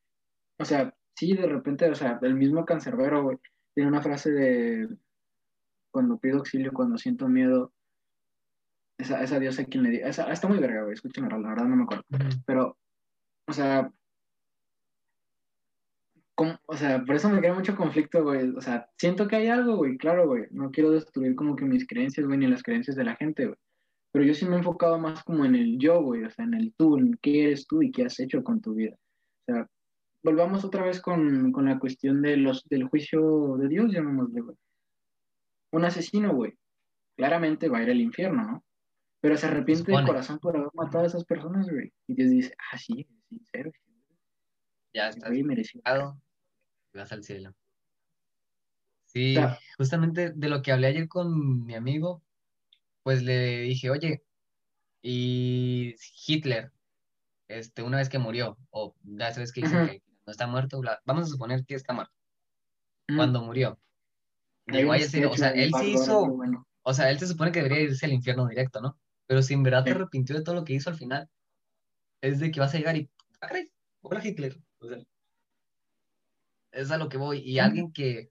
o 0.58 0.64
sea, 0.64 0.94
sí, 1.14 1.34
de 1.34 1.46
repente, 1.46 1.88
o 1.90 1.94
sea, 1.94 2.18
el 2.22 2.34
mismo 2.34 2.64
cancerbero, 2.64 3.22
güey, 3.22 3.38
tiene 3.74 3.88
una 3.88 4.02
frase 4.02 4.30
de 4.30 4.88
cuando 5.90 6.18
pido 6.18 6.38
auxilio, 6.38 6.72
cuando 6.72 6.98
siento 6.98 7.28
miedo, 7.28 7.72
esa, 8.98 9.22
esa 9.22 9.38
Dios 9.38 9.58
a 9.58 9.64
quien 9.64 9.84
le 9.84 9.90
diga, 9.90 10.08
esa, 10.08 10.32
está 10.32 10.48
muy 10.48 10.58
verga, 10.58 10.82
güey, 10.82 10.94
escúchame, 10.94 11.28
la 11.28 11.36
verdad 11.38 11.64
no 11.64 11.76
me 11.76 11.84
acuerdo. 11.84 12.04
Pero, 12.46 12.76
o 13.46 13.52
sea, 13.52 13.92
¿cómo? 16.34 16.58
o 16.66 16.76
sea, 16.76 17.04
por 17.04 17.16
eso 17.16 17.28
me 17.28 17.38
crea 17.38 17.54
mucho 17.54 17.76
conflicto, 17.76 18.22
güey. 18.24 18.50
O 18.56 18.60
sea, 18.60 18.88
siento 18.96 19.28
que 19.28 19.36
hay 19.36 19.48
algo, 19.48 19.76
güey, 19.76 19.96
claro, 19.98 20.26
güey. 20.26 20.44
No 20.50 20.70
quiero 20.70 20.90
destruir 20.90 21.34
como 21.34 21.56
que 21.56 21.64
mis 21.64 21.86
creencias, 21.86 22.26
güey, 22.26 22.38
ni 22.38 22.46
las 22.46 22.62
creencias 22.62 22.96
de 22.96 23.04
la 23.04 23.16
gente, 23.16 23.46
güey. 23.46 23.58
Pero 24.12 24.24
yo 24.26 24.34
sí 24.34 24.44
me 24.46 24.56
he 24.56 24.58
enfocado 24.58 24.98
más 24.98 25.24
como 25.24 25.44
en 25.44 25.54
el 25.54 25.78
yo, 25.78 26.02
güey, 26.02 26.24
o 26.24 26.30
sea, 26.30 26.44
en 26.44 26.54
el 26.54 26.74
tú, 26.74 26.98
en 26.98 27.18
qué 27.22 27.44
eres 27.44 27.66
tú 27.66 27.82
y 27.82 27.90
qué 27.90 28.04
has 28.04 28.20
hecho 28.20 28.42
con 28.44 28.60
tu 28.60 28.74
vida. 28.74 28.94
O 29.46 29.52
sea, 29.52 29.66
volvamos 30.22 30.64
otra 30.64 30.85
vez 30.85 31.00
con, 31.00 31.52
con 31.52 31.66
la 31.66 31.78
cuestión 31.78 32.22
de 32.22 32.37
los, 32.37 32.64
del 32.68 32.85
juicio 32.85 33.56
de 33.56 33.68
Dios, 33.68 33.92
llamémosle, 33.92 34.40
güey. 34.40 34.56
Un 35.72 35.85
asesino, 35.85 36.35
güey, 36.35 36.56
claramente 37.16 37.68
va 37.68 37.78
a 37.78 37.82
ir 37.82 37.90
al 37.90 38.00
infierno, 38.00 38.42
¿no? 38.44 38.64
Pero 39.20 39.37
se 39.37 39.46
arrepiente 39.46 39.92
de 39.92 40.04
corazón 40.04 40.38
por 40.38 40.56
haber 40.56 40.68
matado 40.74 41.04
a 41.04 41.06
esas 41.06 41.24
personas, 41.24 41.68
güey. 41.68 41.92
Y 42.08 42.14
Dios 42.14 42.30
dice, 42.30 42.54
ah, 42.72 42.78
sí, 42.78 43.06
sincero, 43.28 43.70
Ya 44.92 45.08
estás 45.08 45.30
güey, 45.30 45.40
y 45.40 46.98
vas 46.98 47.12
al 47.12 47.22
cielo. 47.22 47.54
Sí, 49.06 49.37
justamente 49.76 50.30
de 50.30 50.48
lo 50.48 50.62
que 50.62 50.72
hablé 50.72 50.88
ayer 50.88 51.08
con 51.08 51.64
mi 51.64 51.74
amigo, 51.74 52.22
pues 53.02 53.22
le 53.22 53.61
dije, 53.62 53.90
oye, 53.90 54.22
y 55.02 55.94
Hitler, 56.26 56.72
este, 57.48 57.82
una 57.82 57.98
vez 57.98 58.08
que 58.08 58.18
murió, 58.18 58.56
o 58.70 58.94
ya 59.02 59.32
sabes 59.32 59.52
que 59.52 59.62
dicen 59.62 59.87
que 59.87 60.02
está 60.32 60.46
muerto, 60.46 60.80
bla- 60.80 61.00
vamos 61.04 61.24
a 61.24 61.30
suponer 61.30 61.64
que 61.64 61.74
está 61.76 61.92
muerto, 61.92 62.12
Mm. 63.08 63.16
cuando 63.16 63.42
murió. 63.42 63.78
Cielo, 64.66 65.30
o 65.30 65.36
sea, 65.36 65.50
él 65.50 65.70
sí 65.78 65.92
hizo, 65.92 66.26
bueno. 66.28 66.66
o 66.82 66.94
sea, 66.94 67.10
él 67.10 67.18
se 67.18 67.26
supone 67.26 67.52
que 67.52 67.62
debería 67.62 67.84
irse 67.84 68.06
al 68.06 68.12
infierno 68.12 68.46
directo, 68.46 68.80
¿no? 68.80 68.98
Pero 69.26 69.42
si 69.42 69.54
en 69.54 69.62
verdad 69.62 69.84
te 69.84 69.90
Sí. 69.90 69.96
arrepintió 69.96 70.36
de 70.36 70.42
todo 70.44 70.54
lo 70.54 70.64
que 70.64 70.72
hizo 70.74 70.88
al 70.90 70.96
final, 70.96 71.28
es 72.20 72.38
de 72.40 72.50
que 72.50 72.60
vas 72.60 72.72
a 72.74 72.78
llegar 72.78 72.96
y, 72.96 73.10
ah, 73.40 73.46
caray, 73.48 73.72
hola 74.02 74.24
Hitler. 74.24 74.56
O 74.80 74.86
sea, 74.88 74.98
es 76.72 76.90
a 76.90 76.96
lo 76.98 77.08
que 77.08 77.16
voy. 77.18 77.38
Y 77.38 77.52
Sí. 77.54 77.58
alguien 77.58 77.92
que 77.92 78.30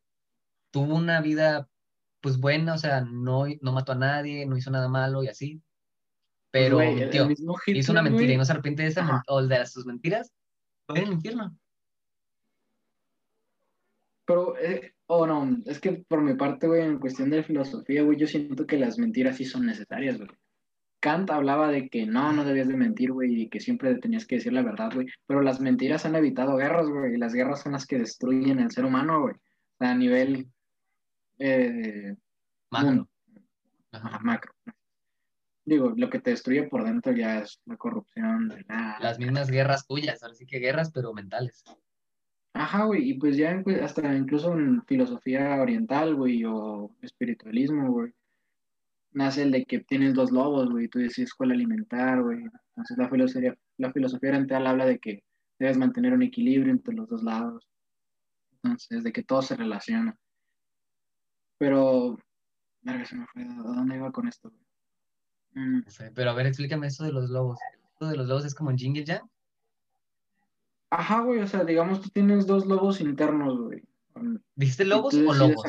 tuvo 0.72 0.96
una 0.96 1.22
vida, 1.22 1.70
pues 2.22 2.38
buena, 2.40 2.74
o 2.76 2.78
sea, 2.78 3.02
no, 3.02 3.46
no 3.62 3.72
mató 3.74 3.92
a 3.92 3.96
nadie, 3.96 4.46
no 4.46 4.58
hizo 4.58 4.72
nada 4.72 4.88
malo 4.88 5.24
y 5.24 5.28
así, 5.28 5.56
Pues, 6.52 6.66
pero 6.66 6.82
el 6.82 6.96
mintió, 6.96 7.24
Hitler, 7.30 7.78
hizo 7.78 7.92
una 7.92 8.02
mentira 8.02 8.26
güey, 8.26 8.36
y 8.36 8.38
no 8.38 8.46
se 8.46 8.52
arrepiente 8.54 8.84
de 8.84 8.90
esa 8.90 9.24
o 9.28 9.42
de 9.44 9.66
sus 9.66 9.86
mentiras, 9.86 10.32
va 10.90 10.96
a 10.96 11.00
ir 11.00 11.06
al 11.08 11.14
infierno. 11.14 11.58
Pero, 14.26 14.58
eh, 14.58 14.94
oh 15.08 15.26
no, 15.26 15.58
es 15.66 15.80
que 15.80 16.04
por 16.08 16.22
mi 16.22 16.36
parte, 16.36 16.68
güey, 16.68 16.84
en 16.84 17.00
cuestión 17.00 17.30
de 17.30 17.44
filosofía, 17.44 18.04
güey, 18.04 18.18
yo 18.18 18.28
siento 18.28 18.66
que 18.66 18.78
las 18.78 18.98
mentiras 18.98 19.38
sí 19.38 19.46
son 19.46 19.66
necesarias, 19.66 20.18
güey. 20.18 20.30
Kant 21.00 21.32
hablaba 21.32 21.70
de 21.70 21.90
que 21.90 22.06
no, 22.06 22.32
no 22.32 22.46
debías 22.46 22.68
de 22.68 22.78
mentir, 22.78 23.12
güey, 23.12 23.42
y 23.42 23.50
que 23.50 23.60
siempre 23.60 23.96
tenías 23.96 24.28
que 24.28 24.36
decir 24.36 24.54
la 24.54 24.62
verdad, 24.62 24.92
güey. 24.94 25.08
Pero 25.26 25.42
las 25.42 25.60
mentiras 25.60 26.06
han 26.06 26.16
evitado 26.16 26.56
guerras, 26.58 26.88
güey, 26.88 27.16
y 27.16 27.18
las 27.18 27.34
guerras 27.34 27.62
son 27.62 27.72
las 27.72 27.88
que 27.88 27.98
destruyen 27.98 28.60
el 28.60 28.72
ser 28.72 28.86
humano, 28.86 29.22
güey. 29.22 29.34
O 29.34 29.78
sea, 29.80 29.92
a 29.92 29.96
nivel 29.96 30.48
eh, 31.40 32.16
Macro. 32.72 33.10
Ajá, 33.92 34.20
macro. 34.20 34.54
Digo, 35.66 35.94
lo 35.96 36.10
que 36.10 36.20
te 36.20 36.32
destruye 36.32 36.64
por 36.64 36.84
dentro 36.84 37.12
ya 37.12 37.40
es 37.40 37.60
la 37.66 37.78
corrupción. 37.78 38.48
La... 38.68 38.98
Las 39.00 39.20
mismas 39.20 39.50
guerras 39.50 39.86
tuyas, 39.86 40.24
ahora 40.24 40.36
sí 40.36 40.46
que 40.46 40.60
guerras, 40.60 40.92
pero 40.92 41.14
mentales. 41.14 41.64
Ajá, 42.54 42.84
güey, 42.86 43.10
y 43.10 43.14
pues 43.16 43.38
ya 43.38 43.62
pues, 43.64 43.82
hasta 43.82 44.14
incluso 44.16 44.54
en 44.54 44.84
filosofía 44.86 45.62
oriental, 45.62 46.16
güey, 46.16 46.44
o 46.46 46.92
espiritualismo, 47.02 47.92
güey, 47.92 48.14
nace 49.14 49.44
el 49.44 49.52
de 49.52 49.66
que 49.66 49.80
tienes 49.80 50.14
dos 50.14 50.32
lobos, 50.32 50.70
güey, 50.70 50.88
tú 50.88 51.00
decides 51.00 51.34
cuál 51.34 51.52
alimentar, 51.52 52.22
güey. 52.22 52.40
Entonces 52.70 52.98
la 52.98 53.10
filosofía, 53.10 53.58
la 53.78 53.92
filosofía 53.92 54.30
oriental 54.30 54.68
habla 54.68 54.86
de 54.86 55.00
que 55.00 55.24
debes 55.60 55.78
mantener 55.78 56.14
un 56.14 56.24
equilibrio 56.24 56.72
entre 56.72 56.96
los 56.96 57.08
dos 57.08 57.24
lados. 57.24 57.68
Entonces, 58.64 59.04
de 59.04 59.12
que 59.12 59.24
todo 59.24 59.42
se 59.42 59.56
relaciona. 59.56 60.16
Pero, 61.58 62.18
verga, 62.82 63.06
se 63.06 63.16
me 63.16 63.26
fue, 63.28 63.44
¿a 63.44 63.62
dónde 63.64 63.96
iba 63.96 64.12
con 64.12 64.28
esto, 64.28 64.50
güey? 64.50 64.62
Mm, 65.54 65.84
pero 66.16 66.32
a 66.32 66.34
ver, 66.34 66.48
explícame 66.48 66.88
eso 66.88 67.04
de 67.04 67.12
los 67.12 67.30
lobos. 67.30 67.60
¿Esto 67.94 68.08
de 68.08 68.18
los 68.18 68.28
lobos 68.28 68.46
es 68.46 68.56
como 68.56 68.72
Jingle? 68.72 69.22
Ajá, 70.92 71.22
güey, 71.22 71.40
o 71.40 71.48
sea, 71.48 71.64
digamos, 71.64 72.02
tú 72.02 72.10
tienes 72.10 72.46
dos 72.46 72.66
lobos 72.66 73.00
internos, 73.00 73.58
güey. 73.60 73.82
¿Dijiste 74.56 74.84
Y 74.84 74.88
lobos 74.88 75.14
o 75.14 75.34
lobos? 75.34 75.64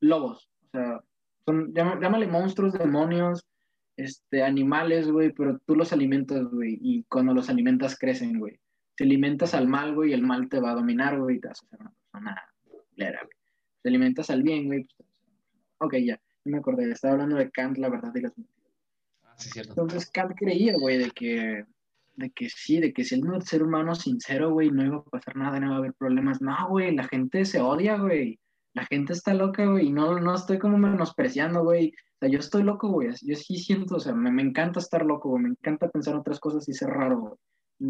Lobos, 0.00 0.50
o 0.62 0.70
sea, 0.70 1.04
son, 1.44 1.74
llámale 1.74 2.26
monstruos, 2.26 2.72
demonios, 2.72 3.44
este, 3.96 4.42
animales, 4.42 5.10
güey, 5.10 5.30
pero 5.32 5.58
tú 5.66 5.76
los 5.76 5.92
alimentas, 5.92 6.44
güey, 6.46 6.78
y 6.80 7.04
cuando 7.04 7.34
los 7.34 7.50
alimentas 7.50 7.98
crecen, 7.98 8.38
güey. 8.38 8.58
Si 8.96 9.04
alimentas 9.04 9.54
al 9.54 9.68
mal, 9.68 9.94
güey, 9.94 10.14
el 10.14 10.22
mal 10.22 10.48
te 10.48 10.58
va 10.58 10.70
a 10.70 10.74
dominar, 10.74 11.20
güey, 11.20 11.36
y 11.36 11.40
te 11.40 11.48
vas 11.48 11.62
a 11.62 11.66
hacer 11.66 11.80
una 11.80 11.92
persona 11.92 12.42
culera, 12.90 13.20
güey. 13.22 13.36
Si 13.82 13.88
alimentas 13.88 14.30
al 14.30 14.42
bien, 14.42 14.66
güey, 14.66 14.84
pues 14.84 14.96
te 14.96 15.04
Ok, 15.78 15.96
ya, 16.02 16.18
no 16.44 16.52
me 16.52 16.58
acordé, 16.58 16.90
estaba 16.90 17.12
hablando 17.12 17.36
de 17.36 17.50
Kant, 17.50 17.76
la 17.76 17.90
verdad 17.90 18.12
y 18.14 18.22
las 18.22 18.38
mentiras. 18.38 18.72
Ah, 19.22 19.34
sí, 19.36 19.50
cierto. 19.50 19.72
Entonces 19.72 20.10
Kant 20.10 20.32
creía, 20.34 20.74
güey, 20.78 20.96
de 20.96 21.10
que, 21.10 21.66
de 22.16 22.30
que 22.30 22.48
sí, 22.48 22.80
de 22.80 22.92
que 22.92 23.04
si 23.04 23.16
él 23.16 23.22
no 23.22 23.40
ser 23.40 23.62
humano 23.62 23.94
sincero, 23.94 24.52
güey, 24.52 24.70
no 24.70 24.84
iba 24.84 24.96
a 24.96 25.04
pasar 25.04 25.36
nada, 25.36 25.58
no 25.58 25.66
iba 25.66 25.74
a 25.76 25.78
haber 25.78 25.94
problemas. 25.94 26.40
No, 26.40 26.68
güey, 26.68 26.94
la 26.94 27.04
gente 27.04 27.44
se 27.44 27.60
odia, 27.60 27.96
güey. 27.96 28.38
La 28.74 28.84
gente 28.86 29.12
está 29.12 29.34
loca, 29.34 29.66
güey, 29.66 29.88
y 29.88 29.92
no, 29.92 30.18
no 30.20 30.34
estoy 30.34 30.58
como 30.58 30.78
menospreciando, 30.78 31.62
güey. 31.62 31.88
O 31.88 32.18
sea, 32.20 32.28
yo 32.28 32.38
estoy 32.38 32.62
loco, 32.62 32.88
güey. 32.88 33.10
Yo 33.22 33.36
sí 33.36 33.56
siento, 33.56 33.96
o 33.96 34.00
sea, 34.00 34.14
me, 34.14 34.30
me 34.32 34.42
encanta 34.42 34.80
estar 34.80 35.04
loco, 35.04 35.30
güey. 35.30 35.44
Me 35.44 35.48
encanta 35.50 35.88
pensar 35.88 36.16
otras 36.16 36.40
cosas 36.40 36.68
y 36.68 36.74
ser 36.74 36.90
raro, 36.90 37.18
güey. 37.20 37.32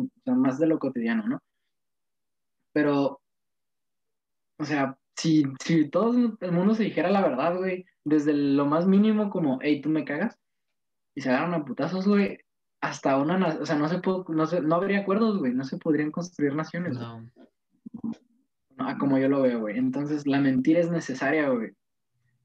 O 0.02 0.08
sea, 0.24 0.34
más 0.34 0.58
de 0.58 0.66
lo 0.66 0.78
cotidiano, 0.78 1.26
¿no? 1.26 1.40
Pero, 2.72 3.20
o 4.58 4.64
sea, 4.64 4.98
si, 5.16 5.44
si 5.62 5.88
todo 5.88 6.12
el 6.40 6.52
mundo 6.52 6.74
se 6.74 6.84
dijera 6.84 7.10
la 7.10 7.22
verdad, 7.22 7.56
güey, 7.56 7.84
desde 8.04 8.32
lo 8.34 8.66
más 8.66 8.86
mínimo 8.86 9.30
como, 9.30 9.58
hey, 9.62 9.80
tú 9.80 9.88
me 9.88 10.04
cagas, 10.04 10.38
y 11.14 11.20
se 11.20 11.30
agarran 11.30 11.54
a 11.54 11.64
putazos, 11.64 12.06
güey, 12.06 12.38
hasta 12.84 13.16
una, 13.16 13.38
na- 13.38 13.58
o 13.60 13.66
sea, 13.66 13.76
no 13.76 13.88
se 13.88 13.98
puede, 13.98 14.24
no 14.28 14.46
se, 14.46 14.60
no 14.60 14.74
habría 14.74 15.00
acuerdos, 15.00 15.38
güey, 15.38 15.54
no 15.54 15.64
se 15.64 15.78
podrían 15.78 16.10
construir 16.10 16.54
naciones, 16.54 16.96
güey, 16.98 17.08
No. 17.08 17.30
Ah, 18.76 18.98
como 18.98 19.18
yo 19.18 19.28
lo 19.28 19.40
veo, 19.42 19.60
güey. 19.60 19.78
Entonces, 19.78 20.26
la 20.26 20.40
mentira 20.40 20.80
es 20.80 20.90
necesaria, 20.90 21.48
güey. 21.48 21.72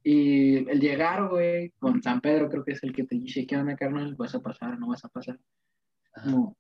Y 0.04 0.70
el 0.70 0.80
llegar, 0.80 1.28
güey, 1.28 1.72
con 1.80 2.02
San 2.02 2.22
Pedro 2.22 2.50
creo 2.50 2.64
que 2.64 2.74
es 2.74 2.84
el 2.84 2.94
que 2.94 3.04
te 3.04 3.16
dice, 3.16 3.46
¿qué 3.46 3.58
onda, 3.58 3.76
carnal? 3.76 4.16
¿Vas 4.16 4.36
a 4.36 4.40
pasar? 4.40 4.80
¿No 4.80 4.88
vas 4.88 5.04
a 5.04 5.10
pasar? 5.10 5.40
Ajá. 6.14 6.30
Como, 6.32 6.56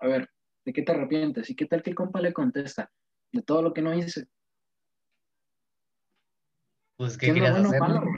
a 0.00 0.06
ver, 0.06 0.28
¿de 0.64 0.72
qué 0.72 0.82
te 0.82 0.92
arrepientes? 0.92 1.48
¿Y 1.48 1.54
qué 1.54 1.66
tal 1.66 1.82
que 1.82 1.90
el 1.90 1.96
compa 1.96 2.20
le 2.20 2.32
contesta? 2.32 2.90
De 3.32 3.42
todo 3.42 3.62
lo 3.62 3.72
que 3.72 3.80
no 3.80 3.94
hice. 3.94 4.26
Pues, 6.96 7.16
¿qué 7.16 7.32
querías 7.32 7.62
malo, 7.78 8.04
no? 8.04 8.10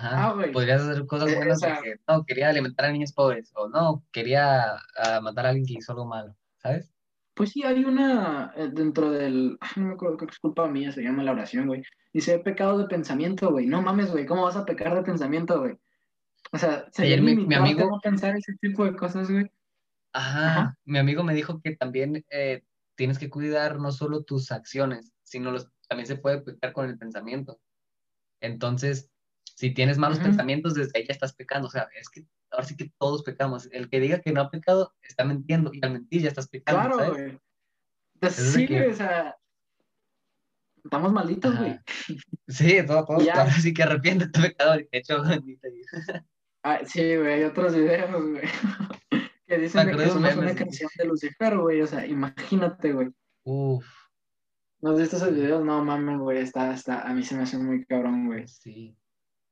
Ajá. 0.00 0.28
Ah, 0.28 0.32
güey. 0.32 0.50
Podrías 0.52 0.80
hacer 0.82 1.04
cosas 1.06 1.30
Eh, 1.30 1.36
buenas 1.36 1.58
o 1.58 1.60
sea- 1.60 1.76
de 1.76 1.82
que 1.82 1.94
no, 2.08 2.24
quería 2.24 2.48
alimentar 2.48 2.86
a 2.86 2.92
niños 2.92 3.12
pobres, 3.12 3.52
o 3.54 3.68
no, 3.68 4.02
quería 4.12 4.76
ah, 4.96 5.20
matar 5.22 5.44
a 5.46 5.48
alguien 5.50 5.66
que 5.66 5.74
hizo 5.74 5.92
algo 5.92 6.06
malo, 6.06 6.34
¿sabes? 6.56 6.90
Pues 7.34 7.50
sí, 7.50 7.62
hay 7.64 7.84
una 7.84 8.52
eh, 8.56 8.70
dentro 8.72 9.10
del. 9.10 9.56
ay, 9.60 9.70
No 9.76 9.86
me 9.88 9.94
acuerdo, 9.94 10.16
creo 10.16 10.28
que 10.28 10.34
es 10.34 10.38
culpa 10.40 10.68
mía, 10.68 10.90
se 10.92 11.02
llama 11.02 11.22
la 11.22 11.32
oración, 11.32 11.66
güey. 11.66 11.82
Dice 12.12 12.38
pecado 12.38 12.78
de 12.78 12.86
pensamiento, 12.86 13.50
güey. 13.50 13.66
No 13.66 13.82
mames, 13.82 14.10
güey, 14.10 14.24
¿cómo 14.26 14.44
vas 14.44 14.56
a 14.56 14.64
pecar 14.64 14.94
de 14.94 15.02
pensamiento, 15.02 15.60
güey? 15.60 15.76
O 16.52 16.58
sea, 16.58 16.86
sería 16.92 17.16
Ayer 17.16 17.22
mi- 17.22 17.46
mi 17.46 17.54
amigo- 17.54 17.88
no 17.88 18.00
pensar 18.00 18.34
ese 18.36 18.54
tipo 18.60 18.84
de 18.84 18.96
cosas, 18.96 19.30
güey. 19.30 19.50
Ajá. 20.12 20.46
Ajá. 20.48 20.78
Mi 20.84 20.98
amigo 20.98 21.22
me 21.22 21.34
dijo 21.34 21.60
que 21.62 21.76
también 21.76 22.24
eh, 22.30 22.62
tienes 22.96 23.18
que 23.18 23.30
cuidar 23.30 23.78
no 23.78 23.92
solo 23.92 24.22
tus 24.24 24.50
acciones, 24.50 25.12
sino 25.22 25.50
los, 25.52 25.68
también 25.88 26.06
se 26.06 26.16
puede 26.16 26.40
pecar 26.40 26.72
con 26.72 26.88
el 26.88 26.98
pensamiento. 26.98 27.60
Entonces, 28.40 29.08
si 29.44 29.72
tienes 29.72 29.98
malos 29.98 30.18
pensamientos, 30.18 30.74
desde 30.74 30.98
ahí 30.98 31.06
ya 31.06 31.12
estás 31.12 31.34
pecando. 31.34 31.68
O 31.68 31.70
sea, 31.70 31.88
es 32.00 32.08
que 32.08 32.24
ahora 32.50 32.64
sí 32.66 32.76
que 32.76 32.90
todos 32.98 33.22
pecamos. 33.22 33.68
El 33.72 33.88
que 33.90 34.00
diga 34.00 34.20
que 34.20 34.32
no 34.32 34.40
ha 34.40 34.50
pecado 34.50 34.94
está 35.02 35.24
mintiendo 35.24 35.70
y 35.72 35.80
al 35.84 35.92
mentir 35.92 36.22
ya 36.22 36.28
estás 36.28 36.48
pecando, 36.48 36.80
Claro, 36.80 36.98
¿sabes? 36.98 37.38
güey. 38.20 38.30
Sí, 38.30 38.66
que- 38.66 38.88
o 38.88 38.94
sea. 38.94 39.36
Estamos 40.82 41.12
malditos, 41.12 41.52
Ajá. 41.54 41.62
güey. 41.62 41.78
Sí, 42.48 42.86
todo, 42.86 43.04
todo. 43.04 43.20
Ya. 43.20 43.34
Ahora 43.34 43.52
sí 43.52 43.74
que 43.74 43.82
arrepiéntete, 43.82 44.40
pecador. 44.40 44.78
De 44.78 44.88
hecho. 44.98 45.22
Ah, 46.62 46.80
sí, 46.84 47.16
güey, 47.16 47.32
hay 47.34 47.44
otros 47.44 47.74
videos, 47.74 48.10
güey. 48.10 48.42
que 49.46 49.58
dicen 49.58 49.86
de 49.86 49.96
que 49.96 50.06
somos 50.08 50.36
una 50.36 50.54
canción 50.54 50.90
de 50.94 51.04
Lucifer, 51.06 51.56
güey. 51.56 51.80
O 51.80 51.86
sea, 51.86 52.04
imagínate, 52.06 52.92
güey. 52.92 53.08
Uf, 53.44 53.86
¿No 54.82 54.90
has 54.90 54.98
visto 54.98 55.16
esos 55.16 55.34
videos? 55.34 55.64
No 55.64 55.82
mames, 55.82 56.18
güey. 56.18 56.36
Está, 56.38 56.74
está, 56.74 57.00
a 57.08 57.14
mí 57.14 57.22
se 57.22 57.34
me 57.34 57.44
hace 57.44 57.56
muy 57.56 57.82
cabrón, 57.86 58.26
güey. 58.26 58.46
sí. 58.46 58.94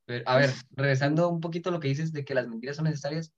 Pero, 0.09 0.25
a 0.27 0.39
ver, 0.39 0.51
regresando 0.71 1.29
un 1.29 1.39
poquito 1.39 1.69
a 1.69 1.73
lo 1.73 1.81
que 1.81 1.89
dices 1.89 2.15
de 2.15 2.25
que 2.25 2.35
las 2.35 2.49
mentiras 2.49 2.77
son 2.77 2.87
necesarias. 2.87 3.31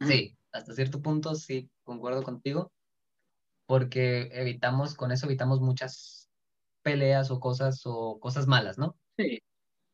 Sí, 0.00 0.36
hasta 0.50 0.74
cierto 0.74 1.00
punto 1.00 1.36
sí, 1.36 1.70
concuerdo 1.84 2.24
contigo, 2.24 2.72
porque 3.66 4.28
evitamos, 4.32 4.96
con 4.96 5.12
eso 5.12 5.26
evitamos 5.26 5.60
muchas 5.60 6.28
peleas 6.82 7.30
o 7.30 7.38
cosas 7.38 7.82
o 7.84 8.18
cosas 8.18 8.48
malas, 8.48 8.76
¿no? 8.76 8.96
Sí. 9.16 9.40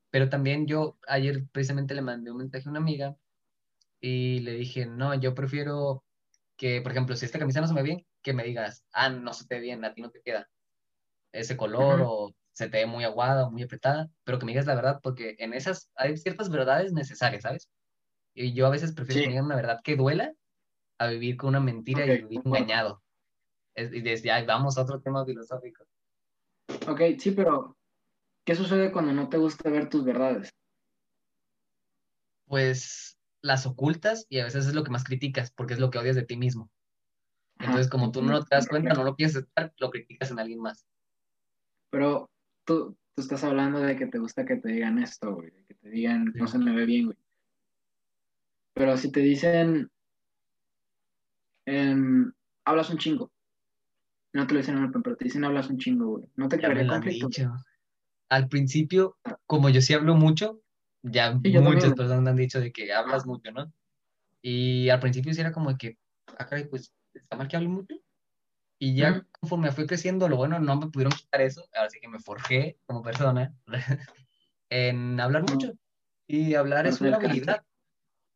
Pero 0.09 0.31
también 0.31 0.67
yo 0.67 0.97
ayer 1.07 1.45
precisamente 1.53 1.95
le 1.95 2.01
mandé 2.01 2.31
un 2.31 2.39
mensaje 2.39 2.67
a 2.67 2.71
una 2.71 2.81
amiga 2.81 3.15
y 4.01 4.41
le 4.41 4.53
dije, 4.53 4.87
no, 4.87 5.15
yo 5.15 5.35
prefiero 5.35 6.03
que, 6.57 6.81
por 6.81 6.93
ejemplo, 6.93 7.15
si 7.15 7.27
esta 7.27 7.39
camisa 7.39 7.61
no 7.61 7.67
se 7.67 7.75
me 7.75 7.83
ve 7.83 7.89
bien, 7.89 8.07
que 8.23 8.33
me 8.33 8.45
digas, 8.45 8.87
ah, 8.95 9.11
no 9.11 9.35
se 9.35 9.47
te 9.47 9.57
ve 9.57 9.61
bien, 9.61 9.85
a 9.85 9.93
ti 9.93 10.01
no 10.01 10.11
te 10.11 10.23
queda 10.23 10.49
ese 11.31 11.59
color 11.59 12.01
o 12.07 12.35
se 12.55 12.71
te 12.71 12.79
ve 12.79 12.87
muy 12.87 13.05
aguada 13.05 13.47
o 13.47 13.53
muy 13.53 13.65
apretada, 13.65 14.11
pero 14.25 14.39
que 14.39 14.47
me 14.47 14.53
digas 14.53 14.67
la 14.67 14.77
verdad, 14.77 15.01
porque 15.03 15.37
en 15.41 15.55
esas 15.55 15.91
hay 15.97 16.17
ciertas 16.17 16.51
verdades 16.51 16.93
necesarias, 16.95 17.43
¿sabes? 17.43 17.69
Y 18.35 18.55
yo 18.55 18.67
a 18.67 18.71
veces 18.71 18.93
prefiero 18.95 19.21
Sí. 19.21 19.23
que 19.23 19.29
me 19.29 19.33
digan 19.35 19.47
una 19.47 19.57
verdad 19.57 19.81
que 19.85 19.97
duela 19.97 20.35
a 20.99 21.09
vivir 21.09 21.37
con 21.37 21.51
una 21.51 21.61
mentira 21.61 22.07
y 22.07 22.11
Ok, 22.11 22.31
vivir 22.31 22.43
engañado. 22.45 23.03
Es- 23.75 23.93
y 23.93 24.01
desde 24.03 24.33
ahí 24.33 24.47
vamos 24.47 24.79
a 24.79 24.83
otro 24.83 25.01
tema 25.01 25.25
filosófico. 25.25 25.85
Ok, 26.89 27.01
sí, 27.19 27.33
pero 27.33 27.77
¿qué 28.47 28.55
sucede 28.55 28.93
cuando 28.93 29.13
no 29.13 29.29
te 29.29 29.39
gusta 29.39 29.71
ver 29.71 29.89
tus 29.89 30.05
verdades? 30.05 30.51
Pues 32.47 33.19
las 33.43 33.67
ocultas 33.67 34.27
y 34.29 34.39
a 34.39 34.45
veces 34.45 34.67
es 34.67 34.75
lo 34.75 34.85
que 34.85 34.91
más 34.91 35.05
criticas, 35.05 35.51
porque 35.51 35.75
es 35.75 35.81
lo 35.81 35.91
que 35.91 35.99
odias 35.99 36.17
de 36.17 36.25
ti 36.25 36.37
mismo. 36.37 36.71
Entonces, 37.59 37.89
como 37.89 38.11
tú 38.13 38.23
no 38.23 38.43
te 38.43 38.55
das 38.57 38.69
cuenta, 38.69 38.95
no 38.95 39.05
lo 39.05 39.17
quieres 39.17 39.37
aceptar, 39.37 39.73
lo 39.79 39.91
criticas 39.91 40.31
en 40.31 40.39
alguien 40.39 40.61
más. 40.61 40.87
Pero 41.91 42.31
tú, 42.65 42.97
tú 43.15 43.23
estás 43.23 43.45
hablando 43.45 43.81
de 43.81 43.97
que 43.97 44.07
te 44.07 44.19
gusta 44.19 44.45
que 44.45 44.57
te 44.57 44.71
digan 44.71 44.99
esto, 44.99 45.35
güey. 45.35 45.53
Que 45.67 45.75
te 45.75 45.91
digan, 45.91 46.33
no 46.35 46.47
se 46.47 46.59
me 46.59 46.75
ve 46.75 46.85
bien, 46.87 47.07
güey. 47.07 47.19
Pero 48.75 48.97
si 48.97 49.11
te 49.13 49.21
dicen, 49.21 49.91
em, 51.67 52.33
hablas 52.65 52.91
un 52.91 52.99
chingo. 52.99 53.31
No 54.33 54.47
te 54.47 54.55
lo 54.55 54.61
dicen 54.61 54.79
en 54.79 54.85
open, 54.85 55.03
pero 55.03 55.17
te 55.17 55.25
dicen 55.25 55.45
hablas 55.45 55.71
un 55.71 55.79
chingo, 55.79 56.07
güey. 56.07 56.29
No 56.37 56.49
te 56.49 56.65
han 56.65 56.89
conflicto. 56.89 57.29
Al 58.29 58.49
principio, 58.49 59.17
como 59.47 59.69
yo 59.69 59.81
sí 59.81 59.95
hablo 59.95 60.17
mucho, 60.17 60.61
ya 61.03 61.39
Sí, 61.41 61.53
muchas 61.53 61.63
también. 61.63 61.95
personas 61.95 62.23
me 62.23 62.31
han 62.31 62.37
dicho 62.37 62.61
de 62.61 62.73
que 62.73 62.93
hablas 62.93 63.27
mucho, 63.27 63.53
¿no? 63.53 63.73
Y 64.43 64.89
al 64.89 65.01
principio 65.01 65.33
sí 65.33 65.41
era 65.41 65.53
como 65.53 65.71
de 65.71 65.77
que, 65.79 65.99
ah, 66.39 66.47
caray, 66.47 66.67
pues, 66.69 66.93
¿está 67.13 67.37
mal 67.37 67.47
que 67.47 67.57
hable 67.57 67.69
mucho? 67.69 67.95
Y 68.85 68.95
ya 68.95 69.27
conforme 69.41 69.73
fui 69.73 69.87
creciendo, 69.87 70.29
lo 70.29 70.37
bueno, 70.37 70.61
no 70.61 70.77
me 70.77 70.89
pudieron 70.89 71.15
quitar 71.15 71.41
eso, 71.41 71.67
ahora 71.75 71.89
sí 71.89 72.01
que 72.01 72.09
me 72.09 72.19
forjé 72.19 72.79
como 72.85 73.01
persona 73.01 73.55
en 74.69 75.19
hablar 75.19 75.51
mucho. 75.51 75.73
Y 76.27 76.55
hablar 76.55 76.87
es 76.87 77.01
una 77.01 77.17
habilidad. 77.17 77.65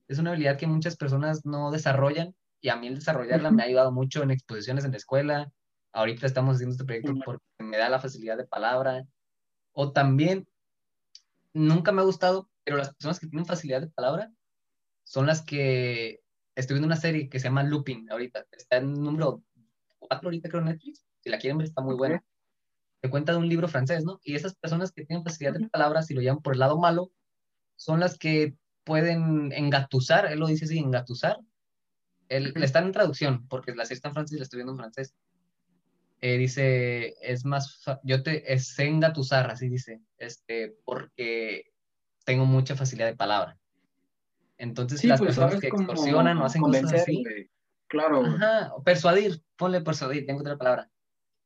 Es 0.09 0.18
una 0.18 0.30
habilidad 0.30 0.57
que 0.57 0.66
muchas 0.66 0.96
personas 0.96 1.44
no 1.44 1.70
desarrollan 1.70 2.34
y 2.62 2.70
a 2.70 2.76
mí 2.76 2.86
el 2.86 2.94
desarrollarla 2.94 3.51
me 3.51 3.62
ha 3.62 3.66
ayudado 3.66 3.92
mucho 3.92 4.22
en 4.22 4.30
exposiciones 4.30 4.86
en 4.86 4.92
la 4.92 4.96
escuela. 4.96 5.53
Ahorita 5.92 6.24
estamos 6.24 6.55
haciendo 6.55 6.72
este 6.72 6.86
proyecto 6.86 7.12
porque 7.22 7.44
me 7.59 7.76
da 7.76 7.90
la 7.90 8.01
facilidad 8.01 8.38
de 8.38 8.46
palabra. 8.46 9.05
O 9.72 9.92
también, 9.92 10.49
nunca 11.53 11.92
me 11.92 12.01
ha 12.01 12.07
gustado, 12.07 12.49
pero 12.64 12.78
las 12.78 12.94
personas 12.94 13.20
que 13.20 13.26
tienen 13.26 13.44
facilidad 13.44 13.82
de 13.82 13.88
palabra 13.88 14.32
son 15.05 15.26
las 15.26 15.42
que 15.42 16.22
estoy 16.55 16.76
viendo 16.76 16.86
una 16.86 16.96
serie 16.96 17.28
que 17.28 17.38
se 17.38 17.49
llama 17.49 17.64
Lupin 17.64 18.11
ahorita. 18.11 18.46
Está 18.51 18.78
en 18.78 18.94
número 18.94 19.42
4 20.09 20.27
ahorita 20.27 20.49
creo 20.49 20.63
en 20.63 20.69
Netflix. 20.69 21.05
Si 21.21 21.31
la 21.31 21.39
quieren 21.39 21.59
ver 21.59 21.69
está 21.69 21.83
muy 21.83 21.95
buena. 21.95 22.25
Te 23.01 23.11
cuenta 23.11 23.33
de 23.33 23.39
un 23.39 23.49
libro 23.49 23.69
francés, 23.69 24.05
¿no? 24.05 24.19
Y 24.25 24.35
esas 24.35 24.55
personas 24.57 24.91
que 24.91 25.05
tienen 25.05 25.25
facilidad 25.25 25.55
de 25.55 25.69
palabras 25.69 26.11
y 26.11 26.15
lo 26.15 26.21
llaman 26.21 26.43
por 26.43 26.55
el 26.55 26.61
lado 26.61 26.79
malo 26.79 27.13
son 27.77 28.01
las 28.01 28.19
que 28.19 28.57
pueden 28.85 29.53
engatusar, 29.53 30.27
él 30.33 30.41
lo 30.41 30.47
dice 30.47 30.65
así, 30.65 30.79
engatusar. 30.79 31.39
Él, 32.29 32.53
le 32.57 32.65
está 32.65 32.81
en 32.81 32.93
traducción, 32.93 33.47
porque 33.47 33.75
la 33.75 33.85
serie 33.85 33.97
está 33.97 34.09
en 34.09 34.15
francés 34.15 34.37
y 34.37 34.39
la 34.39 34.45
estoy 34.45 34.59
viendo 34.59 34.73
en 34.73 34.79
francés. 34.79 35.15
Eh, 36.21 36.37
dice, 36.37 37.15
es 37.21 37.45
más, 37.45 37.85
yo 38.03 38.23
te 38.23 38.59
sé 38.59 38.87
engatusar, 38.87 39.51
así 39.51 39.69
dice, 39.69 40.01
este, 40.17 40.75
porque 40.85 41.71
tengo 42.25 42.45
mucha 42.45 42.75
facilidad 42.75 43.07
de 43.07 43.17
palabra. 43.17 43.57
Entonces, 44.57 45.05
las 45.05 45.21
pues, 45.21 45.37
personas 45.37 45.61
que 45.61 45.69
extorsionan 45.69 46.39
o 46.39 46.47
hacen 46.47 46.63
cosas 46.63 46.93
así. 46.93 47.23
Claro. 47.87 48.25
Ajá, 48.25 48.73
persuadir, 48.85 49.43
ponle 49.59 49.83
persuadir, 49.83 50.25
tengo 50.25 50.41
otra 50.41 50.57
palabra. 50.57 50.89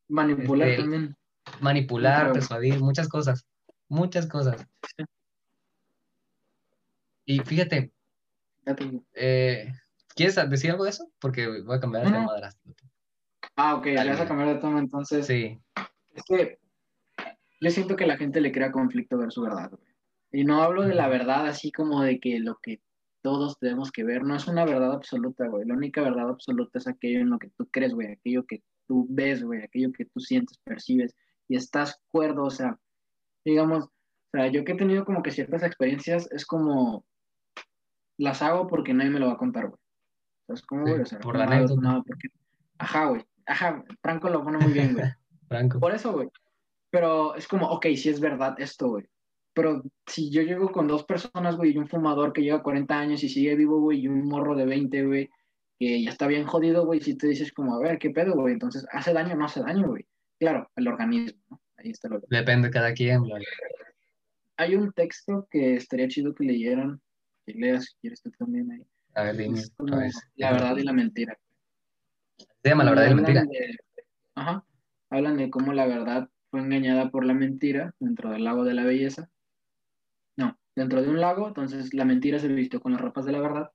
Manipular 0.09 0.69
este, 0.69 0.83
también. 0.83 1.17
Manipular, 1.61 2.33
persuadir, 2.33 2.79
muchas 2.79 3.09
cosas. 3.09 3.45
Muchas 3.89 4.27
cosas. 4.27 4.65
Y 7.25 7.41
fíjate, 7.41 7.93
eh, 9.15 9.73
¿quieres 10.15 10.37
decir 10.49 10.71
algo 10.71 10.85
de 10.85 10.91
eso? 10.91 11.11
Porque 11.19 11.63
voy 11.63 11.77
a 11.77 11.81
cambiar 11.81 12.05
de 12.05 12.13
tema 12.13 12.29
Ah, 13.57 13.75
ok, 13.75 13.87
ya 13.87 14.05
vas 14.05 14.21
a 14.21 14.29
cambiar 14.29 14.55
de 14.55 14.61
tema 14.61 14.79
entonces. 14.79 15.27
Sí. 15.27 15.59
Es 16.15 16.23
que 16.29 16.59
yo 17.61 17.71
siento 17.71 17.97
que 17.97 18.07
la 18.07 18.17
gente 18.17 18.41
le 18.41 18.53
crea 18.53 18.73
conflicto 18.73 19.19
ver 19.19 19.33
su 19.33 19.43
verdad, 19.43 19.71
Y 20.31 20.45
no 20.45 20.63
hablo 20.63 20.83
de 20.83 20.95
la 20.95 21.09
verdad 21.09 21.47
así 21.47 21.71
como 21.71 22.03
de 22.03 22.19
que 22.19 22.39
lo 22.41 22.59
que 22.63 22.81
todos 23.23 23.59
tenemos 23.59 23.91
que 23.91 24.05
ver, 24.05 24.25
no 24.25 24.35
es 24.35 24.47
una 24.49 24.65
verdad 24.65 24.93
absoluta, 24.93 25.47
güey. 25.47 25.67
La 25.67 25.75
única 25.75 26.03
verdad 26.03 26.29
absoluta 26.29 26.79
es 26.79 26.87
aquello 26.87 27.21
en 27.21 27.31
lo 27.31 27.39
que 27.39 27.51
tú 27.57 27.69
crees, 27.71 27.95
güey, 27.95 28.13
aquello 28.13 28.45
que 28.45 28.63
tú 28.87 29.07
ves, 29.09 29.43
güey, 29.43 29.63
aquello 29.63 29.93
que 29.93 30.05
tú 30.07 30.21
sientes, 30.21 30.59
percibes 30.65 31.15
y 31.49 31.57
estás 31.57 32.01
cuerdo, 32.11 32.45
o 32.45 32.51
sea, 32.51 32.79
digamos, 33.45 33.85
o 33.85 33.91
sea, 34.33 34.49
yo 34.49 34.65
que 34.65 34.73
he 34.73 34.77
tenido 34.77 35.05
como 35.05 35.23
que 35.23 35.31
ciertas 35.31 35.63
experiencias, 35.63 36.31
es 36.33 36.45
como, 36.45 37.05
las 38.19 38.43
hago 38.43 38.67
porque 38.67 38.95
nadie 38.95 39.11
me 39.11 39.21
lo 39.21 39.27
va 39.27 39.35
a 39.35 39.39
contar, 39.39 39.69
güey. 39.69 39.81
¿Sabes 40.47 40.63
cómo, 40.63 40.83
güey? 40.83 41.01
O 41.01 41.07
sea, 41.07 41.21
por 41.21 41.39
la 41.39 41.47
porque... 42.07 42.29
Ajá, 42.79 43.07
güey. 43.07 43.25
Ajá, 43.47 43.85
Franco 44.01 44.29
lo 44.29 44.43
pone 44.43 44.59
muy 44.59 44.73
bien, 44.73 44.95
güey. 44.95 45.07
Franco. 45.49 45.81
Por 45.81 45.95
eso, 45.95 46.13
güey. 46.13 46.29
Pero 46.91 47.35
es 47.37 47.47
como, 47.47 47.69
ok, 47.69 47.87
si 47.97 48.09
es 48.09 48.21
verdad 48.21 48.55
esto, 48.59 48.89
güey. 48.89 49.09
Pero 49.55 49.83
si 50.07 50.31
yo 50.31 50.43
llego 50.43 50.73
con 50.73 50.89
dos 50.89 51.05
personas, 51.05 51.57
güey, 51.57 51.73
y 51.73 51.79
un 51.79 51.89
fumador 51.89 52.33
que 52.33 52.43
lleva 52.43 52.63
40 52.63 52.99
años 52.99 53.23
y 53.23 53.29
sigue 53.29 53.55
vivo, 53.55 53.81
güey, 53.81 54.01
y 54.01 54.09
un 54.09 54.27
morro 54.27 54.55
de 54.57 54.65
20, 54.65 55.05
güey, 55.05 55.31
que 55.79 56.03
ya 56.03 56.11
está 56.11 56.27
bien 56.27 56.47
jodido, 56.47 56.87
güey, 56.87 57.01
si 57.01 57.17
te 57.17 57.27
dices 57.27 57.53
como, 57.53 57.75
a 57.75 57.81
ver, 57.81 57.99
¿qué 57.99 58.11
pedo, 58.11 58.35
güey? 58.35 58.55
Entonces, 58.55 58.87
¿hace 58.93 59.13
daño 59.13 59.35
o 59.35 59.37
no 59.37 59.45
hace 59.45 59.61
daño, 59.61 59.89
güey? 59.89 60.07
Claro, 60.39 60.71
el 60.77 60.89
organismo, 60.89 61.43
¿no? 61.51 61.61
Ahí 61.77 61.91
está 61.91 62.09
lo 62.09 62.21
Depende 62.31 62.69
de 62.69 62.73
cada 62.73 62.95
quien, 62.95 63.21
güey. 63.25 63.45
Hay 64.57 64.75
un 64.75 64.93
texto 64.93 65.47
que 65.51 65.75
estaría 65.75 66.09
chido 66.09 66.35
que 66.35 66.45
leyeran, 66.45 67.01
que 67.45 67.53
leas 67.55 67.85
si 67.85 67.97
quieres 68.01 68.23
tú 68.23 68.31
también 68.31 68.71
ahí. 68.71 68.87
A 69.15 69.25
ver, 69.25 69.37
dime. 69.37 69.61
la 70.37 70.53
verdad 70.53 70.77
y 70.77 70.85
la 70.85 70.93
mentira. 70.93 71.37
Se 72.63 72.69
llama 72.71 72.85
la 72.85 72.91
verdad 72.91 73.07
y 73.07 73.09
la 73.09 73.15
mentira. 73.15 73.47
ajá. 74.35 74.65
Hablan 75.11 75.37
de 75.37 75.51
cómo 75.51 75.75
la 75.75 75.87
verdad 75.87 76.31
fue 76.51 76.61
engañada 76.61 77.11
por 77.11 77.27
la 77.27 77.35
mentira 77.35 77.95
dentro 77.99 78.31
del 78.31 78.45
lago 78.45 78.65
de 78.65 78.75
la 78.75 78.85
belleza 78.85 79.29
dentro 80.75 81.03
de 81.03 81.09
un 81.09 81.21
lago, 81.21 81.49
entonces 81.49 81.93
la 81.95 82.05
mentira 82.05 82.39
se 82.39 82.49
vistió 82.49 82.81
con 82.81 82.93
las 82.93 83.01
ropas 83.01 83.25
de 83.25 83.33
la 83.33 83.41
verdad 83.41 83.73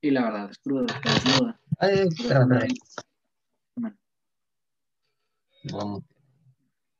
y 0.00 0.10
la 0.10 0.22
verdad 0.22 0.50
es 0.50 0.58
cruda, 0.58 0.86
está 0.86 1.14
desnuda. 1.14 1.60
Ay, 1.78 2.08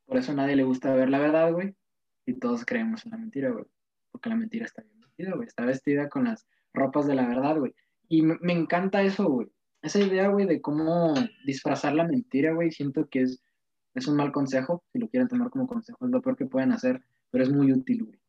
Por 0.07 0.17
eso 0.17 0.33
a 0.33 0.35
nadie 0.35 0.57
le 0.57 0.65
gusta 0.65 0.95
ver 0.95 1.09
la 1.09 1.19
verdad, 1.19 1.53
güey, 1.53 1.75
y 2.27 2.35
todos 2.35 2.65
creemos 2.65 3.05
en 3.05 3.13
la 3.13 3.19
mentira, 3.19 3.51
güey, 3.51 3.65
porque 4.11 4.29
la 4.29 4.37
mentira 4.37 4.67
está 4.67 4.83
bien 4.83 5.01
vestida, 5.01 5.35
güey, 5.35 5.47
está 5.47 5.65
vestida 5.65 6.09
con 6.09 6.25
las 6.25 6.47
ropas 6.73 7.07
de 7.07 7.15
la 7.15 7.27
verdad, 7.27 7.59
güey. 7.59 7.75
Y 8.09 8.23
me, 8.23 8.37
me 8.41 8.53
encanta 8.53 9.03
eso, 9.03 9.29
güey. 9.29 9.49
Esa 9.83 10.01
idea, 10.01 10.29
güey, 10.29 10.47
de 10.47 10.61
cómo 10.61 11.15
disfrazar 11.47 11.95
la 11.95 12.05
mentira, 12.07 12.53
güey, 12.53 12.71
siento 12.71 13.09
que 13.09 13.23
es, 13.23 13.43
es 13.95 14.07
un 14.09 14.17
mal 14.17 14.31
consejo, 14.31 14.85
si 14.93 14.99
lo 14.99 15.09
quieren 15.09 15.29
tomar 15.29 15.51
como 15.51 15.67
consejo, 15.67 16.05
es 16.05 16.11
lo 16.11 16.21
peor 16.21 16.37
que 16.37 16.47
pueden 16.47 16.73
hacer, 16.73 17.03
pero 17.31 17.45
es 17.45 17.51
muy 17.51 17.73
útil, 17.73 18.05
güey. 18.05 18.20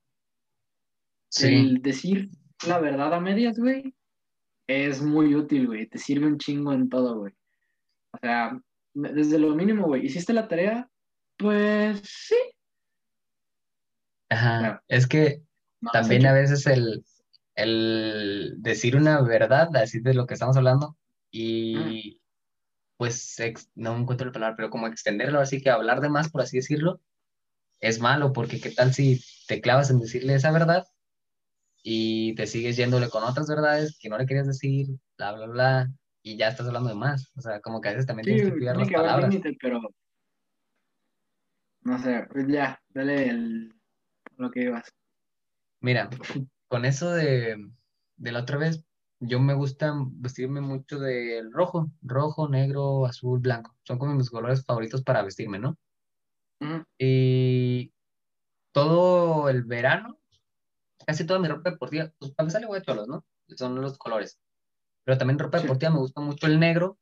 El 1.40 1.82
decir 1.82 2.30
la 2.68 2.80
verdad 2.80 3.14
a 3.14 3.20
medias, 3.20 3.58
güey, 3.58 3.94
es 4.68 5.02
muy 5.02 5.36
útil, 5.36 5.68
güey. 5.68 5.88
Te 5.88 5.98
sirve 5.98 6.28
un 6.28 6.38
chingo 6.38 6.74
en 6.74 6.90
todo, 6.90 7.20
güey. 7.20 7.34
O 8.12 8.18
sea, 8.18 8.60
desde 8.94 9.40
lo 9.40 9.56
mínimo, 9.56 9.88
güey. 9.88 10.06
¿Hiciste 10.06 10.34
la 10.34 10.48
tarea? 10.48 10.90
Pues 11.38 12.02
sí. 12.04 12.36
Ajá. 14.30 14.82
es 14.88 15.08
que 15.08 15.42
también 15.92 16.26
a 16.26 16.32
veces 16.32 16.66
el, 16.66 17.04
el, 17.56 18.56
decir 18.60 18.96
una 18.96 19.22
verdad, 19.22 19.76
así 19.76 20.00
de 20.00 20.14
lo 20.14 20.26
que 20.26 20.36
estamos 20.36 20.56
hablando, 20.56 20.96
y 21.32 22.22
pues 22.96 23.36
no 23.76 23.98
encuentro 23.98 24.28
la 24.28 24.32
palabra, 24.32 24.56
pero 24.56 24.70
como 24.70 24.88
extenderlo, 24.88 25.42
así 25.42 25.62
que 25.62 25.70
hablar 25.70 26.00
de 26.00 26.08
más, 26.08 26.30
por 26.30 26.42
así 26.42 26.58
decirlo, 26.58 27.02
es 27.82 28.00
malo, 28.00 28.32
porque 28.32 28.62
qué 28.62 28.70
tal 28.70 28.94
si 28.94 29.22
te 29.48 29.60
clavas 29.60 29.90
en 29.90 30.00
decirle 30.00 30.36
esa 30.36 30.52
verdad 30.52 30.86
y 31.84 32.36
te 32.36 32.48
sigues 32.48 32.78
yéndole 32.78 33.10
con 33.10 33.24
otras 33.24 33.48
verdades 33.48 33.98
que 34.00 34.10
no 34.10 34.18
le 34.18 34.26
querías 34.26 34.48
decir, 34.48 34.88
bla, 35.18 35.34
bla, 35.34 35.48
bla, 35.48 35.92
y 36.24 36.38
ya 36.38 36.50
estás 36.50 36.68
hablando 36.68 36.90
de 36.90 36.96
más. 36.96 37.32
O 37.36 37.42
sea, 37.42 37.60
como 37.62 37.82
que 37.82 37.90
a 37.90 37.92
veces 37.92 38.06
también 38.06 38.26
tienes 38.26 38.44
que 38.44 38.58
cuidar 38.58 38.78
las 38.78 38.90
palabras. 38.90 39.36
pero 39.60 39.82
no 41.84 41.98
sé, 42.04 42.28
pues 42.32 42.48
ya, 42.48 42.80
dale 42.90 43.30
el, 43.30 43.74
lo 44.38 44.52
que 44.52 44.64
ibas. 44.64 44.94
Mira, 45.80 46.10
con 46.68 46.86
eso 46.86 47.12
de, 47.12 47.58
de 48.18 48.32
la 48.32 48.42
otra 48.42 48.58
vez, 48.58 48.86
yo 49.20 49.40
me 49.40 49.56
gusta 49.56 49.94
vestirme 49.96 50.62
mucho 50.62 51.00
del 51.00 51.52
rojo, 51.52 51.92
rojo, 52.02 52.48
negro, 52.48 53.06
azul, 53.06 53.40
blanco. 53.40 53.76
Son 53.84 53.98
como 53.98 54.14
mis 54.14 54.30
colores 54.30 54.64
favoritos 54.64 55.04
para 55.04 55.24
vestirme, 55.24 55.60
¿no? 55.60 55.78
Y 57.00 57.92
todo 58.72 59.50
el 59.50 59.64
verano 59.64 60.21
casi 61.06 61.26
toda 61.26 61.40
mi 61.40 61.48
ropa 61.48 61.72
deportiva, 61.72 62.12
pues 62.20 62.32
para 62.32 62.46
empezar 62.46 62.62
le 62.62 62.68
voy 62.68 62.80
a 62.80 62.82
cholos, 62.82 63.08
¿no? 63.08 63.26
Son 63.56 63.80
los 63.82 63.98
colores. 63.98 64.40
Pero 65.04 65.18
también 65.18 65.40
ropa 65.40 65.60
deportiva 65.60 65.92
me 65.92 66.00
gusta 66.00 66.22
mucho 66.22 66.48
el 66.48 66.60
negro 66.60 66.98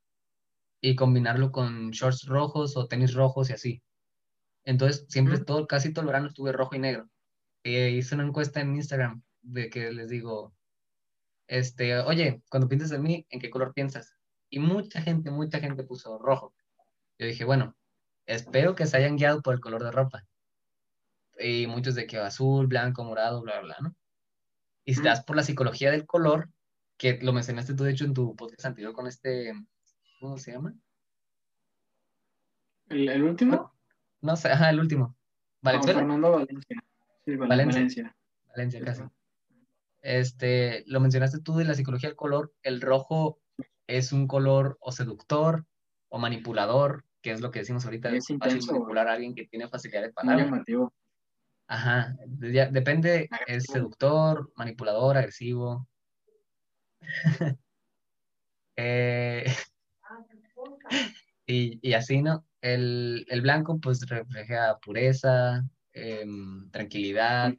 y 0.81 0.95
combinarlo 0.95 1.51
con 1.51 1.91
shorts 1.91 2.25
rojos 2.25 2.77
o 2.77 2.87
tenis 2.87 3.13
rojos 3.13 3.49
y 3.49 3.53
así. 3.53 3.83
Entonces, 4.63 5.05
siempre, 5.09 5.39
todo, 5.39 5.67
casi 5.67 5.93
todo 5.93 6.01
el 6.03 6.07
verano 6.07 6.27
estuve 6.27 6.51
rojo 6.51 6.75
y 6.75 6.79
negro. 6.79 7.09
E 7.63 7.91
hice 7.91 8.15
una 8.15 8.25
encuesta 8.25 8.61
en 8.61 8.75
Instagram 8.75 9.21
de 9.41 9.69
que 9.69 9.91
les 9.91 10.09
digo, 10.09 10.53
este, 11.47 11.97
oye, 11.99 12.41
cuando 12.49 12.69
piensas 12.69 12.91
en 12.91 13.03
mí, 13.03 13.25
¿en 13.29 13.39
qué 13.39 13.49
color 13.49 13.73
piensas? 13.73 14.15
Y 14.49 14.59
mucha 14.59 15.01
gente, 15.01 15.31
mucha 15.31 15.59
gente 15.59 15.83
puso 15.83 16.17
rojo. 16.19 16.53
Yo 17.17 17.27
dije, 17.27 17.43
bueno, 17.45 17.75
espero 18.25 18.75
que 18.75 18.85
se 18.85 18.97
hayan 18.97 19.17
guiado 19.17 19.41
por 19.41 19.53
el 19.55 19.59
color 19.59 19.83
de 19.83 19.91
ropa 19.91 20.28
y 21.39 21.67
muchos 21.67 21.95
de 21.95 22.07
que 22.07 22.17
azul, 22.17 22.67
blanco, 22.67 23.03
morado, 23.03 23.41
bla, 23.41 23.59
bla, 23.61 23.75
¿no? 23.81 23.95
Y 24.85 24.95
si 24.95 25.01
te 25.01 25.09
das 25.09 25.23
por 25.23 25.35
la 25.35 25.43
psicología 25.43 25.91
del 25.91 26.05
color, 26.05 26.49
que 26.97 27.19
lo 27.21 27.31
mencionaste 27.31 27.73
tú, 27.75 27.83
de 27.83 27.91
hecho, 27.91 28.05
en 28.05 28.13
tu 28.13 28.35
podcast 28.35 28.65
anterior 28.65 28.93
con 28.93 29.07
este, 29.07 29.53
¿cómo 30.19 30.37
se 30.37 30.51
llama? 30.51 30.73
¿El, 32.89 33.23
último? 33.23 33.71
No 34.21 34.35
sé, 34.35 34.49
ajá, 34.49 34.69
el 34.69 34.79
último. 34.79 35.15
¿Valenzuela? 35.61 35.99
Fernando 35.99 36.31
Valencia. 36.31 36.83
Sí, 37.25 37.35
Valencia. 37.35 38.15
Valencia, 38.47 38.81
casi. 38.83 39.03
Este, 40.01 40.83
lo 40.87 40.99
mencionaste 40.99 41.39
tú 41.39 41.55
de 41.55 41.65
la 41.65 41.75
psicología 41.75 42.09
del 42.09 42.15
color. 42.15 42.53
El 42.63 42.81
rojo 42.81 43.39
es 43.87 44.11
un 44.11 44.27
color 44.27 44.77
o 44.81 44.91
seductor 44.91 45.65
o 46.09 46.17
manipulador, 46.17 47.05
que 47.21 47.31
es 47.31 47.41
lo 47.41 47.51
que 47.51 47.59
decimos 47.59 47.85
ahorita, 47.85 48.09
es 48.09 48.29
intenso, 48.29 48.73
manipular 48.73 49.07
a 49.07 49.13
alguien 49.13 49.35
que 49.35 49.45
tiene 49.45 49.67
facilidad 49.67 50.01
de 50.01 50.13
palabra. 50.13 50.43
Muy 50.43 50.51
llamativo. 50.51 50.93
Ajá, 51.71 52.15
depende, 52.25 53.29
es 53.45 53.65
seductor, 53.65 54.51
manipulador, 54.55 55.17
agresivo. 55.17 55.87
Eh, 58.81 59.43
y, 61.45 61.93
así, 61.93 62.21
¿no? 62.21 62.45
El, 62.61 63.25
blanco 63.41 63.77
pues 63.77 64.07
refleja 64.07 64.77
pureza, 64.79 65.65
em, 65.91 66.71
tranquilidad. 66.71 67.53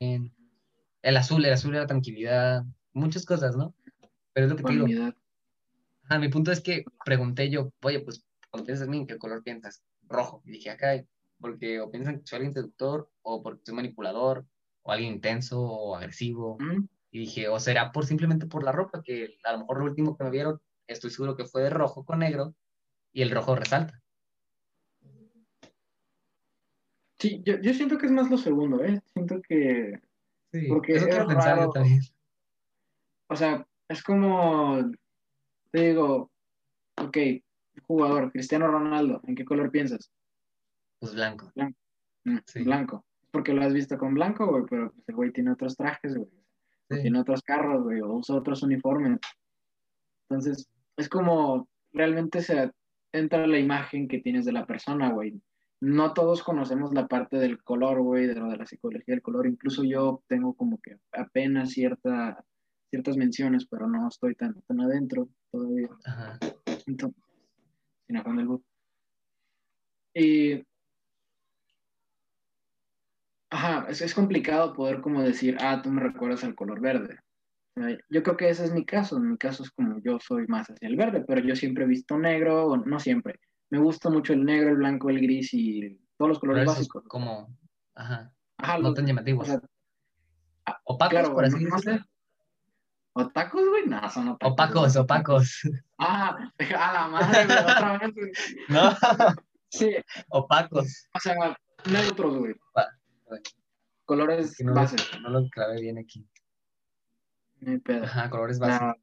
El 0.00 1.16
azul, 1.16 1.44
el 1.44 1.52
azul 1.52 1.76
era 1.76 1.86
tranquilidad, 1.86 2.64
muchas 2.92 3.24
cosas, 3.24 3.56
¿no? 3.56 3.72
Pero 4.32 4.46
es 4.46 4.50
lo 4.50 4.56
que 4.56 4.64
te 4.64 4.72
digo. 4.72 4.86
Ah, 6.08 6.18
mi 6.18 6.28
punto 6.28 6.50
es 6.50 6.60
que 6.60 6.84
pregunté 7.04 7.50
yo, 7.50 7.72
oye, 7.82 8.00
pues 8.00 8.24
cuando 8.50 8.66
piensas 8.66 8.86
en 8.86 8.90
mí, 8.90 8.98
¿en 8.98 9.06
qué 9.06 9.16
color 9.16 9.44
piensas? 9.44 9.84
Rojo. 10.08 10.42
Y 10.44 10.50
dije, 10.50 10.70
acá 10.70 11.04
porque 11.40 11.80
o 11.80 11.90
piensan 11.90 12.20
que 12.20 12.26
soy 12.26 12.36
alguien 12.36 12.54
seductor, 12.54 13.10
o 13.22 13.42
porque 13.42 13.62
soy 13.64 13.74
manipulador, 13.74 14.46
o 14.82 14.92
alguien 14.92 15.14
intenso 15.14 15.60
o 15.60 15.96
agresivo. 15.96 16.58
Y 17.10 17.20
dije, 17.20 17.48
o 17.48 17.58
será 17.58 17.92
por 17.92 18.04
simplemente 18.06 18.46
por 18.46 18.62
la 18.62 18.72
ropa, 18.72 19.02
que 19.02 19.38
a 19.44 19.52
lo 19.52 19.60
mejor 19.60 19.78
lo 19.78 19.84
último 19.84 20.16
que 20.16 20.24
me 20.24 20.30
vieron, 20.30 20.60
estoy 20.86 21.10
seguro 21.10 21.36
que 21.36 21.44
fue 21.44 21.62
de 21.62 21.70
rojo 21.70 22.04
con 22.04 22.20
negro, 22.20 22.54
y 23.12 23.22
el 23.22 23.30
rojo 23.30 23.56
resalta. 23.56 24.02
Sí, 27.18 27.42
yo, 27.44 27.60
yo 27.60 27.74
siento 27.74 27.98
que 27.98 28.06
es 28.06 28.12
más 28.12 28.30
lo 28.30 28.38
segundo, 28.38 28.84
¿eh? 28.84 29.00
Siento 29.12 29.40
que... 29.42 30.00
Sí, 30.52 30.66
Porque 30.68 30.94
eso 30.94 31.08
es 31.08 31.16
raro. 31.16 31.70
también. 31.70 32.00
O 33.28 33.36
sea, 33.36 33.66
es 33.88 34.02
como... 34.02 34.90
Te 35.70 35.88
digo, 35.88 36.30
ok, 36.96 37.16
jugador, 37.86 38.30
Cristiano 38.32 38.68
Ronaldo, 38.68 39.20
¿en 39.26 39.34
qué 39.34 39.44
color 39.44 39.70
piensas? 39.70 40.10
Pues 41.00 41.14
blanco. 41.14 41.52
Mm, 42.24 42.38
Sí. 42.46 42.62
Blanco. 42.62 43.04
Porque 43.30 43.52
lo 43.52 43.62
has 43.62 43.72
visto 43.72 43.96
con 43.98 44.14
blanco, 44.14 44.46
güey, 44.46 44.64
pero 44.68 44.90
pues, 44.92 45.08
el 45.08 45.14
güey 45.14 45.32
tiene 45.32 45.52
otros 45.52 45.76
trajes, 45.76 46.14
güey. 46.16 46.28
Sí. 46.90 47.02
tiene 47.02 47.20
otros 47.20 47.42
carros, 47.42 47.82
güey, 47.84 48.00
o 48.00 48.14
usa 48.14 48.36
otros 48.36 48.62
uniformes. 48.62 49.18
Entonces, 50.28 50.70
es 50.96 51.08
como 51.08 51.68
realmente 51.92 52.40
se 52.40 52.72
entra 53.12 53.46
la 53.46 53.58
imagen 53.58 54.08
que 54.08 54.20
tienes 54.20 54.46
de 54.46 54.52
la 54.52 54.64
persona, 54.66 55.10
güey. 55.12 55.40
No 55.80 56.12
todos 56.14 56.42
conocemos 56.42 56.92
la 56.94 57.06
parte 57.06 57.36
del 57.36 57.62
color, 57.62 58.00
güey, 58.00 58.26
de 58.26 58.34
lo 58.34 58.48
de 58.48 58.56
la 58.56 58.66
psicología 58.66 59.14
del 59.14 59.22
color. 59.22 59.46
Incluso 59.46 59.84
yo 59.84 60.22
tengo 60.28 60.54
como 60.54 60.80
que 60.80 60.96
apenas 61.12 61.70
cierta, 61.70 62.42
ciertas 62.90 63.16
menciones, 63.16 63.66
pero 63.66 63.86
no 63.86 64.08
estoy 64.08 64.34
tan, 64.34 64.60
tan 64.62 64.80
adentro 64.80 65.28
todavía. 65.52 65.90
Ajá. 66.04 66.38
Entonces, 66.86 67.22
sin 68.06 68.16
afán 68.16 68.36
del. 68.36 68.48
Y. 70.14 70.64
Ajá, 73.50 73.86
es, 73.88 74.02
es 74.02 74.14
complicado 74.14 74.72
poder 74.74 75.00
como 75.00 75.22
decir, 75.22 75.56
ah, 75.60 75.80
tú 75.82 75.90
me 75.90 76.02
recuerdas 76.02 76.44
al 76.44 76.54
color 76.54 76.80
verde. 76.80 77.18
Yo 78.10 78.22
creo 78.24 78.36
que 78.36 78.48
ese 78.48 78.64
es 78.64 78.72
mi 78.72 78.84
caso. 78.84 79.16
En 79.16 79.30
mi 79.30 79.38
caso 79.38 79.62
es 79.62 79.70
como 79.70 80.00
yo 80.02 80.18
soy 80.20 80.46
más 80.48 80.68
hacia 80.68 80.88
el 80.88 80.96
verde, 80.96 81.24
pero 81.26 81.40
yo 81.40 81.54
siempre 81.54 81.84
he 81.84 81.86
visto 81.86 82.18
negro, 82.18 82.66
o 82.66 82.76
no 82.76 82.98
siempre. 82.98 83.38
Me 83.70 83.78
gusta 83.78 84.10
mucho 84.10 84.32
el 84.32 84.44
negro, 84.44 84.70
el 84.70 84.76
blanco, 84.76 85.10
el 85.10 85.20
gris 85.20 85.50
y 85.54 85.96
todos 86.16 86.28
los 86.30 86.38
colores 86.40 86.66
básicos. 86.66 87.04
como, 87.06 87.56
ajá, 87.94 88.32
Ajá, 88.56 88.76
no 88.78 88.82
los- 88.88 88.94
tan 88.94 89.04
o 89.04 89.08
llamativos. 89.08 89.46
sea, 89.46 89.60
Opacos, 90.84 91.10
claro, 91.10 91.34
por 91.34 91.44
así 91.44 91.62
no, 91.64 91.70
no 91.70 91.76
decirlo. 91.76 91.98
sé. 91.98 92.04
¿Otacos, 93.14 93.68
güey? 93.68 93.86
No, 93.86 94.10
son. 94.10 94.28
Opacos, 94.42 94.92
güey. 94.94 95.04
opacos. 95.04 95.60
Ah, 95.98 96.36
a 96.78 96.92
la 96.92 97.08
madre, 97.08 97.44
güey, 97.46 97.58
otra 97.58 97.98
vez. 97.98 98.14
güey. 98.14 98.32
No, 98.68 98.96
Sí, 99.70 99.94
opacos. 100.30 101.08
o 101.14 101.18
sea, 101.20 101.56
neutros, 101.90 102.36
güey. 102.38 102.54
Colores 104.04 104.56
no, 104.60 104.74
base. 104.74 104.96
no 105.20 105.28
lo 105.30 105.48
clavé 105.50 105.80
bien 105.80 105.98
aquí. 105.98 106.26
No 107.60 107.72
hay 107.72 107.78
pedo. 107.78 108.04
Ajá, 108.04 108.30
colores 108.30 108.58
básicos. 108.58 108.96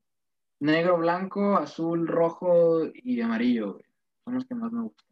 negro, 0.60 0.98
blanco, 0.98 1.58
azul, 1.58 2.08
rojo 2.08 2.82
y 2.94 3.22
amarillo, 3.22 3.74
güey. 3.74 3.86
Son 4.24 4.34
los 4.36 4.46
que 4.46 4.56
más 4.56 4.72
me 4.72 4.82
gustan. 4.84 5.06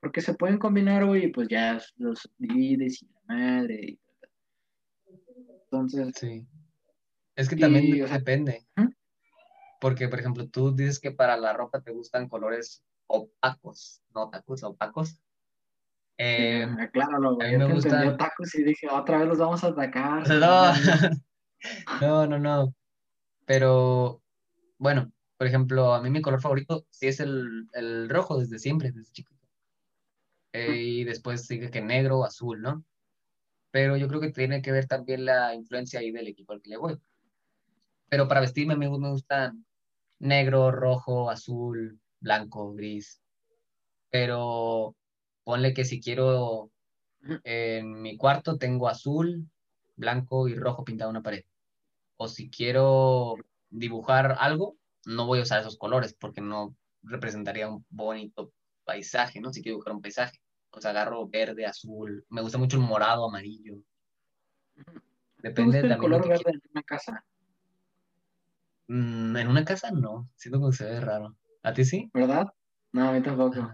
Porque 0.00 0.20
se 0.22 0.34
pueden 0.34 0.58
combinar, 0.58 1.04
güey, 1.04 1.24
y 1.26 1.28
pues 1.32 1.48
ya 1.48 1.80
los 1.96 2.30
divides 2.38 3.02
y 3.02 3.06
la 3.06 3.20
madre. 3.26 3.80
y- 3.82 4.00
Entonces, 5.64 6.14
Sí. 6.16 6.46
Es 7.34 7.48
que 7.50 7.56
también 7.56 8.06
depende. 8.10 8.66
¿Mm? 8.76 8.88
Porque, 9.80 10.08
por 10.08 10.20
ejemplo, 10.20 10.48
tú 10.48 10.74
dices 10.74 10.98
que 10.98 11.10
para 11.10 11.36
la 11.36 11.52
ropa 11.52 11.82
te 11.82 11.90
gustan 11.92 12.28
colores 12.30 12.82
opacos, 13.08 14.00
no 14.14 14.22
opacos, 14.24 14.62
opacos. 14.62 15.20
Eh, 16.18 16.62
eh, 16.62 16.76
acláralo, 16.80 17.30
a 17.30 17.34
güey. 17.34 17.52
mí 17.52 17.60
Yo 17.60 17.68
me 17.68 17.74
gustan- 17.74 18.08
otakus 18.08 18.54
y 18.54 18.62
dije, 18.64 18.88
otra 18.90 19.18
vez 19.18 19.28
los 19.28 19.38
vamos 19.38 19.62
a 19.64 19.68
atacar. 19.68 20.28
no, 20.28 20.72
no, 22.00 22.26
no, 22.26 22.38
no. 22.38 22.74
Pero, 23.44 24.22
bueno, 24.78 25.12
por 25.36 25.46
ejemplo, 25.46 25.94
a 25.94 26.02
mí 26.02 26.10
mi 26.10 26.22
color 26.22 26.40
favorito 26.40 26.86
sí 26.90 27.06
es 27.08 27.20
el, 27.20 27.68
el 27.74 28.08
rojo 28.08 28.38
desde 28.38 28.58
siempre, 28.58 28.90
desde 28.92 29.12
chiquito. 29.12 29.36
Eh, 30.52 30.74
y 30.76 31.04
después 31.04 31.46
sigue 31.46 31.70
que 31.70 31.82
negro 31.82 32.20
o 32.20 32.24
azul, 32.24 32.62
¿no? 32.62 32.82
Pero 33.70 33.96
yo 33.98 34.08
creo 34.08 34.20
que 34.20 34.32
tiene 34.32 34.62
que 34.62 34.72
ver 34.72 34.86
también 34.86 35.26
la 35.26 35.54
influencia 35.54 36.00
ahí 36.00 36.10
del 36.10 36.28
equipo 36.28 36.54
al 36.54 36.62
que 36.62 36.70
le 36.70 36.78
voy. 36.78 36.98
Pero 38.08 38.26
para 38.26 38.40
vestirme 38.40 38.74
me, 38.76 38.88
me 38.88 39.10
gustan 39.10 39.66
negro, 40.18 40.70
rojo, 40.70 41.28
azul, 41.28 42.00
blanco, 42.20 42.72
gris. 42.72 43.20
Pero 44.10 44.96
ponle 45.46 45.72
que 45.72 45.84
si 45.84 46.00
quiero 46.00 46.72
en 47.44 48.02
mi 48.02 48.16
cuarto 48.16 48.58
tengo 48.58 48.88
azul, 48.88 49.48
blanco 49.94 50.48
y 50.48 50.56
rojo 50.56 50.84
pintado 50.84 51.10
en 51.10 51.16
una 51.16 51.22
pared. 51.22 51.44
O 52.16 52.26
si 52.26 52.50
quiero 52.50 53.36
dibujar 53.70 54.34
algo, 54.40 54.76
no 55.04 55.24
voy 55.24 55.38
a 55.38 55.42
usar 55.42 55.60
esos 55.60 55.78
colores 55.78 56.14
porque 56.14 56.40
no 56.40 56.74
representaría 57.04 57.68
un 57.68 57.86
bonito 57.90 58.50
paisaje, 58.84 59.40
¿no? 59.40 59.52
Si 59.52 59.62
quiero 59.62 59.76
dibujar 59.76 59.94
un 59.94 60.02
paisaje. 60.02 60.36
O 60.70 60.80
sea, 60.80 60.90
agarro 60.90 61.28
verde, 61.28 61.64
azul. 61.64 62.26
Me 62.28 62.42
gusta 62.42 62.58
mucho 62.58 62.76
el 62.76 62.82
morado, 62.82 63.28
amarillo. 63.28 63.76
¿Te 64.74 64.82
Depende 65.42 65.78
gusta 65.78 65.78
el 65.78 65.88
también 65.90 66.10
lo 66.10 66.18
color 66.18 66.22
que 66.22 66.28
verde 66.28 66.50
en 66.50 66.70
una 66.72 66.82
casa? 66.82 67.24
Mm, 68.88 69.36
en 69.36 69.48
una 69.48 69.64
casa 69.64 69.92
no, 69.92 70.28
siento 70.34 70.68
que 70.68 70.76
se 70.76 70.86
ve 70.86 71.00
raro. 71.00 71.36
¿A 71.62 71.72
ti 71.72 71.84
sí? 71.84 72.10
¿Verdad? 72.12 72.48
No, 72.90 73.10
a 73.10 73.12
mí 73.12 73.22
tampoco. 73.22 73.70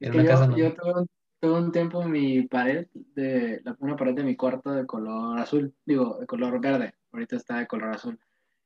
Una 0.00 0.22
yo, 0.22 0.28
casa 0.28 0.46
no. 0.46 0.56
yo 0.56 0.74
tuve, 0.74 0.92
un, 0.94 1.06
tuve 1.40 1.52
un 1.52 1.72
tiempo 1.72 2.02
mi 2.04 2.42
pared, 2.42 2.86
de 2.92 3.62
una 3.78 3.96
pared 3.96 4.14
de 4.14 4.24
mi 4.24 4.36
cuarto 4.36 4.72
de 4.72 4.86
color 4.86 5.38
azul, 5.38 5.74
digo, 5.84 6.18
de 6.18 6.26
color 6.26 6.60
verde, 6.60 6.94
ahorita 7.12 7.36
está 7.36 7.58
de 7.58 7.66
color 7.66 7.90
azul. 7.90 8.18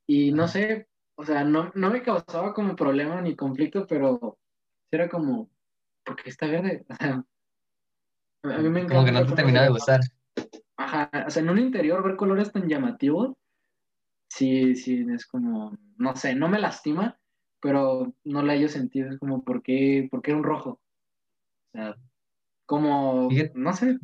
Y 0.07 0.32
no 0.32 0.47
sé, 0.47 0.89
o 1.16 1.24
sea, 1.24 1.45
no, 1.45 1.72
no 1.74 1.91
me 1.91 2.03
causaba 2.03 2.55
como 2.55 2.76
problema 2.76 3.20
ni 3.20 3.35
conflicto, 3.35 3.87
pero 3.87 4.39
era 4.91 5.09
como, 5.09 5.51
¿por 6.05 6.16
qué 6.16 6.30
está 6.30 6.47
verde? 6.47 6.85
O 8.45 8.49
sea, 8.49 8.59
a 8.59 8.61
mí 8.61 8.68
me 8.68 8.87
Como 8.87 9.05
que 9.05 9.11
encanta 9.11 9.20
no 9.20 9.26
te 9.26 9.35
terminaba 9.37 9.64
de 9.64 9.72
gustar. 9.72 10.01
Ajá, 10.76 11.11
o 11.26 11.30
sea, 11.30 11.43
en 11.43 11.49
un 11.49 11.59
interior 11.59 12.05
ver 12.05 12.14
colores 12.14 12.53
tan 12.53 12.68
llamativos, 12.68 13.32
sí, 14.28 14.76
sí, 14.76 15.07
es 15.14 15.26
como, 15.26 15.76
no 15.97 16.14
sé, 16.14 16.35
no 16.35 16.49
me 16.49 16.59
lastima, 16.59 17.18
pero 17.61 18.12
no 18.24 18.43
le 18.43 18.53
hallo 18.53 18.68
sentido, 18.68 19.11
es 19.11 19.18
como, 19.18 19.43
¿por 19.43 19.62
qué, 19.62 20.07
por 20.11 20.20
qué 20.20 20.35
un 20.35 20.45
rojo? 20.45 20.80
O 21.75 21.77
sea, 21.77 21.97
como, 22.66 23.29
Fíjate- 23.31 23.53
no 23.55 23.72
sé, 23.72 23.99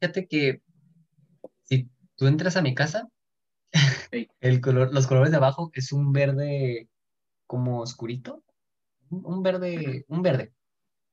Fíjate 0.00 0.28
que 0.28 0.62
si 1.64 1.88
tú 2.14 2.26
entras 2.26 2.56
a 2.56 2.62
mi 2.62 2.74
casa, 2.74 3.08
el 4.40 4.60
color, 4.60 4.94
los 4.94 5.06
colores 5.06 5.30
de 5.32 5.38
abajo 5.38 5.70
es 5.74 5.92
un 5.92 6.12
verde 6.12 6.88
como 7.46 7.80
oscurito. 7.80 8.44
Un 9.10 9.42
verde, 9.42 10.04
un 10.08 10.22
verde. 10.22 10.52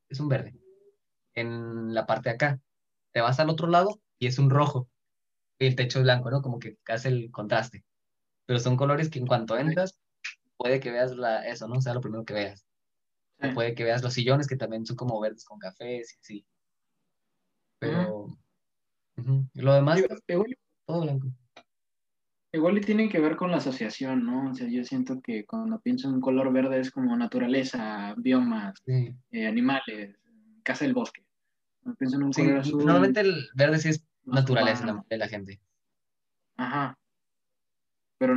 Es 0.10 0.20
un 0.20 0.30
verde. 0.30 0.56
En 1.34 1.94
la 1.94 2.06
parte 2.06 2.30
de 2.30 2.36
acá. 2.36 2.62
Te 3.12 3.22
vas 3.22 3.40
al 3.40 3.50
otro 3.50 3.68
lado 3.68 4.00
y 4.20 4.28
es 4.28 4.38
un 4.38 4.50
rojo. 4.50 4.88
Y 5.60 5.66
el 5.68 5.76
techo 5.76 6.00
es 6.00 6.04
blanco, 6.04 6.30
¿no? 6.30 6.42
Como 6.42 6.60
que 6.60 6.78
hace 6.88 7.08
el 7.10 7.32
contraste. 7.32 7.84
Pero 8.46 8.60
son 8.60 8.78
colores 8.78 9.10
que 9.10 9.20
en 9.20 9.28
cuanto 9.28 9.58
entras, 9.58 9.98
puede 10.58 10.80
que 10.80 10.92
veas 10.92 11.16
la, 11.16 11.48
eso, 11.48 11.68
¿no? 11.68 11.82
Sea 11.82 11.94
lo 11.94 12.02
primero 12.02 12.26
que 12.26 12.34
veas. 12.34 12.66
O 13.44 13.54
puede 13.54 13.76
que 13.76 13.84
veas 13.84 14.02
los 14.04 14.14
sillones 14.14 14.48
que 14.48 14.56
también 14.56 14.86
son 14.86 14.96
como 14.96 15.20
verdes 15.20 15.46
con 15.46 15.60
café, 15.60 16.04
sí, 16.04 16.18
sí. 16.22 16.46
Pero 17.80 18.28
lo 19.56 19.74
demás, 19.74 20.00
igual, 20.00 20.56
todo 20.86 21.02
blanco. 21.02 21.28
igual 22.52 22.78
y 22.78 22.82
tiene 22.82 23.10
que 23.10 23.20
ver 23.20 23.36
con 23.36 23.52
la 23.52 23.58
asociación, 23.58 24.26
¿no? 24.26 24.52
O 24.52 24.54
sea, 24.54 24.68
yo 24.70 24.84
siento 24.84 25.20
que 25.22 25.46
cuando 25.46 25.80
pienso 25.82 26.08
en 26.08 26.16
un 26.16 26.22
color 26.22 26.54
verde 26.54 26.80
es 26.80 26.92
como 26.92 27.16
naturaleza, 27.18 28.14
biomas, 28.18 28.76
Sí. 28.86 29.16
eh, 29.32 29.48
animales, 29.48 30.16
casa 30.64 30.86
del 30.86 30.94
bosque. 30.94 31.26
Cuando 31.82 31.98
pienso 31.98 32.18
en 32.18 32.24
un 32.24 32.34
Sí, 32.34 32.44
color 32.44 32.58
azul, 32.60 32.86
normalmente 32.86 33.20
el 33.22 33.50
verde 33.56 33.80
sí 33.80 33.90
es 33.90 34.06
naturaleza 34.24 35.04
de 35.10 35.18
la 35.18 35.28
gente. 35.28 35.60
Ajá. 36.56 36.98
Pero, 38.20 38.36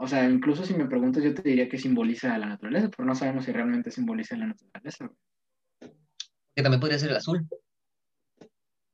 o 0.00 0.06
sea, 0.06 0.28
incluso 0.28 0.64
si 0.64 0.74
me 0.74 0.86
preguntas, 0.86 1.22
yo 1.22 1.34
te 1.34 1.42
diría 1.42 1.68
que 1.68 1.76
simboliza 1.76 2.38
la 2.38 2.46
naturaleza, 2.46 2.88
pero 2.88 3.06
no 3.06 3.14
sabemos 3.14 3.44
si 3.44 3.52
realmente 3.52 3.90
simboliza 3.90 4.34
la 4.36 4.46
naturaleza. 4.46 5.10
Que 6.54 6.62
también 6.62 6.80
podría 6.80 6.98
ser 6.98 7.10
el 7.10 7.16
azul, 7.16 7.46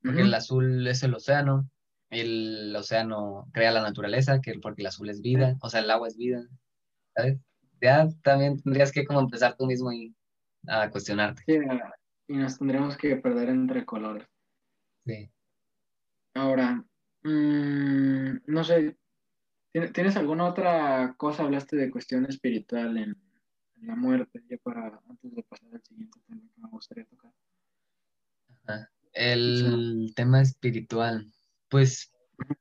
porque 0.03 0.23
el 0.23 0.35
azul 0.35 0.87
es 0.87 1.03
el 1.05 1.15
océano, 1.15 1.71
el 2.11 2.75
océano 2.77 3.49
crea 3.53 3.71
la 3.71 3.83
naturaleza, 3.83 4.41
que 4.41 4.59
porque 4.61 4.83
el 4.83 4.89
azul 4.89 5.09
es 5.09 5.21
vida, 5.21 5.57
o 5.63 5.69
sea, 5.69 5.81
el 5.81 5.91
agua 5.91 6.09
es 6.09 6.17
vida, 6.17 6.45
¿sabes? 7.15 7.39
Ya 7.81 8.09
también 8.23 8.61
tendrías 8.61 8.91
que 8.91 9.05
como 9.05 9.21
empezar 9.21 9.57
tú 9.57 9.67
mismo 9.67 9.93
y 9.93 10.15
a 10.67 10.91
cuestionarte. 10.91 11.43
Sí, 11.47 11.59
y 12.29 12.37
nos 12.37 12.59
tendremos 12.59 12.97
que 12.97 13.17
perder 13.17 13.49
entre 13.51 13.85
colores. 13.85 14.27
Sí. 15.05 15.31
Ahora, 16.35 16.85
mm, 17.23 18.39
no 18.47 18.65
sé, 18.65 18.97
¿tien- 19.06 19.06
¿tienes 19.93 20.17
alguna 20.17 20.45
otra 20.47 21.15
cosa? 21.17 21.43
Hablaste 21.45 21.77
de 21.77 21.91
cuestión 21.91 22.25
espiritual 22.27 22.97
en, 22.97 23.17
en 23.81 23.87
la 23.87 23.97
muerte, 23.97 24.43
ya 24.49 24.57
para 24.59 25.01
antes 25.09 25.35
de 25.35 25.43
pasar 25.43 25.69
al 25.75 25.83
siguiente 25.83 26.19
tema 26.27 26.43
que 26.55 26.61
me 26.61 26.69
gustaría 26.69 27.05
tocar. 27.07 27.33
Ajá. 28.65 28.91
El 29.13 30.13
tema 30.15 30.43
espiritual, 30.43 31.27
pues 31.69 32.13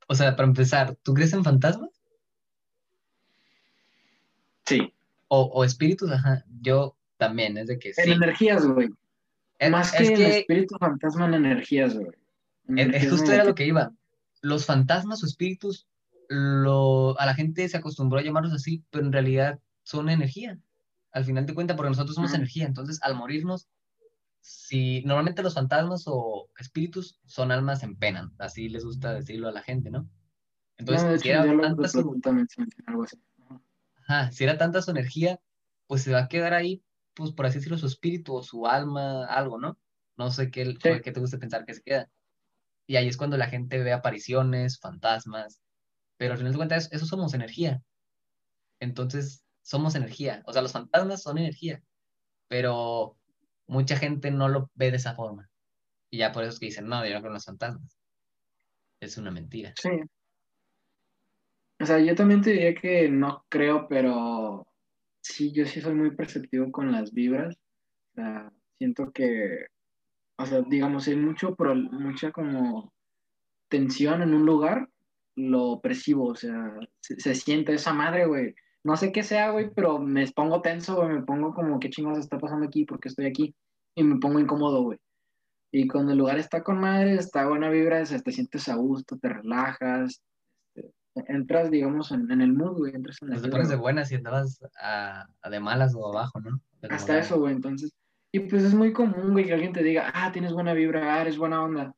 O 0.08 0.16
sea, 0.16 0.36
para 0.36 0.48
empezar, 0.48 0.96
¿tú 1.04 1.14
crees 1.14 1.34
en 1.34 1.44
fantasmas? 1.44 1.90
Sí. 4.66 4.94
O, 5.28 5.42
o 5.42 5.64
espíritus, 5.64 6.12
ajá. 6.12 6.44
Yo 6.62 6.96
también, 7.18 7.58
es 7.58 7.68
de 7.68 7.78
que 7.80 7.94
sí. 7.94 8.02
En 8.02 8.14
energías, 8.14 8.66
güey. 8.66 8.90
Es- 9.60 9.72
Más 9.72 9.94
es 9.94 10.00
que, 10.00 10.08
en 10.08 10.16
que- 10.16 10.40
espíritu 10.40 10.76
fantasma 10.80 11.26
en 11.28 11.34
energías, 11.36 11.94
güey. 11.96 12.08
En 12.68 12.78
Es, 12.80 12.86
es 12.86 12.90
energías 12.90 13.12
justo 13.12 13.32
era 13.32 13.44
lo 13.44 13.56
que 13.56 13.66
iba. 13.66 13.92
Los 14.42 14.66
fantasmas 14.66 15.24
o 15.24 15.26
espíritus, 15.26 15.88
lo, 16.30 17.20
a 17.20 17.26
la 17.26 17.36
gente 17.36 17.68
se 17.70 17.78
acostumbró 17.78 18.20
a 18.20 18.24
llamarlos 18.24 18.54
así, 18.54 18.84
pero 18.90 19.06
en 19.06 19.12
realidad 19.12 19.60
son 19.84 20.10
energía. 20.10 20.60
Al 21.12 21.26
final 21.26 21.46
de 21.46 21.54
cuentas, 21.54 21.78
porque 21.78 21.92
nosotros 21.92 22.16
somos 22.16 22.32
Ujú. 22.32 22.38
energía. 22.38 22.66
Entonces, 22.66 23.00
al 23.02 23.16
morirnos, 23.16 23.68
si 24.42 25.02
normalmente 25.04 25.44
los 25.44 25.56
fantasmas 25.56 26.04
o 26.08 26.50
espíritus 26.60 27.20
son 27.26 27.52
almas 27.52 27.84
en 27.84 27.96
pena, 27.96 28.32
así 28.38 28.70
les 28.70 28.86
gusta 28.86 29.14
decirlo 29.14 29.48
a 29.48 29.52
la 29.52 29.64
gente, 29.64 29.90
¿no? 29.90 30.10
Entonces, 30.78 31.24
No, 31.26 31.30
era 31.30 31.62
tanta 31.62 31.88
su, 31.88 32.22
algo 32.88 33.04
así. 33.04 33.18
Ajá, 34.08 34.32
si 34.32 34.44
era 34.44 34.58
tanta 34.58 34.82
su 34.82 34.92
energía, 34.92 35.40
pues 35.88 36.04
se 36.04 36.12
va 36.12 36.20
a 36.20 36.28
quedar 36.28 36.54
ahí, 36.54 36.84
pues 37.16 37.32
por 37.32 37.46
así 37.46 37.56
decirlo, 37.58 37.78
su 37.78 37.88
espíritu 37.88 38.36
o 38.36 38.44
su 38.44 38.68
alma, 38.68 39.26
algo, 39.26 39.58
¿no? 39.58 39.80
No 40.18 40.30
sé 40.32 40.52
qué, 40.52 40.66
Sí. 40.82 41.02
qué 41.04 41.12
te 41.12 41.20
gusta 41.20 41.40
pensar 41.40 41.66
que 41.66 41.74
se 41.74 41.82
queda. 41.82 42.10
Y 42.88 42.98
ahí 42.98 43.08
es 43.08 43.18
cuando 43.18 43.38
la 43.38 43.48
gente 43.48 43.82
ve 43.82 43.94
apariciones, 43.94 44.80
fantasmas, 44.80 45.62
pero 46.18 46.34
al 46.34 46.38
final 46.38 46.54
de 46.54 46.58
cuentas, 46.58 46.90
eso 46.92 47.06
somos 47.06 47.34
energía. 47.34 47.82
Entonces, 48.80 49.46
somos 49.62 49.96
energía. 49.96 50.44
O 50.46 50.54
sea, 50.54 50.62
los 50.62 50.72
fantasmas 50.72 51.24
son 51.24 51.38
energía, 51.38 51.82
pero 52.48 53.18
mucha 53.68 53.98
gente 53.98 54.32
no 54.32 54.48
lo 54.48 54.70
ve 54.76 54.92
de 54.92 54.98
esa 54.98 55.16
forma. 55.16 55.50
Y 56.10 56.20
ya 56.20 56.32
por 56.32 56.44
eso 56.44 56.54
es 56.54 56.60
que 56.60 56.68
dicen, 56.68 56.88
no, 56.88 57.06
yo 57.06 57.14
no 57.14 57.20
creo 57.20 57.32
en 57.32 57.34
los 57.34 57.46
fantasmas. 57.46 57.98
Es 59.00 59.18
una 59.18 59.32
mentira. 59.32 59.74
Sí. 59.78 59.90
O 61.80 61.86
sea, 61.86 62.00
yo 62.00 62.16
también 62.16 62.42
te 62.42 62.52
diría 62.52 62.74
que 62.76 63.10
no 63.10 63.46
creo, 63.50 63.88
pero 63.88 64.68
sí, 65.22 65.52
yo 65.52 65.66
sí 65.66 65.82
soy 65.82 65.94
muy 65.94 66.16
perceptivo 66.16 66.72
con 66.72 66.92
las 66.92 67.12
vibras. 67.12 67.56
O 68.12 68.16
sea, 68.16 68.54
siento 68.78 69.12
que, 69.12 69.66
o 70.38 70.46
sea, 70.46 70.62
digamos, 70.62 71.08
hay 71.08 71.18
mucho, 71.18 71.56
mucha 71.92 72.32
como 72.32 72.94
tensión 73.68 74.22
en 74.22 74.34
un 74.34 74.46
lugar, 74.46 74.90
lo 75.36 75.82
percibo, 75.82 76.28
o 76.28 76.36
sea, 76.36 76.78
se, 77.02 77.20
se 77.20 77.36
siente 77.36 77.74
esa 77.74 77.94
madre, 77.94 78.26
güey. 78.26 78.56
No 78.84 78.96
sé 78.98 79.12
qué 79.12 79.24
sea, 79.24 79.52
güey, 79.52 79.72
pero 79.74 80.00
me 80.00 80.26
pongo 80.32 80.62
tenso, 80.62 80.96
güey, 80.98 81.10
me 81.10 81.24
pongo 81.24 81.54
como, 81.54 81.80
¿qué 81.80 81.90
chingados 81.90 82.20
está 82.20 82.38
pasando 82.38 82.68
aquí? 82.68 82.86
¿Por 82.86 83.00
qué 83.00 83.10
estoy 83.10 83.26
aquí? 83.26 83.56
Y 83.96 84.04
me 84.04 84.20
pongo 84.20 84.40
incómodo, 84.40 84.84
güey. 84.84 85.00
Y 85.72 85.88
cuando 85.88 86.14
el 86.14 86.20
lugar 86.20 86.38
está 86.38 86.64
con 86.64 86.80
madre, 86.80 87.16
está 87.16 87.48
buena 87.48 87.70
vibra, 87.70 88.02
o 88.02 88.06
sea, 88.06 88.20
te 88.20 88.32
sientes 88.32 88.70
a 88.70 88.76
gusto, 88.76 89.18
te 89.18 89.28
relajas, 89.28 90.22
este, 90.74 90.94
entras, 91.28 91.72
digamos, 91.72 92.12
en, 92.12 92.32
en 92.32 92.42
el 92.42 92.54
mood, 92.54 92.78
güey, 92.78 92.96
entras 92.96 93.22
en 93.22 93.30
la 93.30 93.38
Pues 93.38 93.50
pones 93.50 93.70
de 93.70 93.76
buenas 93.76 94.12
y 94.12 94.16
andabas 94.16 94.62
a, 94.82 95.28
a 95.42 95.50
de 95.50 95.60
malas 95.60 95.96
o 95.96 96.08
abajo, 96.08 96.40
¿no? 96.40 96.62
De 96.82 96.88
Hasta 96.90 97.20
eso, 97.20 97.40
güey, 97.40 97.54
entonces. 97.56 97.92
Y 98.32 98.40
pues 98.42 98.64
es 98.64 98.74
muy 98.74 98.94
común, 98.94 99.32
güey, 99.32 99.46
que 99.46 99.54
alguien 99.54 99.74
te 99.74 99.84
diga, 99.84 100.12
ah, 100.14 100.32
tienes 100.32 100.54
buena 100.54 100.74
vibra, 100.74 101.16
ah, 101.16 101.22
eres 101.22 101.38
buena 101.38 101.64
onda. 101.64 101.94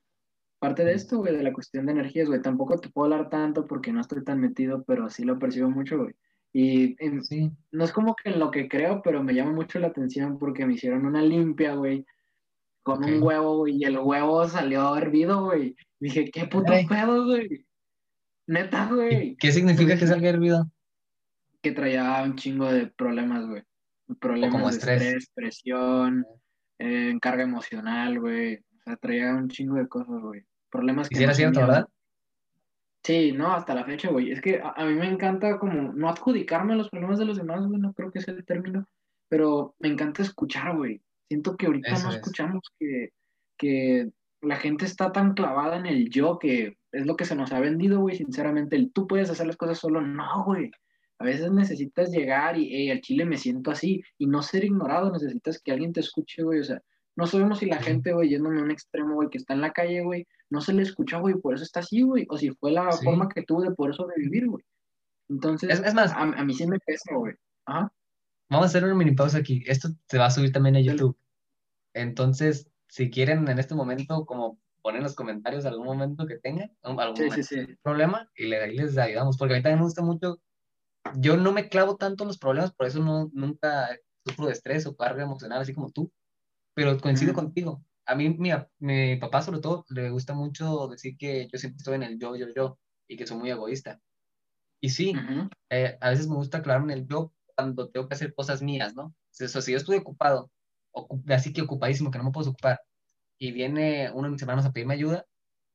Parte 0.59 0.83
de 0.83 0.93
esto, 0.93 1.17
güey, 1.19 1.35
de 1.35 1.43
la 1.43 1.53
cuestión 1.53 1.85
de 1.85 1.91
energías, 1.91 2.27
güey, 2.27 2.41
tampoco 2.41 2.77
te 2.79 2.89
puedo 2.89 3.13
hablar 3.13 3.29
tanto 3.29 3.67
porque 3.67 3.91
no 3.93 4.01
estoy 4.01 4.23
tan 4.23 4.39
metido, 4.39 4.83
pero 4.83 5.09
sí 5.09 5.23
lo 5.23 5.37
percibo 5.37 5.69
mucho, 5.69 5.97
güey. 5.99 6.15
Y 6.53 6.95
en- 7.03 7.23
Sí. 7.23 7.51
no 7.71 7.83
es 7.83 7.91
como 7.91 8.15
que 8.15 8.29
en 8.31 8.39
lo 8.39 8.49
que 8.49 8.67
creo, 8.67 9.01
pero 9.03 9.21
me 9.23 9.35
llama 9.35 9.51
mucho 9.51 9.77
la 9.79 9.87
atención 9.87 10.39
porque 10.39 10.65
me 10.65 10.73
hicieron 10.73 11.05
una 11.05 11.21
limpia, 11.21 11.75
güey, 11.75 12.05
con 12.81 13.03
un 13.03 13.21
huevo, 13.21 13.57
güey, 13.59 13.75
y 13.77 13.83
el 13.83 13.99
huevo 13.99 14.47
salió 14.47 14.95
hervido, 14.95 15.43
güey. 15.45 15.75
Dije, 15.99 16.31
qué 16.31 16.45
puto 16.47 16.65
Caray. 16.67 16.87
pedo, 16.87 17.25
güey. 17.25 17.65
Neta, 18.47 18.87
¿Y 18.91 18.95
güey. 18.95 19.35
qué 19.37 19.51
significa 19.51 19.97
que 19.97 20.07
salga 20.07 20.29
hervido? 20.29 20.71
Que 21.61 21.71
traía 21.73 22.23
un 22.23 22.35
chingo 22.35 22.71
de 22.71 22.87
problemas, 22.87 23.45
güey. 23.45 23.61
Problemas 24.19 24.51
como 24.53 24.69
de 24.69 24.73
estrés. 24.73 25.01
estrés, 25.01 25.29
presión, 25.35 26.25
eh, 26.79 27.17
carga 27.21 27.43
emocional, 27.43 28.19
güey. 28.21 28.63
Sea, 28.87 28.97
traía 28.97 29.35
un 29.35 29.49
chingo 29.49 29.75
de 29.75 29.87
cosas, 29.87 30.21
güey. 30.21 30.43
Problemas 30.69 31.07
¿Y 31.11 31.15
que 31.15 31.17
si 31.17 31.23
era 31.23 31.33
no 31.33 31.35
cierto, 31.35 31.59
asumía, 31.59 31.65
verdad? 31.65 31.89
Sí, 33.03 33.31
no, 33.31 33.53
hasta 33.53 33.75
la 33.75 33.85
fecha, 33.85 34.09
güey. 34.09 34.31
Es 34.31 34.41
que 34.41 34.59
a, 34.61 34.69
a 34.71 34.85
mí 34.85 34.93
me 34.95 35.07
encanta 35.09 35.59
como 35.59 35.93
no 35.93 36.09
adjudicarme 36.09 36.73
a 36.73 36.75
los 36.77 36.89
problemas 36.89 37.19
de 37.19 37.25
los 37.25 37.37
demás, 37.37 37.65
güey, 37.65 37.79
no 37.79 37.93
creo 37.93 38.11
que 38.11 38.21
sea 38.21 38.33
el 38.33 38.45
término, 38.45 38.87
pero 39.29 39.75
me 39.79 39.89
encanta 39.89 40.21
escuchar, 40.23 40.75
güey. 40.75 41.01
Siento 41.27 41.57
que 41.57 41.67
ahorita 41.67 41.95
Eso 41.95 42.03
no 42.03 42.09
es. 42.09 42.15
escuchamos 42.15 42.61
que, 42.79 43.09
que 43.57 44.09
la 44.41 44.57
gente 44.57 44.85
está 44.85 45.11
tan 45.11 45.33
clavada 45.33 45.77
en 45.77 45.85
el 45.85 46.09
yo 46.09 46.39
que 46.39 46.77
es 46.91 47.05
lo 47.05 47.15
que 47.15 47.25
se 47.25 47.35
nos 47.35 47.51
ha 47.51 47.59
vendido, 47.59 47.99
güey, 48.01 48.15
sinceramente. 48.15 48.75
El 48.75 48.91
tú 48.91 49.07
puedes 49.07 49.29
hacer 49.29 49.47
las 49.47 49.57
cosas 49.57 49.79
solo, 49.79 50.01
no, 50.01 50.43
güey. 50.45 50.71
A 51.19 51.25
veces 51.25 51.51
necesitas 51.51 52.11
llegar 52.11 52.57
y, 52.57 52.69
hey, 52.73 52.91
al 52.91 53.01
chile 53.01 53.25
me 53.25 53.37
siento 53.37 53.71
así 53.71 54.03
y 54.17 54.27
no 54.27 54.41
ser 54.43 54.65
ignorado, 54.65 55.11
necesitas 55.11 55.61
que 55.61 55.71
alguien 55.71 55.93
te 55.93 56.01
escuche, 56.01 56.43
güey. 56.43 56.59
O 56.59 56.63
sea, 56.63 56.81
no 57.17 57.27
sabemos 57.27 57.59
si 57.59 57.65
la 57.65 57.81
gente, 57.81 58.13
güey, 58.13 58.29
yéndome 58.29 58.61
a 58.61 58.63
un 58.63 58.71
extremo, 58.71 59.15
güey, 59.15 59.29
que 59.29 59.37
está 59.39 59.53
en 59.53 59.61
la 59.61 59.73
calle, 59.73 60.01
güey, 60.03 60.25
no 60.49 60.61
se 60.61 60.71
le 60.73 60.83
escucha, 60.83 61.17
güey, 61.17 61.35
por 61.35 61.55
eso 61.55 61.63
está 61.63 61.81
así, 61.81 62.01
güey. 62.03 62.25
O 62.29 62.37
si 62.37 62.51
fue 62.51 62.71
la 62.71 62.89
Sí. 62.93 63.03
forma 63.03 63.27
que 63.27 63.43
tuvo 63.43 63.61
de 63.63 63.71
poder 63.71 63.95
sobrevivir, 63.95 64.47
güey. 64.47 64.63
Entonces, 65.29 65.69
Es, 65.71 65.81
es 65.85 65.93
más, 65.93 66.13
a, 66.13 66.21
a 66.21 66.45
mí 66.45 66.53
sí 66.53 66.65
me 66.67 66.79
pesa, 66.79 67.13
güey. 67.15 67.33
Ajá. 67.65 67.91
vamos 68.49 68.65
a 68.65 68.69
hacer 68.69 68.85
una 68.85 68.93
mini 68.95 69.11
pausa 69.13 69.39
aquí. 69.39 69.61
Esto 69.67 69.89
se 70.07 70.17
va 70.17 70.27
a 70.27 70.31
subir 70.31 70.53
también 70.53 70.77
a. 70.77 70.79
YouTube. 70.79 71.17
Entonces, 71.93 72.69
si 72.87 73.09
quieren 73.09 73.47
en 73.47 73.59
este 73.59 73.75
momento, 73.75 74.25
como 74.25 74.59
poner 74.81 74.99
en 74.99 75.03
los 75.03 75.15
comentarios 75.15 75.65
algún 75.65 75.85
momento 75.85 76.25
que 76.27 76.37
tengan, 76.37 76.71
algún 76.83 77.15
Sí, 77.17 77.23
momento 77.23 77.35
sí, 77.35 77.43
sí. 77.65 77.75
problema, 77.81 78.29
y 78.35 78.45
le, 78.47 78.63
ahí 78.63 78.75
les 78.77 78.97
ayudamos. 78.97 79.37
Porque 79.37 79.55
a 79.55 79.57
mí 79.57 79.63
también 79.63 79.79
me 79.79 79.85
gusta 79.85 80.01
mucho. 80.01 80.39
Yo 81.17 81.35
no 81.37 81.51
me 81.51 81.67
clavo 81.69 81.97
tanto 81.97 82.23
en 82.23 82.27
los 82.29 82.37
problemas, 82.37 82.73
por 82.73 82.85
eso 82.87 82.99
no, 83.03 83.29
nunca 83.33 83.89
sufro 84.25 84.45
de 84.45 84.53
estrés 84.53 84.85
o 84.85 84.95
carga 84.95 85.23
emocional, 85.23 85.61
así 85.61 85.73
como 85.73 85.91
tú. 85.91 86.11
Pero 86.77 86.99
coincido 86.99 87.33
contigo. 87.33 87.83
A 88.05 88.13
mí, 88.13 88.29
mi, 88.29 88.51
mi 88.77 89.15
papá, 89.15 89.41
sobre 89.41 89.61
todo, 89.61 89.83
le 89.89 90.11
gusta 90.11 90.35
mucho 90.35 90.87
decir 90.87 91.17
que 91.17 91.47
yo 91.51 91.57
siempre 91.57 91.77
estoy 91.79 91.95
en 91.95 92.03
el 92.03 92.19
yo, 92.19 92.35
yo, 92.35 92.45
yo, 92.55 92.79
y 93.07 93.17
que 93.17 93.25
soy 93.25 93.37
muy 93.37 93.49
egoísta. 93.49 93.99
Y 94.79 94.89
sí, 94.89 95.13
eh, 95.71 95.97
a 95.99 96.09
veces 96.11 96.27
me 96.27 96.35
gusta 96.35 96.61
clavarme 96.61 96.93
en 96.93 96.99
el 96.99 97.07
yo 97.07 97.33
cuando 97.55 97.89
tengo 97.89 98.07
que 98.07 98.13
hacer 98.13 98.35
cosas 98.35 98.61
mías, 98.61 98.93
¿no? 98.95 99.05
O 99.05 99.15
sea, 99.31 99.47
si 99.61 99.71
yo 99.71 99.77
estoy 99.79 99.97
ocupado, 99.97 100.51
ocu- 100.93 101.23
así 101.33 101.51
que 101.51 101.63
ocupadísimo, 101.63 102.11
que 102.11 102.19
no 102.19 102.25
me 102.25 102.31
puedo 102.31 102.51
ocupar, 102.51 102.79
y 103.39 103.51
viene 103.53 104.11
uno 104.13 104.27
de 104.27 104.33
mis 104.33 104.41
hermanos 104.43 104.65
a 104.67 104.71
pedirme 104.71 104.93
ayuda, 104.93 105.25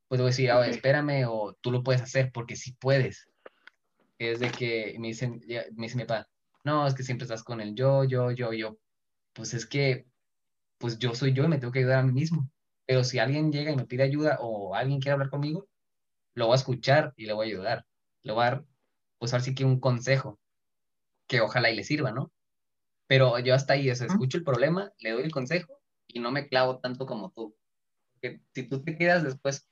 pues 0.09 0.20
voy 0.20 0.28
a 0.28 0.30
decir, 0.30 0.50
"Ah, 0.53 0.61
Ok. 0.61 0.66
espérame, 0.68 1.26
o 1.28 1.55
tú 1.61 1.72
lo 1.72 1.82
puedes 1.82 2.03
hacer, 2.03 2.30
porque 2.32 2.57
sí 2.57 2.74
puedes. 2.80 3.28
Es 4.18 4.40
de 4.40 4.50
que 4.53 4.96
me 4.98 5.09
dicen, 5.09 5.40
me 5.76 5.86
dice 5.86 5.96
mi 5.96 6.05
papá, 6.05 6.28
no, 6.64 6.86
es 6.86 6.94
que 6.94 7.03
siempre 7.03 7.24
estás 7.24 7.42
con 7.42 7.61
el 7.61 7.74
yo, 7.74 8.05
yo, 8.05 8.30
yo, 8.30 8.53
yo. 8.53 8.78
Pues 9.34 9.55
es 9.55 9.66
que, 9.66 10.07
pues 10.83 10.99
yo 10.99 11.14
soy 11.14 11.33
yo 11.33 11.45
y 11.45 11.49
me 11.49 11.59
tengo 11.59 11.72
que 11.72 11.78
ayudar 11.78 12.01
a 12.01 12.03
mí 12.03 12.11
mismo. 12.11 12.51
Pero 12.87 13.05
si 13.05 13.20
alguien 13.20 13.53
llega 13.53 13.70
y 13.70 13.76
me 13.76 13.87
pide 13.87 14.03
ayuda 14.03 14.39
o 14.41 14.74
alguien 14.74 15.01
quiere 15.01 15.12
hablar 15.12 15.30
conmigo, 15.30 15.68
lo 16.35 16.47
voy 16.47 16.55
a 16.55 16.57
escuchar 16.57 17.14
y 17.16 17.26
le 17.26 17.33
voy 17.35 17.47
a 17.47 17.51
ayudar. 17.51 17.87
Le 18.24 18.33
voy 18.33 18.43
a 18.43 18.51
dar, 18.51 18.64
pues 19.18 19.33
ahora 19.33 19.45
sí 19.45 19.55
que 19.55 19.64
un 19.64 19.78
consejo 19.78 20.41
que 21.28 21.41
ojalá 21.41 21.70
y 21.70 21.76
le 21.76 21.85
sirva, 21.85 22.11
¿no? 22.11 22.33
Pero 23.07 23.39
yo 23.39 23.55
hasta 23.55 23.74
ahí, 23.74 23.89
o 23.91 23.95
sea, 23.95 24.09
escucho 24.09 24.39
el 24.39 24.43
problema, 24.43 24.93
le 24.99 25.12
doy 25.12 25.22
el 25.22 25.30
consejo 25.30 25.80
y 26.09 26.18
no 26.18 26.33
me 26.33 26.49
clavo 26.49 26.80
tanto 26.80 27.07
como 27.07 27.30
tú. 27.30 27.55
Porque 28.14 28.43
si 28.53 28.64
tú 28.64 28.83
te 28.83 28.97
quedas 28.97 29.22
después, 29.22 29.70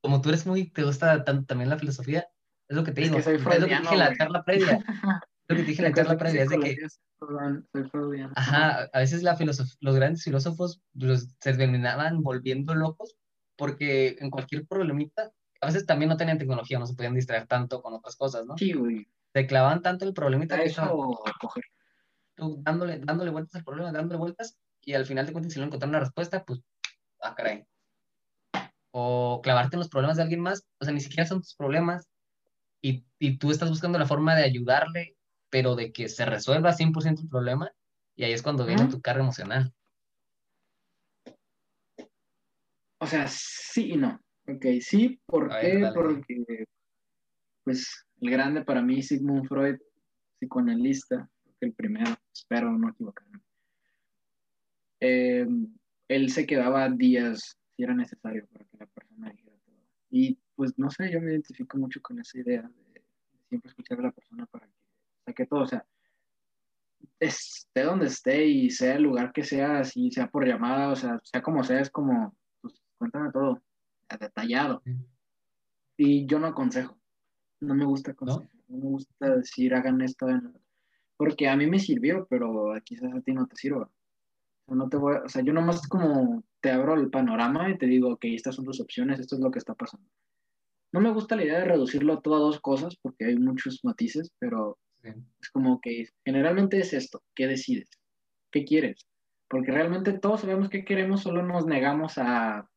como 0.00 0.20
tú 0.20 0.30
eres 0.30 0.44
muy, 0.44 0.70
te 0.72 0.82
gusta 0.82 1.22
tanto 1.22 1.46
también 1.46 1.70
la 1.70 1.78
filosofía, 1.78 2.26
es 2.66 2.76
lo 2.76 2.82
que 2.82 2.90
te 2.90 3.02
Es 3.02 3.06
digo, 3.06 3.18
que 3.18 3.22
soy 3.22 3.36
es 3.36 3.60
lo 3.60 3.68
que 3.68 3.78
dije 3.78 3.94
en 3.94 3.98
la 4.00 4.16
charla 4.16 4.44
previa, 4.44 4.84
lo 5.48 5.56
que 5.56 5.62
te 5.62 5.68
dije 5.70 5.82
en 5.82 5.88
la 5.90 5.94
charla 5.96 6.18
previa, 6.18 6.42
es 6.42 6.48
de 6.50 6.58
que, 6.58 6.70
psicología, 6.76 6.88
perdón, 7.18 7.68
soy 7.72 7.84
freudiano. 7.90 8.32
ajá, 8.36 8.88
a 8.92 8.98
veces 8.98 9.22
la 9.22 9.36
filosof- 9.36 9.76
los 9.80 9.96
grandes 9.96 10.22
filósofos 10.24 10.80
los, 10.94 11.28
se 11.40 11.54
terminaban 11.54 12.22
volviendo 12.22 12.74
locos 12.74 13.16
porque 13.56 14.16
en 14.20 14.30
cualquier 14.30 14.66
problemita, 14.66 15.32
a 15.60 15.66
veces 15.66 15.84
también 15.86 16.10
no 16.10 16.16
tenían 16.16 16.38
tecnología, 16.38 16.78
no 16.78 16.86
se 16.86 16.94
podían 16.94 17.14
distraer 17.14 17.46
tanto 17.46 17.82
con 17.82 17.92
otras 17.94 18.14
cosas, 18.14 18.46
¿no? 18.46 18.56
Sí, 18.56 18.72
güey. 18.72 19.08
Se 19.32 19.46
clavaban 19.46 19.82
tanto 19.82 20.04
el 20.04 20.14
problemita 20.14 20.54
Da 20.56 20.62
que 20.62 20.68
eso 20.68 20.82
estaban 20.82 20.94
o 20.96 21.24
coger. 21.40 21.64
tú 22.36 22.60
dándole, 22.62 23.00
dándole 23.00 23.30
vueltas 23.30 23.56
al 23.56 23.64
problema, 23.64 23.90
dándole 23.90 24.18
vueltas, 24.18 24.56
y 24.82 24.94
al 24.94 25.06
final 25.06 25.26
de 25.26 25.32
cuentas, 25.32 25.52
si 25.52 25.58
no 25.58 25.66
encontrar 25.66 25.88
una 25.88 26.00
respuesta, 26.00 26.44
pues, 26.44 26.60
ah, 27.20 27.34
caray. 27.34 27.66
O 28.92 29.40
clavarte 29.42 29.76
en 29.76 29.80
los 29.80 29.88
problemas 29.88 30.16
de 30.16 30.22
alguien 30.22 30.40
más, 30.40 30.64
o 30.78 30.84
sea, 30.84 30.94
ni 30.94 31.00
siquiera 31.00 31.26
son 31.26 31.40
tus 31.40 31.54
problemas, 31.54 32.08
y, 32.80 33.04
y 33.18 33.38
tú 33.38 33.50
estás 33.50 33.68
buscando 33.68 33.98
la 33.98 34.06
forma 34.06 34.36
de 34.36 34.44
ayudarle, 34.44 35.16
pero 35.50 35.74
de 35.74 35.92
que 35.92 36.08
se 36.08 36.24
resuelva 36.24 36.72
100% 36.72 37.22
el 37.22 37.28
problema, 37.28 37.72
y 38.16 38.24
ahí 38.24 38.32
es 38.32 38.42
cuando 38.42 38.66
viene 38.66 38.88
tu 38.88 39.00
carga 39.00 39.22
emocional. 39.22 39.72
O 43.00 43.06
sea, 43.06 43.26
sí 43.28 43.92
y 43.92 43.96
no. 43.96 44.20
Ok, 44.46 44.64
sí, 44.80 45.20
¿por 45.26 45.52
A 45.52 45.60
qué? 45.60 45.76
ver. 45.76 45.92
Porque, 45.94 46.64
pues, 47.64 48.06
el 48.20 48.30
grande 48.30 48.64
para 48.64 48.82
mí, 48.82 49.02
Sigmund 49.02 49.46
Freud, 49.46 49.76
psicoanalista, 50.38 51.28
el 51.60 51.72
primero, 51.74 52.16
espero 52.32 52.72
no 52.72 52.88
equivocarme. 52.90 53.40
Eh, 55.00 55.46
él 56.08 56.30
se 56.30 56.46
quedaba 56.46 56.88
días 56.88 57.56
si 57.76 57.82
era 57.82 57.94
necesario 57.94 58.46
para 58.48 58.64
que 58.64 58.76
la 58.78 58.86
persona 58.86 59.30
dijera 59.30 59.56
todo. 59.64 59.76
Y 60.10 60.38
pues 60.56 60.76
no 60.78 60.90
sé, 60.90 61.10
yo 61.12 61.20
me 61.20 61.30
identifico 61.30 61.78
mucho 61.78 62.00
con 62.02 62.18
esa 62.18 62.38
idea 62.38 62.62
de 62.62 63.02
siempre 63.48 63.68
escuchar 63.68 64.00
a 64.00 64.02
la 64.02 64.12
persona 64.12 64.46
para 64.46 64.66
que 64.66 64.77
saque 65.28 65.46
todo, 65.46 65.60
o 65.60 65.66
sea, 65.66 65.84
esté 67.20 67.82
donde 67.82 68.06
esté 68.06 68.46
y 68.46 68.70
sea 68.70 68.94
el 68.96 69.02
lugar 69.02 69.32
que 69.32 69.44
sea, 69.44 69.84
si 69.84 70.10
sea 70.10 70.28
por 70.28 70.46
llamada, 70.46 70.90
o 70.90 70.96
sea, 70.96 71.18
sea 71.22 71.42
como 71.42 71.62
sea, 71.62 71.80
es 71.80 71.90
como, 71.90 72.36
pues 72.60 72.80
cuéntame 72.96 73.30
todo, 73.32 73.62
detallado. 74.18 74.82
Y 75.96 76.26
yo 76.26 76.38
no 76.38 76.46
aconsejo, 76.48 76.98
no 77.60 77.74
me 77.74 77.84
gusta 77.84 78.12
aconsejar, 78.12 78.48
¿No? 78.68 78.76
me 78.78 78.84
gusta 78.84 79.36
decir 79.36 79.74
hagan 79.74 80.00
esto, 80.00 80.26
porque 81.16 81.48
a 81.48 81.56
mí 81.56 81.66
me 81.66 81.78
sirvió, 81.78 82.26
pero 82.30 82.72
quizás 82.84 83.12
a 83.12 83.20
ti 83.20 83.32
no 83.32 83.46
te 83.46 83.56
sirva. 83.56 83.90
No 84.68 84.88
te 84.88 84.98
voy, 84.98 85.16
o 85.24 85.28
sea, 85.28 85.42
yo 85.42 85.52
nomás 85.54 85.88
como 85.88 86.44
te 86.60 86.70
abro 86.70 86.94
el 86.94 87.08
panorama 87.08 87.70
y 87.70 87.78
te 87.78 87.86
digo, 87.86 88.12
ok, 88.12 88.24
estas 88.24 88.54
son 88.54 88.66
tus 88.66 88.80
opciones, 88.80 89.18
esto 89.18 89.36
es 89.36 89.40
lo 89.40 89.50
que 89.50 89.58
está 89.58 89.74
pasando. 89.74 90.06
No 90.92 91.00
me 91.00 91.12
gusta 91.12 91.36
la 91.36 91.44
idea 91.44 91.58
de 91.60 91.64
reducirlo 91.64 92.20
todo 92.20 92.36
a 92.36 92.40
dos 92.40 92.60
cosas 92.60 92.96
porque 93.00 93.24
hay 93.26 93.36
muchos 93.36 93.80
matices, 93.82 94.30
pero 94.38 94.78
es 95.40 95.50
como 95.50 95.80
que 95.80 96.08
generalmente 96.24 96.80
es 96.80 96.92
esto, 96.92 97.22
¿qué 97.34 97.46
decides? 97.46 97.90
¿Qué 98.50 98.64
quieres? 98.64 99.06
Porque 99.48 99.72
realmente 99.72 100.12
todos 100.12 100.40
sabemos 100.40 100.68
qué 100.68 100.84
queremos, 100.84 101.22
solo 101.22 101.42
nos 101.42 101.66
negamos 101.66 102.18
a 102.18 102.68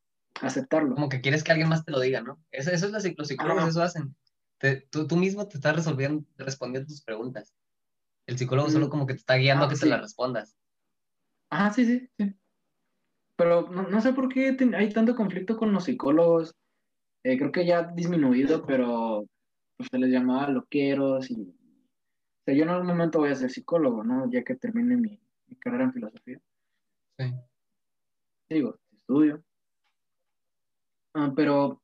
aceptarlo. 0.42 0.96
Como 0.96 1.10
que 1.10 1.22
quieres 1.22 1.44
que 1.44 1.52
alguien 1.52 1.70
más 1.70 1.86
te 1.86 1.92
lo 1.92 2.00
diga, 2.00 2.22
¿no? 2.22 2.42
Eso, 2.52 2.72
eso 2.72 2.86
es 2.88 2.92
la 2.92 3.14
los 3.18 3.28
psicólogos, 3.28 3.68
eso 3.68 3.84
hacen. 3.84 4.16
tú, 4.90 5.08
tú, 5.08 5.18
mismo 5.18 5.48
te 5.48 5.58
estás 5.58 5.76
resolviendo, 5.76 6.26
respondiendo 6.38 6.88
tus 6.88 7.02
preguntas. 7.02 7.54
El 8.28 8.38
psicólogo 8.38 8.70
solo 8.70 8.88
mm. 8.88 8.90
como 8.90 9.06
que 9.06 9.14
te 9.14 9.20
está 9.20 9.36
guiando 9.36 9.66
a 9.66 9.68
ah, 9.68 9.72
que 9.72 9.78
te 9.78 9.86
las 9.86 10.02
respondas. 10.02 10.56
Ah, 11.50 11.72
sí, 11.74 11.86
sí, 11.86 12.10
sí. 12.18 12.34
Pero 13.36 13.70
no, 13.70 13.84
no 13.84 14.02
sé 14.02 14.14
por 14.14 14.30
qué 14.30 14.56
hay 14.76 14.94
tanto 14.94 15.16
conflicto 15.16 15.58
con 15.58 15.74
los 15.74 15.86
psicólogos. 15.86 16.56
Eh, 17.24 17.38
creo 17.38 17.52
que 17.52 17.66
ya 17.66 17.80
ha 17.80 17.92
disminuido, 17.92 18.66
pero 18.66 19.26
pues, 19.78 19.90
se 19.92 19.98
les 19.98 20.10
llamaba 20.10 20.50
loqueros 20.50 21.30
y... 21.30 21.54
O 22.42 22.44
sea, 22.44 22.54
yo 22.56 22.64
en 22.64 22.70
algún 22.70 22.88
momento 22.88 23.20
voy 23.20 23.30
a 23.30 23.36
ser 23.36 23.52
psicólogo, 23.52 24.04
¿no? 24.04 24.30
Ya 24.32 24.44
que 24.44 24.56
termine 24.56 24.98
mi, 24.98 25.20
carrera 25.60 25.84
en 25.86 25.94
filosofía. 25.94 26.40
Sí. 27.18 27.34
Digo, 28.50 28.80
estudio. 28.92 29.44
Ah, 31.14 31.32
pero 31.36 31.82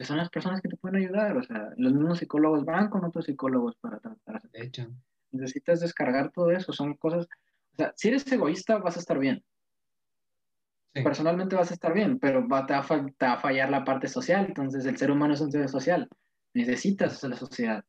son 0.00 0.16
las 0.16 0.30
personas 0.30 0.62
que 0.62 0.68
te 0.68 0.76
pueden 0.76 1.02
ayudar, 1.02 1.36
o 1.36 1.42
sea, 1.42 1.70
los 1.76 1.92
mismos 1.92 2.18
psicólogos 2.18 2.64
van 2.64 2.88
con 2.88 3.04
otros 3.04 3.26
psicólogos 3.26 3.76
para 3.76 3.98
tratar. 3.98 4.42
De 4.50 4.62
hecho. 4.64 4.88
Necesitas 5.32 5.80
descargar 5.80 6.30
todo 6.30 6.50
eso, 6.50 6.72
son 6.72 6.94
cosas, 6.94 7.26
o 7.72 7.76
sea, 7.76 7.92
si 7.96 8.08
eres 8.08 8.30
egoísta 8.32 8.78
vas 8.78 8.96
a 8.96 9.00
estar 9.00 9.18
bien, 9.18 9.44
personalmente 11.02 11.56
vas 11.56 11.70
a 11.70 11.74
estar 11.74 11.92
bien, 11.92 12.18
pero 12.18 12.46
va, 12.48 12.66
te, 12.66 12.74
va 12.74 12.80
a, 12.80 13.38
fallar 13.38 13.70
la 13.70 13.84
parte 13.84 14.08
social. 14.08 14.46
Entonces, 14.46 14.84
el 14.86 14.96
ser 14.96 15.10
humano 15.10 15.34
es 15.34 15.40
un 15.40 15.52
ser 15.52 15.68
social. 15.68 16.08
Necesitas 16.54 17.22
la 17.24 17.36
sociedad. 17.36 17.84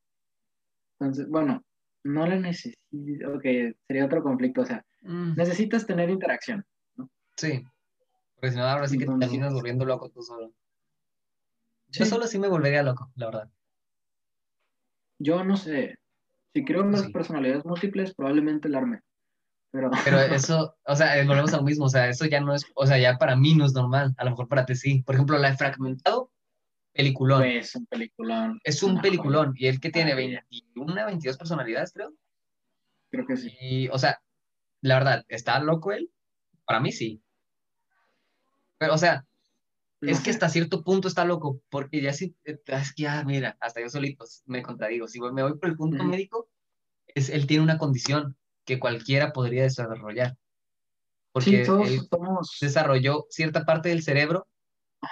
Entonces, 1.00 1.30
bueno, 1.30 1.64
no 2.04 2.28
le 2.28 2.40
necesitas. 2.40 2.80
Ok, 3.34 3.44
sería 3.88 4.06
otro 4.06 4.24
conflicto. 4.24 4.62
O 4.62 4.66
sea, 4.66 4.86
mm. 5.02 5.36
necesitas 5.36 5.86
tener 5.86 6.10
interacción. 6.10 6.66
¿no? 6.96 7.10
Sí. 7.38 7.64
Porque 8.36 8.52
si 8.52 8.58
no, 8.58 8.64
ahora 8.64 8.88
sí 8.88 8.98
que 8.98 9.06
te 9.06 9.18
terminas 9.18 9.54
volviendo 9.54 9.86
loco 9.86 10.10
tú 10.10 10.22
solo. 10.22 10.54
Yo 11.88 12.06
solo 12.06 12.28
sí 12.28 12.40
me 12.40 12.48
volvería 12.48 12.84
loco, 12.84 13.12
la 13.16 13.26
verdad. 13.26 13.50
Yo 15.18 15.44
no 15.44 15.58
sé. 15.58 15.98
Si 16.54 16.64
creo 16.64 16.84
en 16.84 16.92
las 16.92 17.12
personalidades 17.12 17.66
múltiples, 17.66 18.14
probablemente 18.14 18.68
el 18.68 18.76
arme. 18.76 19.02
Pero... 19.72 19.92
eso, 20.34 20.76
o 20.86 20.96
sea, 20.96 21.20
eh, 21.20 21.26
volvemos 21.26 21.54
a 21.54 21.58
lo 21.58 21.64
mismo, 21.64 21.86
o 21.86 21.90
sea, 21.90 22.10
eso 22.10 22.26
ya 22.26 22.40
no 22.40 22.56
es, 22.56 22.66
o 22.74 22.88
sea, 22.88 22.98
ya 22.98 23.18
para 23.18 23.36
mí 23.36 23.54
no 23.54 23.66
es 23.66 23.74
normal, 23.74 24.16
a 24.18 24.24
lo 24.24 24.32
mejor 24.32 24.48
para 24.48 24.66
ti 24.66 24.76
sí. 24.76 25.04
Por 25.04 25.16
ejemplo, 25.16 25.38
la 25.38 25.50
he 25.50 25.58
fragmentado, 25.58 26.29
peliculón. 27.00 27.44
Es 27.46 27.76
un 27.76 27.86
peliculón. 27.86 28.60
Es 28.62 28.84
un 28.84 29.00
peliculón, 29.00 29.54
y 29.56 29.68
él 29.68 29.80
que 29.80 29.90
tiene 29.90 30.16
21, 30.16 31.06
22 31.06 31.38
personalidades, 31.38 31.94
creo. 31.94 32.14
Creo 33.10 33.26
que 33.26 33.38
sí. 33.38 33.56
Y, 33.62 33.88
o 33.88 33.98
sea, 33.98 34.22
la 34.82 34.96
verdad, 34.96 35.26
¿está 35.30 35.60
loco 35.62 35.94
él? 35.94 36.12
Para 36.66 36.82
mí 36.82 36.92
sí. 36.92 37.24
Pero, 38.78 38.96
o 38.96 38.98
sea, 38.98 39.26
es 40.02 40.20
que 40.20 40.30
hasta 40.30 40.50
cierto 40.50 40.84
punto 40.84 41.08
está 41.08 41.24
loco, 41.24 41.62
porque 41.70 42.02
ya 42.02 42.12
sí, 42.12 42.36
eh, 42.44 42.60
es 42.66 42.94
que 42.94 43.04
ya, 43.04 43.24
mira, 43.24 43.56
hasta 43.62 43.80
yo 43.80 43.90
solito 43.90 44.26
me 44.46 44.62
contradigo. 44.62 45.08
Si 45.08 45.22
me 45.22 45.44
voy 45.44 45.58
por 45.58 45.70
el 45.70 45.78
punto 45.78 46.04
médico, 46.04 46.50
es, 47.08 47.30
él 47.30 47.48
tiene 47.48 47.64
una 47.64 47.78
condición 47.78 48.36
que 48.66 48.78
cualquiera 48.78 49.32
podría 49.32 49.64
desarrollar. 49.64 50.36
Porque 51.32 51.62
él 51.62 52.08
desarrolló 52.60 53.26
cierta 53.30 53.64
parte 53.64 53.88
del 53.88 54.04
cerebro 54.04 54.50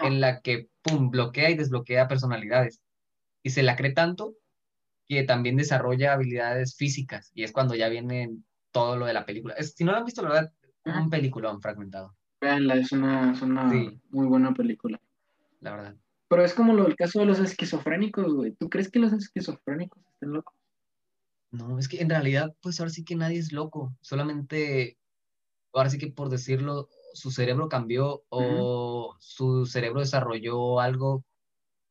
en 0.01 0.21
la 0.21 0.41
que, 0.41 0.69
pum, 0.81 1.09
bloquea 1.09 1.49
y 1.49 1.55
desbloquea 1.55 2.07
personalidades. 2.07 2.81
Y 3.43 3.51
se 3.51 3.63
la 3.63 3.75
cree 3.75 3.93
tanto 3.93 4.35
que 5.07 5.23
también 5.23 5.55
desarrolla 5.55 6.13
habilidades 6.13 6.75
físicas. 6.75 7.31
Y 7.33 7.43
es 7.43 7.51
cuando 7.51 7.75
ya 7.75 7.87
viene 7.87 8.37
todo 8.71 8.97
lo 8.97 9.05
de 9.05 9.13
la 9.13 9.25
película. 9.25 9.55
si 9.61 9.83
no 9.83 9.91
lo 9.91 9.99
han 9.99 10.05
visto, 10.05 10.21
la 10.21 10.29
verdad, 10.29 10.53
es 10.83 10.95
un 10.95 11.09
peliculón 11.09 11.61
fragmentado. 11.61 12.15
Veanla, 12.41 12.75
es 12.75 12.91
una, 12.91 13.33
muy 14.09 14.27
buena 14.27 14.53
película. 14.53 14.99
La 15.61 15.71
verdad. 15.71 15.95
Pero 16.29 16.43
es 16.43 16.53
como 16.53 16.73
lo, 16.73 16.85
el 16.85 16.95
caso 16.95 17.19
de 17.19 17.25
los 17.25 17.39
esquizofrénicos, 17.39 18.33
güey. 18.33 18.51
¿Tú 18.51 18.69
crees 18.69 18.91
que 18.91 18.99
los 18.99 19.13
esquizofrénicos 19.13 20.03
estén 20.13 20.33
locos? 20.33 20.53
No, 21.51 21.79
es 21.79 21.87
que 21.87 22.01
en 22.01 22.09
realidad, 22.09 22.53
pues 22.61 22.79
ahora 22.79 22.91
sí 22.91 23.05
que 23.05 23.15
nadie 23.15 23.39
es 23.39 23.53
loco, 23.53 23.95
solamente, 24.01 24.97
ahora 25.73 25.89
sí 25.89 25.97
que 25.97 26.11
por 26.11 26.29
decirlo, 26.29 26.89
su 27.17 27.31
cerebro 27.31 27.67
cambió 27.67 28.23
o 28.29 29.15
su 29.19 29.65
cerebro 29.65 30.01
desarrolló 30.01 30.79
algo 30.79 31.23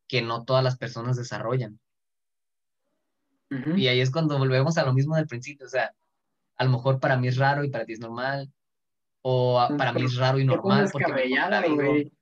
que 0.09 0.23
no 0.23 0.45
todas 0.45 0.63
las 0.63 0.77
personas 0.77 1.17
desarrollan. 1.17 1.79
Y 3.77 3.87
ahí 3.89 4.01
es 4.01 4.11
cuando 4.11 4.39
volvemos 4.39 4.77
a 4.79 4.85
lo 4.85 4.93
mismo 4.93 5.15
del 5.17 5.27
principio, 5.27 5.67
o 5.67 5.69
sea, 5.69 5.95
a 6.57 6.65
lo 6.65 6.71
mejor 6.71 6.99
para 6.99 7.17
mí 7.17 7.29
es 7.29 7.37
raro 7.37 7.65
y 7.65 7.71
para 7.71 7.85
ti 7.85 7.93
es 7.93 8.01
normal, 8.01 8.51
o 9.23 9.69
para 9.77 9.93
mí 9.93 10.05
es 10.05 10.17
raro 10.17 10.39
y 10.39 10.45
normal. 10.45 10.89
Porque 10.91 11.13
güey. 11.75 12.13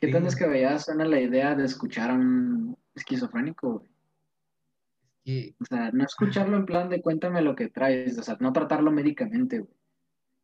¿Qué 0.00 0.08
tan 0.08 0.24
descabellada 0.24 0.78
suena 0.78 1.04
la 1.04 1.20
idea 1.20 1.56
de 1.56 1.64
escuchar 1.64 2.10
a 2.10 2.14
un 2.14 2.76
esquizofrénico, 2.94 3.80
güey? 5.24 5.54
O 5.60 5.64
sea, 5.64 5.90
no 5.92 6.04
escucharlo 6.04 6.56
en 6.56 6.66
plan 6.66 6.88
de 6.88 7.02
cuéntame 7.02 7.42
lo 7.42 7.54
que 7.54 7.68
traes, 7.68 8.16
o 8.18 8.22
sea, 8.22 8.36
no 8.40 8.52
tratarlo 8.52 8.90
médicamente, 8.90 9.58
güey. 9.58 9.77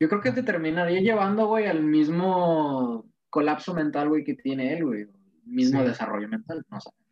Yo 0.05 0.11
creo 0.11 0.21
que 0.21 0.33
te 0.33 0.43
terminaría 0.43 1.01
llevando, 1.01 1.47
güey, 1.47 1.65
al 1.65 1.83
mismo 1.83 3.11
colapso 3.31 3.73
mental, 3.73 4.11
güey, 4.11 4.23
que 4.23 4.35
tiene 4.35 4.75
él, 4.75 4.85
güey. 4.85 5.07
Mismo 5.47 5.83
desarrollo 5.83 6.29
mental, 6.29 6.63
no 6.69 6.79
sabemos. 6.79 7.07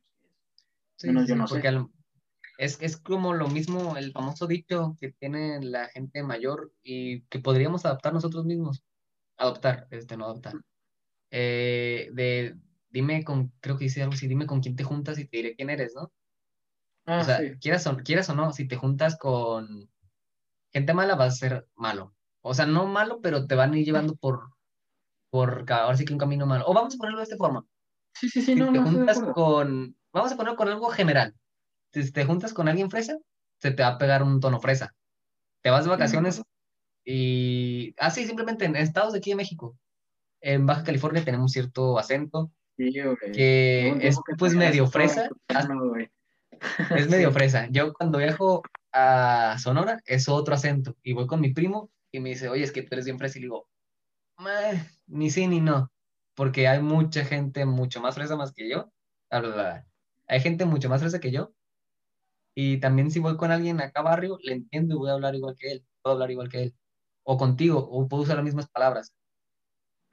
Sí, 0.97 1.07
Menos 1.07 1.27
yo 1.27 1.37
no 1.37 1.47
sé. 1.47 1.63
Es, 2.59 2.77
es 2.83 2.99
como 2.99 3.33
lo 3.33 3.49
mismo, 3.49 3.97
el 3.97 4.13
famoso 4.13 4.47
dicho 4.47 4.95
que 5.01 5.11
tiene 5.11 5.63
la 5.63 5.89
gente 5.89 6.23
mayor 6.23 6.71
y 6.83 7.23
que 7.23 7.39
podríamos 7.39 7.87
adaptar 7.87 8.13
nosotros 8.13 8.45
mismos. 8.45 8.85
Adoptar, 9.39 9.89
este, 9.91 10.19
no 10.19 10.27
adoptar. 10.27 10.57
Eh, 11.31 12.11
de, 12.13 12.59
dime 12.91 13.25
con, 13.25 13.55
creo 13.61 13.79
que 13.79 13.85
dice 13.85 14.03
algo 14.03 14.13
así, 14.13 14.29
dime 14.29 14.47
con 14.47 14.61
quién 14.61 14.77
te 14.77 14.85
juntas 14.85 15.19
y 15.19 15.25
te 15.25 15.39
diré 15.39 15.57
quién 15.57 15.71
eres, 15.71 15.95
¿no? 15.95 16.13
Ah, 17.07 17.21
o 17.21 17.25
sea, 17.25 17.39
quieras, 17.59 17.87
o, 17.87 17.97
quieras 17.97 18.29
o 18.29 18.35
no, 18.35 18.53
si 18.53 18.69
te 18.69 18.77
juntas 18.77 19.17
con 19.17 19.89
gente 20.75 20.93
mala, 20.93 21.15
vas 21.15 21.33
a 21.33 21.37
ser 21.39 21.67
malo. 21.75 22.15
O 22.43 22.55
sea, 22.55 22.67
no 22.67 22.87
malo, 22.87 23.21
pero 23.21 23.47
te 23.47 23.55
van 23.55 23.73
a 23.73 23.79
ir 23.79 23.85
llevando 23.85 24.17
por, 24.17 24.51
por 25.31 25.65
ahora 25.73 25.97
sí 25.97 26.05
que 26.05 26.13
un 26.13 26.19
camino 26.19 26.47
malo. 26.47 26.65
O 26.67 26.75
vamos 26.75 26.95
a 26.95 26.99
ponerlo 26.99 27.19
de 27.19 27.25
esta 27.25 27.37
forma. 27.37 27.65
Sí, 28.15 28.29
sí, 28.29 28.43
sí, 28.43 28.53
si 28.53 28.55
no, 28.55 28.73
te 28.73 28.81
juntas 28.81 29.21
con, 29.35 29.97
vamos 30.13 30.33
a 30.33 30.37
ponerlo 30.37 30.57
con 30.57 30.69
algo 30.69 30.89
general. 30.91 31.35
Si 31.93 32.11
te 32.13 32.25
juntas 32.25 32.53
con 32.53 32.69
alguien 32.69 32.91
fresa, 32.91 33.19
se 33.59 33.71
te 33.71 33.83
va 33.83 33.91
a 33.91 33.99
pegar 33.99 34.23
un 34.23 34.41
tono 34.41 34.61
fresa. 34.61 34.95
Te 35.63 35.71
vas 35.71 35.85
de 35.85 35.91
vacaciones 35.91 36.43
y, 37.05 37.95
ah, 37.99 38.11
sí, 38.11 38.25
simplemente 38.25 38.65
en 38.65 38.77
estados 38.77 39.13
de 39.13 39.19
aquí 39.19 39.31
de 39.31 39.37
México. 39.37 39.77
En 40.41 40.67
Baja 40.67 40.83
California 40.83 41.25
tenemos 41.25 41.53
cierto 41.53 41.99
acento 41.99 42.51
que 42.77 43.97
es 44.01 44.19
pues 44.39 44.55
medio 44.55 44.87
fresa. 44.87 45.29
Es 46.97 47.09
medio 47.09 47.31
fresa. 47.33 47.69
Yo 47.71 47.93
cuando 47.93 48.19
viajo 48.19 48.63
a 48.93 49.57
Sonora 49.59 50.01
es 50.05 50.29
otro 50.29 50.55
acento 50.55 50.97
y 51.03 51.13
voy 51.13 51.27
con 51.27 51.41
mi 51.41 51.53
primo 51.53 51.91
y 52.13 52.21
me 52.21 52.29
dice, 52.31 52.49
oye, 52.49 52.63
es 52.63 52.73
que 52.73 52.83
tú 52.83 52.89
eres 52.93 53.07
bien 53.07 53.19
fresa 53.19 53.39
y 53.39 53.43
le 53.43 53.47
digo, 53.47 53.69
ni 55.07 55.31
sí 55.31 55.47
ni 55.47 55.61
no, 55.61 55.91
porque 56.35 56.69
hay 56.69 56.81
mucha 56.81 57.25
gente 57.25 57.65
mucho 57.65 58.01
más 58.01 58.15
fresa 58.15 58.37
más 58.37 58.53
que 58.53 58.69
yo. 58.69 58.93
Hay 60.29 60.41
gente 60.41 60.65
mucho 60.65 60.89
más 60.89 61.01
fresa 61.01 61.21
que 61.21 61.31
yo. 61.31 61.55
Y 62.55 62.79
también 62.81 63.11
si 63.11 63.19
voy 63.19 63.37
con 63.37 63.51
alguien 63.51 63.81
acá 63.81 64.01
a 64.01 64.05
barrio, 64.05 64.39
le 64.43 64.53
entiendo 64.53 64.95
y 64.95 64.99
voy 64.99 65.11
a 65.11 65.15
hablar 65.15 65.35
igual 65.35 65.57
que 65.59 65.73
él, 65.73 65.87
puedo 66.03 66.15
hablar 66.15 66.31
igual 66.31 66.49
que 66.49 66.65
él. 66.65 66.75
O 67.23 67.39
contigo, 67.39 67.79
o 67.79 68.09
puedo 68.09 68.25
usar 68.25 68.37
las 68.37 68.45
mismas 68.45 68.69
palabras. 68.69 69.15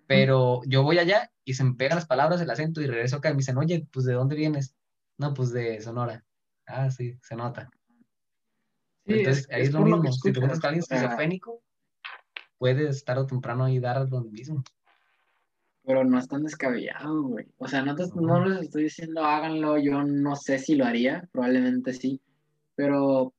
Pero 0.07 0.61
yo 0.65 0.83
voy 0.83 0.97
allá 0.99 1.31
y 1.43 1.53
se 1.53 1.63
me 1.63 1.73
pegan 1.73 1.97
las 1.97 2.07
palabras, 2.07 2.41
el 2.41 2.49
acento 2.49 2.81
y 2.81 2.87
regreso 2.87 3.17
acá 3.17 3.29
y 3.29 3.33
me 3.33 3.39
dicen, 3.39 3.57
oye, 3.57 3.87
pues 3.91 4.05
¿de 4.05 4.13
dónde 4.13 4.35
vienes? 4.35 4.75
No, 5.17 5.33
pues 5.33 5.51
de 5.51 5.81
Sonora. 5.81 6.25
Ah, 6.65 6.89
sí, 6.89 7.19
se 7.21 7.35
nota. 7.35 7.69
Entonces, 9.05 9.47
ahí 9.51 9.63
es, 9.63 9.73
lo 9.73 9.81
mismo. 9.81 10.11
si 10.11 10.21
te 10.21 10.29
encuentras 10.29 10.59
con 10.59 10.69
alguien 10.69 10.83
esquizofrénico, 10.87 11.61
puedes 12.59 13.03
tarde 13.03 13.23
o 13.23 13.25
temprano 13.25 13.63
ahí 13.63 13.79
dar 13.79 14.07
lo 14.09 14.21
mismo. 14.21 14.63
pero 15.83 16.03
no 16.03 16.19
es 16.19 16.27
tan 16.27 16.43
descabellado, 16.43 17.23
güey. 17.23 17.47
O 17.57 17.67
sea, 17.67 17.81
no, 17.83 17.95
no 17.95 18.45
les 18.45 18.61
estoy 18.61 18.83
diciendo 18.83 19.23
háganlo, 19.23 19.79
yo 19.79 20.03
no 20.03 20.35
sé 20.35 20.59
si 20.59 20.75
lo 20.75 20.85
haría, 20.85 21.27
probablemente 21.31 21.93
sí, 21.93 22.21
pero 22.75 23.33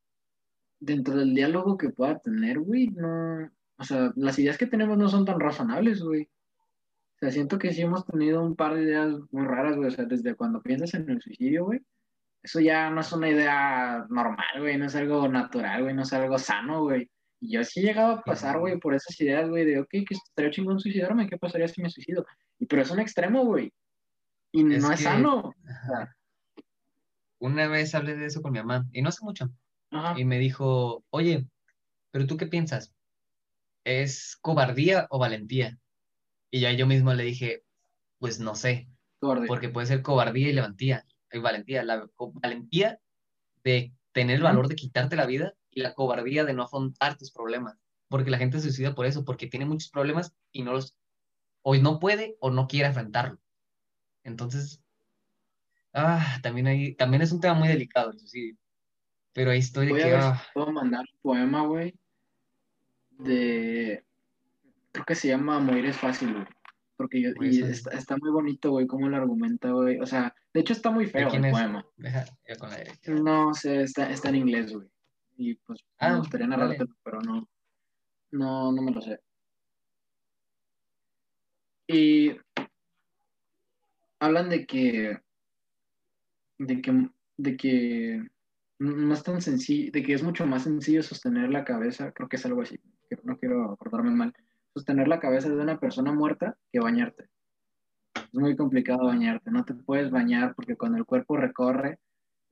dentro 0.81 1.15
del 1.17 1.35
diálogo 1.35 1.77
que 1.79 1.91
pueda 1.91 2.19
tener, 2.19 2.59
güey, 2.59 2.89
no, 2.89 3.51
o 3.79 3.85
sea, 3.85 4.13
las 4.17 4.39
ideas 4.39 4.59
que 4.59 4.67
tenemos 4.67 4.99
no 4.99 5.09
son 5.09 5.25
tan 5.25 5.39
razonables, 5.41 6.03
güey. 6.03 6.25
O 6.25 7.19
sea, 7.21 7.31
siento 7.31 7.59
que 7.59 7.73
sí 7.73 7.83
hemos 7.83 8.05
tenido 8.07 8.43
un 8.43 8.57
par 8.57 8.75
de 8.75 8.83
ideas 8.83 9.15
muy 9.31 9.47
raras, 9.47 9.77
güey. 9.77 9.89
O 9.89 9.91
sea, 9.91 10.07
desde 10.07 10.35
cuando 10.35 10.63
piensas 10.63 10.95
en 10.95 11.09
el 11.11 11.21
suicidio, 11.21 11.67
güey, 11.67 11.81
eso 12.43 12.61
ya 12.61 12.91
no 12.91 13.01
es 13.01 13.13
una 13.13 13.29
idea 13.31 14.07
normal, 14.09 14.59
güey, 14.59 14.79
no 14.79 14.87
es 14.87 14.97
algo 14.97 15.29
natural, 15.29 15.83
güey, 15.83 15.95
no 15.95 16.03
es 16.03 16.13
algo 16.13 16.39
sano, 16.39 16.83
güey. 16.83 17.11
Y 17.41 17.53
yo 17.53 17.65
sí 17.65 17.81
he 17.81 17.85
llegado 17.85 18.13
a 18.13 18.23
pasar, 18.23 18.59
güey, 18.59 18.79
por 18.79 18.95
esas 18.95 19.19
ideas, 19.21 19.49
güey, 19.49 19.65
de, 19.65 19.81
ok, 19.81 19.89
que 19.89 20.05
estaría 20.11 20.51
chingón 20.51 20.79
suicidarme, 20.79 21.29
¿qué 21.29 21.39
pasaría 21.39 21.69
si 21.69 21.81
me 21.81 21.89
suicido? 21.89 22.27
Y 22.59 22.67
pero 22.67 22.83
es 22.83 22.91
un 22.91 23.01
extremo, 23.01 23.45
güey. 23.45 23.73
Y 24.53 24.63
no 24.63 24.93
es 24.93 25.01
sano. 25.01 25.55
Una 27.39 27.69
vez 27.69 27.95
hablé 27.95 28.17
de 28.17 28.27
eso 28.27 28.43
con 28.43 28.53
mi 28.53 28.59
mamá, 28.59 28.87
y 28.93 29.01
no 29.01 29.09
hace 29.09 29.25
mucho. 29.25 29.51
Y 30.17 30.25
me 30.25 30.39
dijo, 30.39 31.03
oye, 31.11 31.47
¿pero 32.11 32.27
tú 32.27 32.37
qué 32.37 32.47
piensas? 32.47 32.95
¿Es 33.85 34.37
cobardía 34.41 35.07
o 35.09 35.19
valentía? 35.19 35.79
Y 36.51 36.61
ya 36.61 36.73
yo 36.73 36.87
mismo 36.87 37.15
le 37.15 37.25
dije, 37.25 37.65
pues 38.19 38.39
no 38.39 38.55
sé. 38.55 38.89
Porque 39.21 39.71
puede 39.71 39.87
ser 39.87 40.03
cobardía 40.03 40.51
y 40.51 40.53
levantía, 40.53 41.07
y 41.33 41.39
valentía. 41.39 41.85
La 41.85 42.07
valentía 42.19 43.01
de 43.65 43.95
tener 44.13 44.37
el 44.37 44.43
valor 44.43 44.69
de 44.69 44.75
quitarte 44.75 45.17
la 45.17 45.27
vida 45.27 45.55
y 45.71 45.81
la 45.81 45.95
cobardía 45.95 46.45
de 46.45 46.55
no 46.55 46.63
afrontar 46.63 47.17
tus 47.17 47.31
problemas. 47.31 47.77
Porque 48.09 48.31
la 48.31 48.39
gente 48.39 48.59
se 48.59 48.65
suicida 48.65 48.95
por 48.95 49.07
eso, 49.07 49.25
porque 49.25 49.47
tiene 49.47 49.67
muchos 49.67 49.91
problemas 49.91 50.35
y 50.53 50.63
no 50.63 50.73
los, 50.73 50.97
o 51.63 51.77
no 51.77 51.99
puede 52.01 52.37
o 52.41 52.51
no 52.51 52.67
quiere 52.67 52.89
enfrentarlo. 52.89 53.39
Entonces, 54.25 54.83
ah, 55.93 56.39
también, 56.43 56.67
hay, 56.67 56.95
también 56.95 57.23
es 57.23 57.33
un 57.33 57.41
tema 57.41 57.55
muy 57.55 57.69
delicado 57.69 58.11
el 58.11 58.19
suicidio. 58.19 58.57
Pero 59.33 59.51
ahí 59.53 59.61
estoy 59.61 59.87
de 59.87 59.95
que. 59.95 60.15
Ah. 60.15 60.43
puedo 60.55 60.73
mandar 60.73 61.01
un 61.01 61.21
poema, 61.23 61.67
güey. 61.67 61.95
De. 63.11 64.05
Creo 64.93 65.05
que 65.05 65.15
se 65.15 65.29
llama 65.29 65.61
Morir 65.61 65.87
es 65.87 65.97
fácil, 65.97 66.33
güey. 66.33 66.47
Porque 66.97 67.23
yo, 67.23 67.31
y 67.41 67.63
está, 67.63 68.17
muy 68.21 68.31
bonito, 68.31 68.73
güey, 68.73 68.87
cómo 68.87 69.09
lo 69.09 69.17
argumenta, 69.17 69.71
güey. 69.71 69.99
O 70.01 70.07
sea, 70.07 70.35
de 70.53 70.61
hecho 70.61 70.73
está 70.73 70.91
muy 70.91 71.07
feo 71.07 71.33
el 71.33 71.51
poema. 71.51 71.87
Deja, 71.97 72.27
con 72.59 72.71
la 72.71 72.77
derecha. 72.77 73.13
No 73.13 73.55
sé, 73.55 73.83
está, 73.83 74.11
está 74.11 74.29
en 74.29 74.37
inglés, 74.37 74.73
güey. 74.73 74.87
Y 75.41 75.55
pues 75.55 75.83
ah, 75.99 76.11
me 76.11 76.19
gustaría 76.19 76.47
narrarte, 76.47 76.85
pero 77.03 77.23
no. 77.23 77.49
No, 78.33 78.71
no 78.73 78.83
me 78.83 78.93
lo 78.93 79.01
sé. 79.01 79.19
Y 81.87 82.37
hablan 84.19 84.51
de 84.51 84.67
que. 84.67 85.19
De 86.59 86.83
que. 86.83 87.09
De 87.39 87.57
que 87.57 88.23
no 88.81 89.15
es 89.15 89.23
tan 89.23 89.41
sencillo, 89.41 89.91
de 89.93 90.03
que 90.03 90.13
es 90.13 90.23
mucho 90.23 90.47
más 90.47 90.65
sencillo 90.65 91.03
sostener 91.03 91.49
la 91.49 91.65
cabeza, 91.65 92.13
creo 92.13 92.29
que 92.29 92.37
es 92.37 92.45
algo 92.45 92.61
así, 92.63 92.79
no 93.25 93.39
quiero 93.39 93.73
acordarme 93.73 94.11
mal, 94.11 94.35
sostener 94.75 95.07
la 95.09 95.21
cabeza 95.21 95.49
de 95.49 95.55
una 95.55 95.79
persona 95.79 96.13
muerta 96.13 96.57
que 96.73 96.81
bañarte. 96.81 97.29
Es 98.15 98.35
muy 98.35 98.57
complicado 98.57 99.05
bañarte, 99.05 99.51
no 99.51 99.65
te 99.65 99.75
puedes 99.75 100.11
bañar 100.11 100.55
porque 100.55 100.77
cuando 100.77 100.97
el 100.97 101.05
cuerpo 101.05 101.37
recorre, 101.37 101.99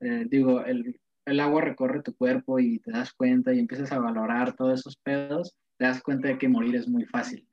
eh, 0.00 0.26
digo, 0.28 0.62
el, 0.64 1.00
el 1.30 1.40
agua 1.40 1.62
recorre 1.62 2.02
tu 2.02 2.14
cuerpo 2.14 2.58
y 2.58 2.78
te 2.80 2.90
das 2.90 3.12
cuenta 3.12 3.52
y 3.52 3.58
empiezas 3.58 3.92
a 3.92 3.98
valorar 3.98 4.56
todos 4.56 4.80
esos 4.80 4.96
pedos, 4.96 5.56
te 5.76 5.84
das 5.84 6.02
cuenta 6.02 6.28
de 6.28 6.38
que 6.38 6.48
morir 6.48 6.76
es 6.76 6.88
muy 6.88 7.04
fácil. 7.04 7.48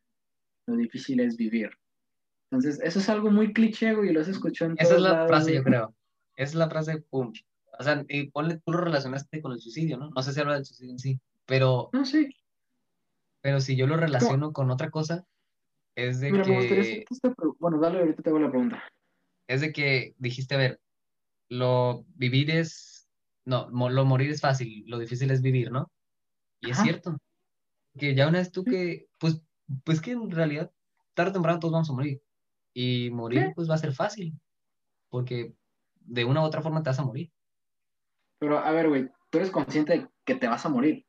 Lo 0.68 0.76
difícil 0.76 1.20
es 1.20 1.38
vivir. 1.38 1.72
Entonces, 2.50 2.80
eso 2.84 3.00
es 3.00 3.10
algo 3.10 3.32
muy 3.32 3.54
cliché, 3.54 3.94
güey, 3.94 4.14
lo 4.14 4.22
has 4.22 4.28
escuchado 4.28 4.72
en 4.72 4.78
Esa 4.80 4.96
es 4.96 5.02
la 5.02 5.28
frase, 5.28 5.54
yo 5.54 5.64
creo. 5.64 5.96
Esa 6.36 6.50
es 6.50 6.56
la 6.56 6.70
frase, 6.70 7.04
pum, 7.10 7.32
o 7.78 7.84
sea, 7.84 8.06
y 8.08 8.30
ponle, 8.30 8.62
tú 8.66 8.72
lo 8.72 8.80
relacionaste 8.80 9.42
con 9.42 9.52
el 9.52 9.60
suicidio, 9.60 9.98
¿no? 9.98 10.10
No 10.10 10.22
sé 10.22 10.34
si 10.34 10.40
habla 10.40 10.56
del 10.56 10.66
suicidio 10.66 10.92
en 10.92 11.00
sí, 11.00 11.20
pero... 11.46 11.90
No, 11.94 12.06
sí. 12.06 12.30
Pero 13.42 13.60
si 13.60 13.76
yo 13.76 13.88
lo 13.88 13.98
relaciono 13.98 14.54
con 14.54 14.72
otra 14.72 14.90
cosa, 14.90 15.26
es 15.96 16.20
de 16.20 16.32
que... 16.32 16.38
Me 16.38 16.56
gustaría 16.56 17.06
Bueno, 17.60 17.80
dale, 17.80 18.00
ahorita 18.00 18.24
te 18.24 18.30
hago 18.30 18.40
la 18.40 18.50
pregunta. 18.50 18.84
Es 19.48 19.62
de 19.62 19.72
que 19.72 20.16
dijiste, 20.18 20.56
a 20.56 20.60
ver, 20.60 20.80
lo 21.50 22.06
vivir 22.16 22.52
es... 22.52 22.95
No, 23.46 23.70
lo 23.70 24.06
morir 24.06 24.32
es 24.32 24.42
fácil, 24.42 24.84
lo 24.88 24.98
difícil 24.98 25.32
es 25.32 25.42
vivir, 25.42 25.72
¿no? 25.72 25.92
Y 26.60 26.72
es 26.72 26.78
cierto. 26.78 27.18
Que 27.98 28.16
ya 28.16 28.28
una 28.28 28.40
vez 28.40 28.52
tú 28.52 28.64
que... 28.64 29.08
Pues, 29.20 29.42
pues 29.84 30.02
que 30.02 30.12
en 30.12 30.32
realidad, 30.32 30.72
tarde 31.14 31.30
o 31.30 31.34
temprano 31.34 31.60
todos 31.60 31.72
vamos 31.72 31.90
a 31.90 31.94
morir. 31.94 32.22
Y 32.74 33.10
morir, 33.12 33.54
pues 33.56 33.70
va 33.70 33.76
a 33.76 33.80
ser 33.80 33.94
fácil. 33.94 34.34
Porque 35.10 35.54
de 36.02 36.26
una 36.26 36.42
u 36.42 36.44
otra 36.44 36.62
forma 36.62 36.84
te 36.84 36.90
vas 36.90 37.00
a 37.00 37.06
morir. 37.06 37.32
Pero 38.40 38.60
a 38.60 38.72
ver, 38.72 38.90
güey, 38.90 39.10
tú 39.30 39.38
eres 39.38 39.52
consciente 39.52 39.98
de 39.98 40.08
que 40.24 40.36
te 40.36 40.48
vas 40.48 40.66
a 40.66 40.70
morir. 40.70 41.06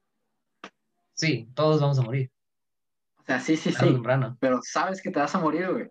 Sí, 1.15 1.49
todos 1.55 1.81
vamos 1.81 1.99
a 1.99 2.03
morir. 2.03 2.31
O 3.19 3.25
sea, 3.25 3.41
sí, 3.41 3.57
sí, 3.57 3.73
sí. 3.73 4.01
Pero 4.39 4.61
sabes 4.63 5.03
que 5.03 5.11
te 5.11 5.19
vas 5.19 5.35
a 5.35 5.41
morir, 5.41 5.73
güey. 5.73 5.91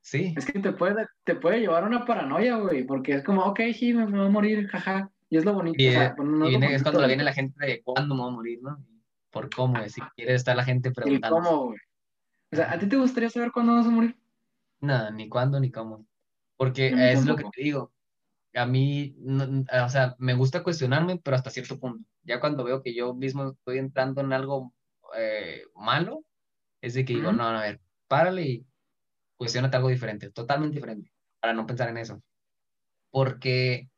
Sí. 0.00 0.34
Es 0.36 0.46
que 0.46 0.58
te 0.58 0.72
puede, 0.72 1.06
te 1.24 1.36
puede 1.36 1.60
llevar 1.60 1.84
a 1.84 1.86
una 1.86 2.04
paranoia, 2.04 2.56
güey, 2.56 2.84
porque 2.84 3.14
es 3.14 3.22
como, 3.22 3.44
ok, 3.44 3.60
sí, 3.74 3.92
me, 3.92 4.06
voy 4.06 4.26
a 4.26 4.30
morir, 4.30 4.66
jaja. 4.68 5.10
Y 5.30 5.38
es 5.38 5.44
lo 5.44 5.54
bonito. 5.54 5.82
Y, 5.82 5.88
o 5.88 5.92
sea, 5.92 6.14
viene, 6.18 6.74
es, 6.74 6.82
cuando 6.82 7.06
viene 7.06 7.24
la 7.24 7.32
gente 7.32 7.64
de 7.64 7.82
cuándo 7.82 8.14
me 8.14 8.22
voy 8.22 8.30
a 8.30 8.34
morir, 8.34 8.58
¿no? 8.62 8.84
Por 9.30 9.48
cómo, 9.54 9.82
si 9.88 10.00
quiere 10.16 10.34
estar 10.34 10.56
la 10.56 10.64
gente 10.64 10.90
preguntando. 10.90 11.38
¿Y 11.38 11.42
cómo, 11.42 11.64
güey? 11.66 11.78
O 12.52 12.56
sea, 12.56 12.72
¿a 12.72 12.78
ti 12.78 12.86
te 12.86 12.96
gustaría 12.96 13.30
saber 13.30 13.52
cuándo 13.52 13.74
vas 13.74 13.86
a 13.86 13.90
morir? 13.90 14.16
No, 14.80 15.10
ni 15.12 15.28
cuándo 15.28 15.60
ni 15.60 15.70
cómo. 15.70 16.04
Porque 16.56 16.88
es 17.12 17.24
lo 17.24 17.36
que 17.36 17.44
te 17.44 17.62
digo 17.62 17.92
a 18.54 18.66
mí, 18.66 19.16
o 19.84 19.88
sea, 19.88 20.16
me 20.18 20.34
gusta 20.34 20.62
cuestionarme, 20.62 21.18
pero 21.18 21.36
hasta 21.36 21.50
cierto 21.50 21.78
punto. 21.78 22.08
Ya 22.22 22.40
cuando 22.40 22.64
veo 22.64 22.82
que 22.82 22.94
yo 22.94 23.14
mismo 23.14 23.50
estoy 23.50 23.78
entrando 23.78 24.20
en 24.20 24.32
algo 24.32 24.72
eh, 25.16 25.62
malo, 25.76 26.24
es 26.80 26.94
de 26.94 27.04
que 27.04 27.14
digo, 27.14 27.32
no, 27.32 27.52
no, 27.52 27.58
a 27.58 27.62
ver, 27.62 27.80
párale 28.08 28.42
y 28.42 28.66
cuestionate 29.36 29.76
algo 29.76 29.88
diferente, 29.88 30.30
totalmente 30.30 30.76
diferente, 30.76 31.12
para 31.40 31.52
no 31.52 31.66
pensar 31.66 31.88
en 31.90 31.98
eso. 31.98 32.20
Porque 33.10 33.88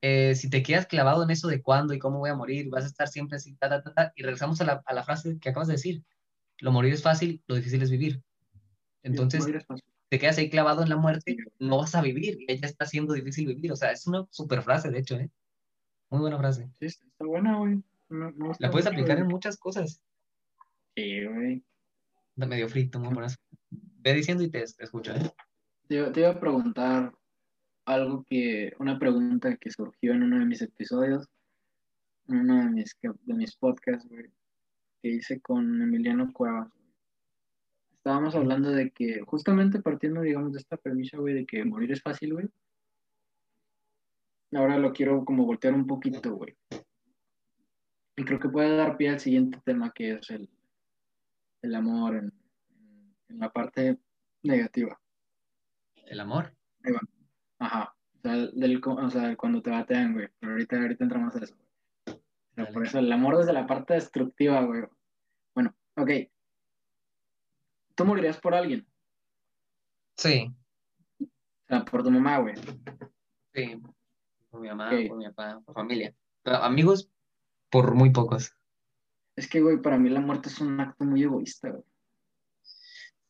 eh, 0.00 0.34
si 0.34 0.48
te 0.50 0.62
quedas 0.62 0.86
clavado 0.86 1.22
en 1.22 1.30
eso 1.30 1.48
de 1.48 1.62
cuándo 1.62 1.94
y 1.94 1.98
cómo 1.98 2.18
voy 2.18 2.30
a 2.30 2.36
morir, 2.36 2.68
vas 2.70 2.84
a 2.84 2.88
estar 2.88 3.08
siempre 3.08 3.36
así, 3.36 3.54
ta, 3.56 3.68
ta, 3.68 3.82
ta, 3.82 3.92
ta 3.92 4.12
y 4.16 4.22
regresamos 4.22 4.60
a 4.60 4.64
la, 4.64 4.82
a 4.84 4.94
la 4.94 5.02
frase 5.02 5.38
que 5.40 5.48
acabas 5.48 5.68
de 5.68 5.74
decir. 5.74 6.04
Lo 6.60 6.72
morir 6.72 6.92
es 6.92 7.02
fácil, 7.02 7.42
lo 7.46 7.54
difícil 7.54 7.82
es 7.82 7.90
vivir. 7.90 8.22
Entonces, 9.02 9.46
te 10.08 10.18
quedas 10.18 10.38
ahí 10.38 10.50
clavado 10.50 10.82
en 10.82 10.88
la 10.88 10.96
muerte, 10.96 11.36
no 11.58 11.78
vas 11.78 11.94
a 11.94 12.02
vivir, 12.02 12.38
y 12.40 12.46
ella 12.48 12.66
está 12.66 12.84
haciendo 12.84 13.14
difícil 13.14 13.46
vivir. 13.46 13.72
O 13.72 13.76
sea, 13.76 13.92
es 13.92 14.06
una 14.06 14.26
super 14.30 14.62
frase, 14.62 14.90
de 14.90 14.98
hecho, 14.98 15.16
¿eh? 15.16 15.30
Muy 16.10 16.20
buena 16.20 16.38
frase. 16.38 16.68
Sí, 16.78 16.86
está 16.86 17.24
buena, 17.24 17.58
güey. 17.58 17.82
la 18.58 18.70
puedes 18.70 18.86
aplicar 18.86 19.18
en 19.18 19.28
muchas 19.28 19.56
cosas. 19.56 20.00
Sí, 20.96 21.24
güey. 21.24 21.62
Medio 22.34 22.68
frito, 22.68 22.98
muy 22.98 23.12
buenas. 23.12 23.38
Ve 23.70 24.14
diciendo 24.14 24.42
y 24.42 24.50
te, 24.50 24.62
escucho, 24.62 25.12
¿eh? 25.12 25.30
Te, 25.88 26.20
iba 26.20 26.30
a 26.30 26.40
preguntar 26.40 27.12
algo 27.94 28.24
que, 28.24 28.72
una 28.78 28.98
pregunta 28.98 29.56
que 29.56 29.70
surgió 29.70 30.12
en 30.12 30.22
uno 30.22 30.38
de 30.38 30.46
mis 30.46 30.62
episodios, 30.62 31.26
en 32.28 32.38
uno 32.38 32.64
de 32.64 32.70
mis, 32.70 32.96
de 33.02 33.34
mis 33.34 33.56
podcasts, 33.56 34.08
güey, 34.08 34.30
que 35.02 35.08
hice 35.08 35.40
con 35.40 35.82
Emiliano 35.82 36.32
Cuevas 36.32 36.68
estábamos 38.08 38.34
hablando 38.34 38.70
de 38.70 38.90
que, 38.90 39.20
justamente 39.26 39.82
partiendo, 39.82 40.22
digamos, 40.22 40.52
de 40.52 40.60
esta 40.60 40.78
premisa, 40.78 41.18
güey, 41.18 41.34
de 41.34 41.44
que 41.44 41.62
morir 41.62 41.92
es 41.92 42.00
fácil, 42.00 42.32
güey. 42.32 42.48
Ahora 44.52 44.78
lo 44.78 44.94
quiero 44.94 45.26
como 45.26 45.44
voltear 45.44 45.74
un 45.74 45.86
poquito, 45.86 46.34
güey. 46.34 46.56
Y 48.16 48.24
creo 48.24 48.40
que 48.40 48.48
puede 48.48 48.74
dar 48.74 48.96
pie 48.96 49.10
al 49.10 49.20
siguiente 49.20 49.60
tema, 49.62 49.92
que 49.94 50.12
es 50.12 50.30
el, 50.30 50.48
el 51.60 51.74
amor 51.74 52.16
en, 52.16 52.32
en 53.28 53.38
la 53.38 53.50
parte 53.50 53.98
negativa. 54.42 54.98
¿El 56.06 56.20
amor? 56.20 56.54
Ajá. 57.58 57.94
O 58.16 58.20
sea, 58.20 58.32
del, 58.34 58.80
o 58.84 59.10
sea, 59.10 59.36
cuando 59.36 59.62
te 59.62 59.70
batean, 59.70 60.14
güey. 60.14 60.28
Pero 60.38 60.52
ahorita, 60.52 60.76
ahorita 60.80 61.04
entramos 61.04 61.36
a 61.36 61.44
eso, 61.44 61.54
güey. 62.06 62.72
por 62.72 62.86
eso 62.86 62.98
el 62.98 63.12
amor 63.12 63.38
desde 63.38 63.52
la 63.52 63.66
parte 63.66 63.94
destructiva, 63.94 64.62
güey. 64.62 64.84
Bueno, 65.54 65.74
ok. 65.96 66.10
¿Tú 67.94 68.04
morirías 68.04 68.40
por 68.40 68.54
alguien? 68.54 68.86
Sí. 70.16 70.54
O 71.20 71.26
sea, 71.68 71.84
por 71.84 72.02
tu 72.02 72.10
mamá, 72.10 72.38
güey. 72.38 72.54
Sí. 73.54 73.80
Por 74.50 74.60
mi 74.60 74.68
mamá, 74.68 74.90
por 74.90 75.16
mi 75.16 75.26
papá, 75.26 75.60
por 75.64 75.74
familia. 75.74 76.14
amigos, 76.44 77.10
por 77.70 77.94
muy 77.94 78.10
pocos. 78.10 78.56
Es 79.36 79.48
que, 79.48 79.60
güey, 79.60 79.80
para 79.80 79.98
mí 79.98 80.08
la 80.08 80.20
muerte 80.20 80.48
es 80.48 80.60
un 80.60 80.80
acto 80.80 81.04
muy 81.04 81.22
egoísta, 81.22 81.70
güey. 81.70 81.84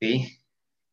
Sí. 0.01 0.39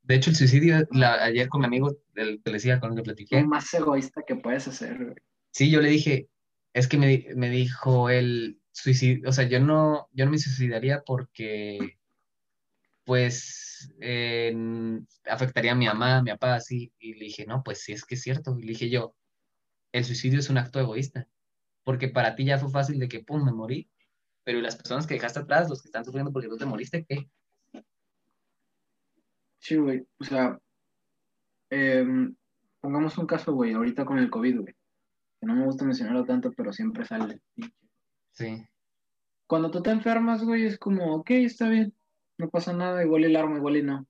De 0.05 0.15
hecho, 0.15 0.29
el 0.29 0.35
suicidio, 0.35 0.87
ayer 1.01 1.49
con 1.49 1.61
mi 1.61 1.67
amigo, 1.67 1.97
el 2.13 2.41
que 2.43 2.79
con 2.79 2.91
el 2.91 2.97
que 2.97 3.03
platiqué. 3.03 3.39
Es 3.39 3.47
más 3.47 3.73
egoísta 3.73 4.21
que 4.25 4.35
puedes 4.35 4.67
hacer, 4.67 5.03
güey. 5.03 5.15
Sí, 5.51 5.71
yo 5.71 5.81
le 5.81 5.89
dije, 5.89 6.29
es 6.73 6.87
que 6.87 6.97
me, 6.97 7.25
me 7.35 7.49
dijo 7.49 8.09
el 8.09 8.59
suicidio, 8.71 9.29
o 9.29 9.31
sea, 9.31 9.47
yo 9.47 9.59
no, 9.59 10.07
yo 10.11 10.25
no 10.25 10.31
me 10.31 10.37
suicidaría 10.37 11.01
porque 11.05 11.97
pues 13.03 13.95
eh, 14.01 14.53
afectaría 15.25 15.71
a 15.71 15.75
mi 15.75 15.85
mamá, 15.85 16.17
a 16.17 16.23
mi 16.23 16.31
papá, 16.31 16.55
así. 16.55 16.91
Y 16.99 17.13
le 17.13 17.25
dije, 17.25 17.45
no, 17.45 17.63
pues 17.63 17.81
sí, 17.81 17.93
es 17.93 18.03
que 18.03 18.15
es 18.15 18.21
cierto. 18.21 18.57
Y 18.59 18.63
le 18.63 18.69
dije 18.69 18.89
yo, 18.89 19.15
el 19.91 20.05
suicidio 20.05 20.39
es 20.39 20.49
un 20.49 20.57
acto 20.57 20.79
egoísta, 20.79 21.27
porque 21.83 22.09
para 22.09 22.35
ti 22.35 22.45
ya 22.45 22.59
fue 22.59 22.69
fácil 22.69 22.99
de 22.99 23.07
que, 23.07 23.23
pum, 23.23 23.43
me 23.45 23.51
morí, 23.51 23.89
pero 24.43 24.59
las 24.61 24.75
personas 24.75 25.07
que 25.07 25.15
dejaste 25.15 25.39
atrás, 25.39 25.69
los 25.69 25.81
que 25.81 25.87
están 25.87 26.05
sufriendo 26.05 26.31
porque 26.31 26.49
tú 26.49 26.57
te 26.57 26.65
moriste, 26.65 27.05
¿qué? 27.07 27.29
Sí, 29.65 29.77
güey, 29.77 30.05
o 30.19 30.23
sea, 30.23 30.59
em, 31.71 32.35
pongamos 32.79 33.17
un 33.17 33.25
caso, 33.25 33.51
güey, 33.51 33.73
ahorita 33.73 34.05
con 34.05 34.19
el 34.19 34.29
COVID, 34.29 34.59
güey, 34.59 34.75
que 35.39 35.47
no 35.47 35.55
me 35.55 35.65
gusta 35.65 35.83
mencionarlo 35.83 36.23
tanto, 36.23 36.51
pero 36.55 36.71
siempre 36.71 37.03
sale. 37.03 37.41
Sí. 38.33 38.63
Cuando 39.47 39.71
tú 39.71 39.81
te 39.81 39.89
enfermas, 39.89 40.43
güey, 40.43 40.67
es 40.67 40.77
como, 40.77 41.15
ok, 41.15 41.31
está 41.31 41.67
bien, 41.67 41.95
no 42.37 42.47
pasa 42.47 42.73
nada, 42.73 43.03
igual 43.03 43.23
el 43.23 43.35
arma, 43.35 43.57
igual 43.57 43.77
y 43.77 43.81
no. 43.81 44.05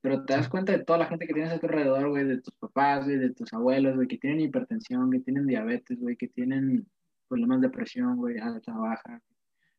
Pero 0.00 0.24
te 0.24 0.34
das 0.34 0.48
cuenta 0.48 0.72
de 0.72 0.82
toda 0.82 0.98
la 0.98 1.06
gente 1.06 1.28
que 1.28 1.34
tienes 1.34 1.52
a 1.52 1.60
tu 1.60 1.66
alrededor, 1.66 2.08
güey, 2.08 2.24
de 2.24 2.40
tus 2.40 2.56
papás, 2.56 3.04
güey, 3.04 3.16
de 3.16 3.32
tus 3.32 3.52
abuelos, 3.52 3.94
güey, 3.94 4.08
que 4.08 4.18
tienen 4.18 4.40
hipertensión, 4.40 5.12
que 5.12 5.20
tienen 5.20 5.46
diabetes, 5.46 6.00
güey, 6.00 6.16
que 6.16 6.26
tienen 6.26 6.84
problemas 7.28 7.60
de 7.60 7.70
presión, 7.70 8.16
güey, 8.16 8.38
alta, 8.38 8.72
baja. 8.72 9.22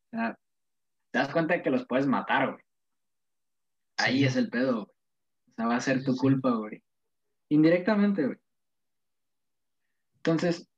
O 0.05 0.09
sea, 0.09 0.39
te 1.11 1.19
das 1.19 1.33
cuenta 1.33 1.55
de 1.55 1.63
que 1.63 1.69
los 1.69 1.85
puedes 1.85 2.07
matar, 2.07 2.51
güey. 2.53 2.63
Ahí 3.97 4.23
es 4.23 4.37
el 4.37 4.49
pedo, 4.49 4.85
güey. 4.85 4.96
Sea, 5.57 5.65
va 5.65 5.75
a 5.75 5.81
ser 5.81 6.03
tu 6.03 6.15
culpa, 6.15 6.51
güey. 6.51 6.81
Indirectamente, 7.49 8.25
güey. 8.25 8.37
Entonces, 10.17 10.69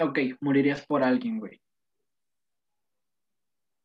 ok, 0.00 0.18
morirías 0.40 0.84
por 0.84 1.04
alguien, 1.04 1.38
güey. 1.38 1.62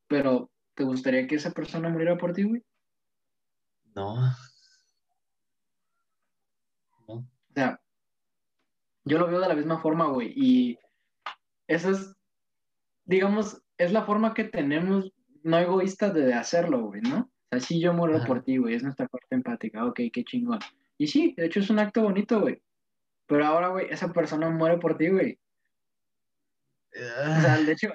Pero, 0.07 0.49
¿te 0.73 0.83
gustaría 0.83 1.27
que 1.27 1.35
esa 1.35 1.51
persona 1.51 1.89
muriera 1.89 2.17
por 2.17 2.33
ti, 2.33 2.43
güey? 2.43 2.63
No. 3.93 4.15
O 7.05 7.23
sea, 7.53 7.79
yo 9.05 9.19
lo 9.19 9.27
veo 9.27 9.39
de 9.39 9.49
la 9.49 9.55
misma 9.55 9.79
forma, 9.79 10.07
güey. 10.07 10.33
Y 10.35 10.79
eso 11.67 11.91
es, 11.91 12.15
digamos, 13.05 13.61
es 13.77 13.91
la 13.91 14.03
forma 14.05 14.33
que 14.33 14.45
tenemos, 14.45 15.11
no 15.43 15.59
egoísta, 15.59 16.09
de 16.09 16.33
hacerlo, 16.33 16.85
güey, 16.85 17.01
¿no? 17.01 17.29
O 17.49 17.55
sea, 17.55 17.59
sí 17.59 17.79
yo 17.79 17.93
muero 17.93 18.21
por 18.25 18.43
ti, 18.43 18.57
güey, 18.57 18.75
es 18.75 18.83
nuestra 18.83 19.07
parte 19.07 19.27
empática, 19.35 19.85
ok, 19.85 20.01
qué 20.11 20.23
chingón. 20.23 20.59
Y 20.97 21.07
sí, 21.07 21.33
de 21.37 21.45
hecho 21.45 21.61
es 21.61 21.69
un 21.69 21.79
acto 21.79 22.01
bonito, 22.01 22.41
güey. 22.41 22.61
Pero 23.27 23.45
ahora, 23.45 23.69
güey, 23.69 23.87
esa 23.89 24.11
persona 24.11 24.49
muere 24.49 24.77
por 24.77 24.97
ti, 24.97 25.09
güey. 25.09 25.39
O 26.93 27.41
sea, 27.41 27.57
de 27.57 27.71
hecho, 27.71 27.89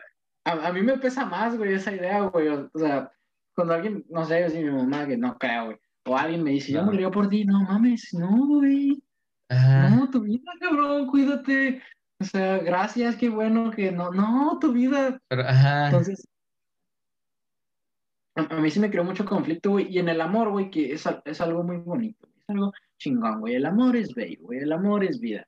a, 0.44 0.72
mí 0.72 0.82
me 0.82 0.98
pesa 0.98 1.24
más, 1.26 1.56
güey, 1.56 1.74
esa 1.74 1.92
idea, 1.92 2.20
güey. 2.22 2.48
O, 2.48 2.70
sea, 2.74 3.10
cuando 3.54 3.74
alguien, 3.74 4.04
no 4.08 4.24
sé, 4.24 4.48
si 4.50 4.58
mi 4.62 4.70
mamá, 4.70 5.06
que 5.06 5.16
no 5.16 5.36
creo, 5.38 5.66
güey. 5.66 5.76
O 6.04 6.16
alguien 6.16 6.42
me 6.42 6.50
dice, 6.50 6.72
yo 6.72 6.82
moriría 6.82 7.10
por 7.10 7.28
ti, 7.28 7.44
no 7.44 7.62
mames, 7.62 8.08
no, 8.12 8.46
güey. 8.46 9.02
No, 9.50 10.08
tu 10.10 10.20
vida, 10.22 10.50
cabrón, 10.60 11.06
cuídate. 11.08 11.82
O 12.18 12.24
sea, 12.24 12.58
gracias, 12.58 13.16
qué 13.16 13.28
bueno 13.28 13.70
que 13.70 13.92
no, 13.92 14.10
no, 14.10 14.58
tu 14.60 14.72
vida. 14.72 15.20
Pero, 15.28 15.42
ajá. 15.42 15.86
Entonces, 15.86 16.26
a, 18.34 18.60
mí 18.60 18.70
sí 18.70 18.80
me 18.80 18.90
creó 18.90 19.04
mucho 19.04 19.24
conflicto, 19.24 19.70
güey. 19.70 19.88
Y 19.90 19.98
en 19.98 20.08
el 20.08 20.20
amor, 20.20 20.50
güey, 20.50 20.70
que 20.70 20.92
es, 20.92 21.04
es 21.24 21.40
algo 21.40 21.62
muy 21.62 21.78
bonito. 21.78 22.28
Es 22.38 22.48
algo 22.48 22.72
chingón, 22.98 23.40
güey. 23.40 23.54
El 23.54 23.66
amor 23.66 23.96
es 23.96 24.14
bello, 24.14 24.42
güey. 24.42 24.60
El 24.60 24.72
amor 24.72 25.04
es 25.04 25.20
vida. 25.20 25.46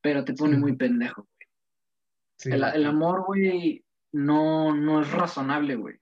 Pero 0.00 0.24
te 0.24 0.34
pone 0.34 0.56
muy 0.56 0.76
pendejo, 0.76 1.26
güey. 1.26 2.54
el, 2.54 2.64
el, 2.64 2.86
amor, 2.86 3.24
güey, 3.26 3.84
no, 4.12 4.74
no 4.74 5.00
es 5.00 5.10
razonable, 5.10 5.76
güey. 5.76 5.96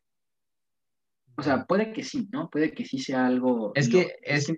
O 1.36 1.42
sea, 1.42 1.64
puede 1.64 1.92
que 1.92 2.02
sí, 2.02 2.28
¿no? 2.32 2.50
Puede 2.50 2.72
que 2.72 2.84
sí 2.84 2.98
sea 2.98 3.26
algo. 3.26 3.72
Es 3.74 3.88
que 3.88 4.16
es, 4.22 4.52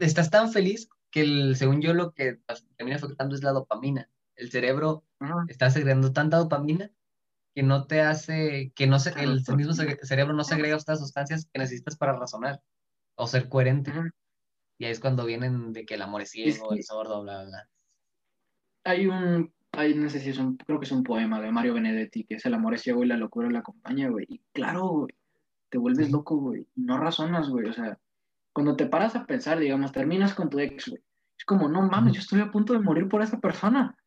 estás 0.00 0.30
tan 0.30 0.50
feliz 0.50 0.88
que 1.10 1.22
el, 1.22 1.56
según 1.56 1.80
yo 1.80 1.94
lo 1.94 2.12
que 2.12 2.38
termina 2.76 2.96
afectando 2.96 3.34
es 3.34 3.42
la 3.42 3.52
dopamina. 3.52 4.08
El 4.36 4.50
cerebro 4.50 5.04
está 5.48 5.70
segregando 5.70 6.12
tanta 6.12 6.36
dopamina 6.38 6.90
que 7.58 7.64
no 7.64 7.88
te 7.88 8.02
hace, 8.02 8.70
que 8.76 8.86
no 8.86 9.00
se, 9.00 9.10
el 9.20 9.42
mismo 9.56 9.72
cerebro 9.72 10.32
no 10.32 10.44
segrega 10.44 10.76
estas 10.76 11.00
sustancias 11.00 11.48
que 11.52 11.58
necesitas 11.58 11.96
para 11.96 12.12
razonar 12.12 12.62
o 13.16 13.26
ser 13.26 13.48
coherente. 13.48 13.90
Y 14.78 14.84
ahí 14.84 14.92
es 14.92 15.00
cuando 15.00 15.26
vienen 15.26 15.72
de 15.72 15.84
que 15.84 15.94
el 15.94 16.02
amor 16.02 16.22
es 16.22 16.30
ciego, 16.30 16.72
el 16.72 16.84
sordo, 16.84 17.20
bla, 17.20 17.42
bla. 17.46 17.68
Hay 18.84 19.08
un, 19.08 19.52
hay, 19.72 19.92
no 19.96 20.08
sé 20.08 20.20
si 20.20 20.30
es 20.30 20.38
un, 20.38 20.56
creo 20.56 20.78
que 20.78 20.86
es 20.86 20.92
un 20.92 21.02
poema 21.02 21.40
de 21.40 21.50
Mario 21.50 21.74
Benedetti, 21.74 22.22
que 22.22 22.36
es 22.36 22.46
El 22.46 22.54
amor 22.54 22.74
es 22.74 22.82
ciego 22.82 23.02
y 23.02 23.08
la 23.08 23.16
locura 23.16 23.50
la 23.50 23.58
acompaña, 23.58 24.08
güey. 24.08 24.26
Y 24.28 24.40
claro, 24.52 24.86
güey, 24.90 25.16
te 25.68 25.78
vuelves 25.78 26.12
loco, 26.12 26.36
güey. 26.36 26.64
No 26.76 26.96
razonas, 26.96 27.48
güey. 27.48 27.66
O 27.66 27.72
sea, 27.72 27.98
cuando 28.52 28.76
te 28.76 28.86
paras 28.86 29.16
a 29.16 29.26
pensar, 29.26 29.58
digamos, 29.58 29.90
terminas 29.90 30.32
con 30.32 30.48
tu 30.48 30.60
ex, 30.60 30.90
güey. 30.90 31.02
Es 31.36 31.44
como, 31.44 31.68
no 31.68 31.82
mames, 31.82 32.12
yo 32.12 32.20
estoy 32.20 32.40
a 32.40 32.52
punto 32.52 32.72
de 32.72 32.78
morir 32.78 33.08
por 33.08 33.20
esa 33.20 33.40
persona. 33.40 33.97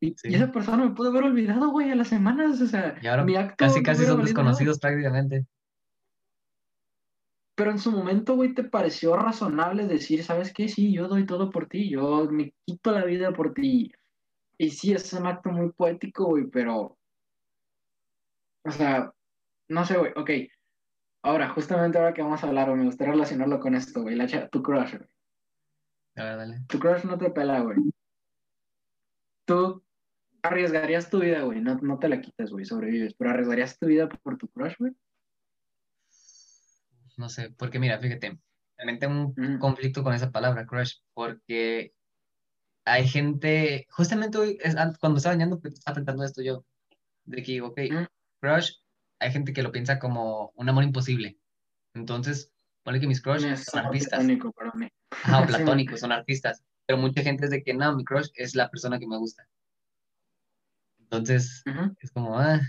Y, 0.00 0.14
esa 0.22 0.52
persona 0.52 0.84
me 0.84 0.94
puede 0.94 1.10
haber 1.10 1.24
olvidado, 1.24 1.70
güey, 1.70 1.90
a 1.90 1.96
las 1.96 2.08
semanas. 2.08 2.60
O 2.60 2.66
sea, 2.66 2.96
mi 3.24 3.36
acto 3.36 3.56
casi, 3.56 3.82
casi 3.82 4.04
son 4.04 4.22
desconocidos 4.22 4.78
prácticamente. 4.78 5.46
Pero 7.56 7.72
en 7.72 7.78
su 7.78 7.90
momento, 7.90 8.36
güey, 8.36 8.54
te 8.54 8.62
pareció 8.62 9.16
razonable 9.16 9.88
decir, 9.88 10.22
¿sabes 10.22 10.52
qué? 10.52 10.68
Sí, 10.68 10.92
yo 10.92 11.08
doy 11.08 11.26
todo 11.26 11.50
por 11.50 11.66
ti, 11.66 11.90
yo 11.90 12.28
me 12.30 12.54
quito 12.64 12.92
la 12.92 13.04
vida 13.04 13.32
por 13.32 13.52
ti. 13.52 13.90
Y 14.56 14.70
sí, 14.70 14.92
es 14.92 15.12
un 15.12 15.26
acto 15.26 15.50
muy 15.50 15.72
poético, 15.72 16.26
güey, 16.26 16.46
pero. 16.46 16.96
O 18.64 18.70
sea, 18.70 19.12
no 19.68 19.84
sé, 19.84 19.98
güey, 19.98 20.12
ok. 20.14 20.30
Ahora, 21.22 21.48
justamente 21.48 21.98
ahora 21.98 22.14
que 22.14 22.22
vamos 22.22 22.44
a 22.44 22.46
hablar, 22.46 22.72
me 22.76 22.84
gustaría 22.84 23.14
relacionarlo 23.14 23.58
con 23.58 23.74
esto, 23.74 24.02
güey, 24.02 24.14
la 24.14 24.48
tu 24.48 24.62
crush, 24.62 24.96
güey. 24.96 25.10
A 26.14 26.24
ver, 26.24 26.36
dale. 26.36 26.60
Tu 26.68 26.78
crush 26.78 27.04
no 27.04 27.18
te 27.18 27.30
pela, 27.30 27.60
güey. 27.60 27.78
Tú 29.44 29.82
arriesgarías 30.42 31.10
tu 31.10 31.20
vida, 31.20 31.42
güey, 31.42 31.60
no, 31.60 31.76
no 31.76 31.98
te 31.98 32.08
la 32.08 32.20
quitas, 32.20 32.50
güey, 32.50 32.64
sobrevives, 32.64 33.14
pero 33.14 33.30
arriesgarías 33.30 33.78
tu 33.78 33.86
vida 33.86 34.08
por 34.08 34.38
tu 34.38 34.48
crush, 34.48 34.74
güey 34.78 34.92
no 37.18 37.28
sé, 37.28 37.50
porque 37.50 37.78
mira, 37.78 37.98
fíjate, 37.98 38.38
realmente 38.76 39.06
un 39.06 39.58
conflicto 39.58 40.02
con 40.02 40.14
esa 40.14 40.30
palabra, 40.30 40.66
crush, 40.66 40.94
porque 41.12 41.92
hay 42.84 43.06
gente, 43.06 43.86
justamente 43.90 44.38
hoy, 44.38 44.58
cuando 45.00 45.18
estaba 45.18 45.34
bañando, 45.34 45.60
pues, 45.60 45.74
estaba 45.74 45.96
pensando 45.96 46.24
esto 46.24 46.42
yo, 46.42 46.64
de 47.24 47.42
que, 47.42 47.60
ok, 47.60 47.80
crush, 48.40 48.72
hay 49.18 49.32
gente 49.32 49.52
que 49.52 49.62
lo 49.62 49.72
piensa 49.72 49.98
como 49.98 50.52
un 50.54 50.68
amor 50.68 50.84
imposible. 50.84 51.38
Entonces, 51.94 52.54
pone 52.84 53.00
que 53.00 53.08
mis 53.08 53.20
crush 53.20 53.40
son 53.56 53.86
artistas. 53.86 54.20
Platónico 54.20 54.52
para 54.52 54.72
mí. 54.74 54.88
Ajá, 55.10 55.40
o 55.42 55.46
platónicos, 55.46 56.00
son 56.00 56.12
artistas. 56.12 56.62
Pero 56.86 56.98
mucha 56.98 57.22
gente 57.22 57.44
es 57.44 57.50
de 57.50 57.62
que, 57.62 57.74
no, 57.74 57.94
mi 57.96 58.04
crush 58.04 58.28
es 58.34 58.54
la 58.54 58.70
persona 58.70 58.98
que 58.98 59.06
me 59.06 59.18
gusta. 59.18 59.46
Entonces, 61.10 61.64
es 62.00 62.10
como, 62.12 62.38
ah, 62.38 62.60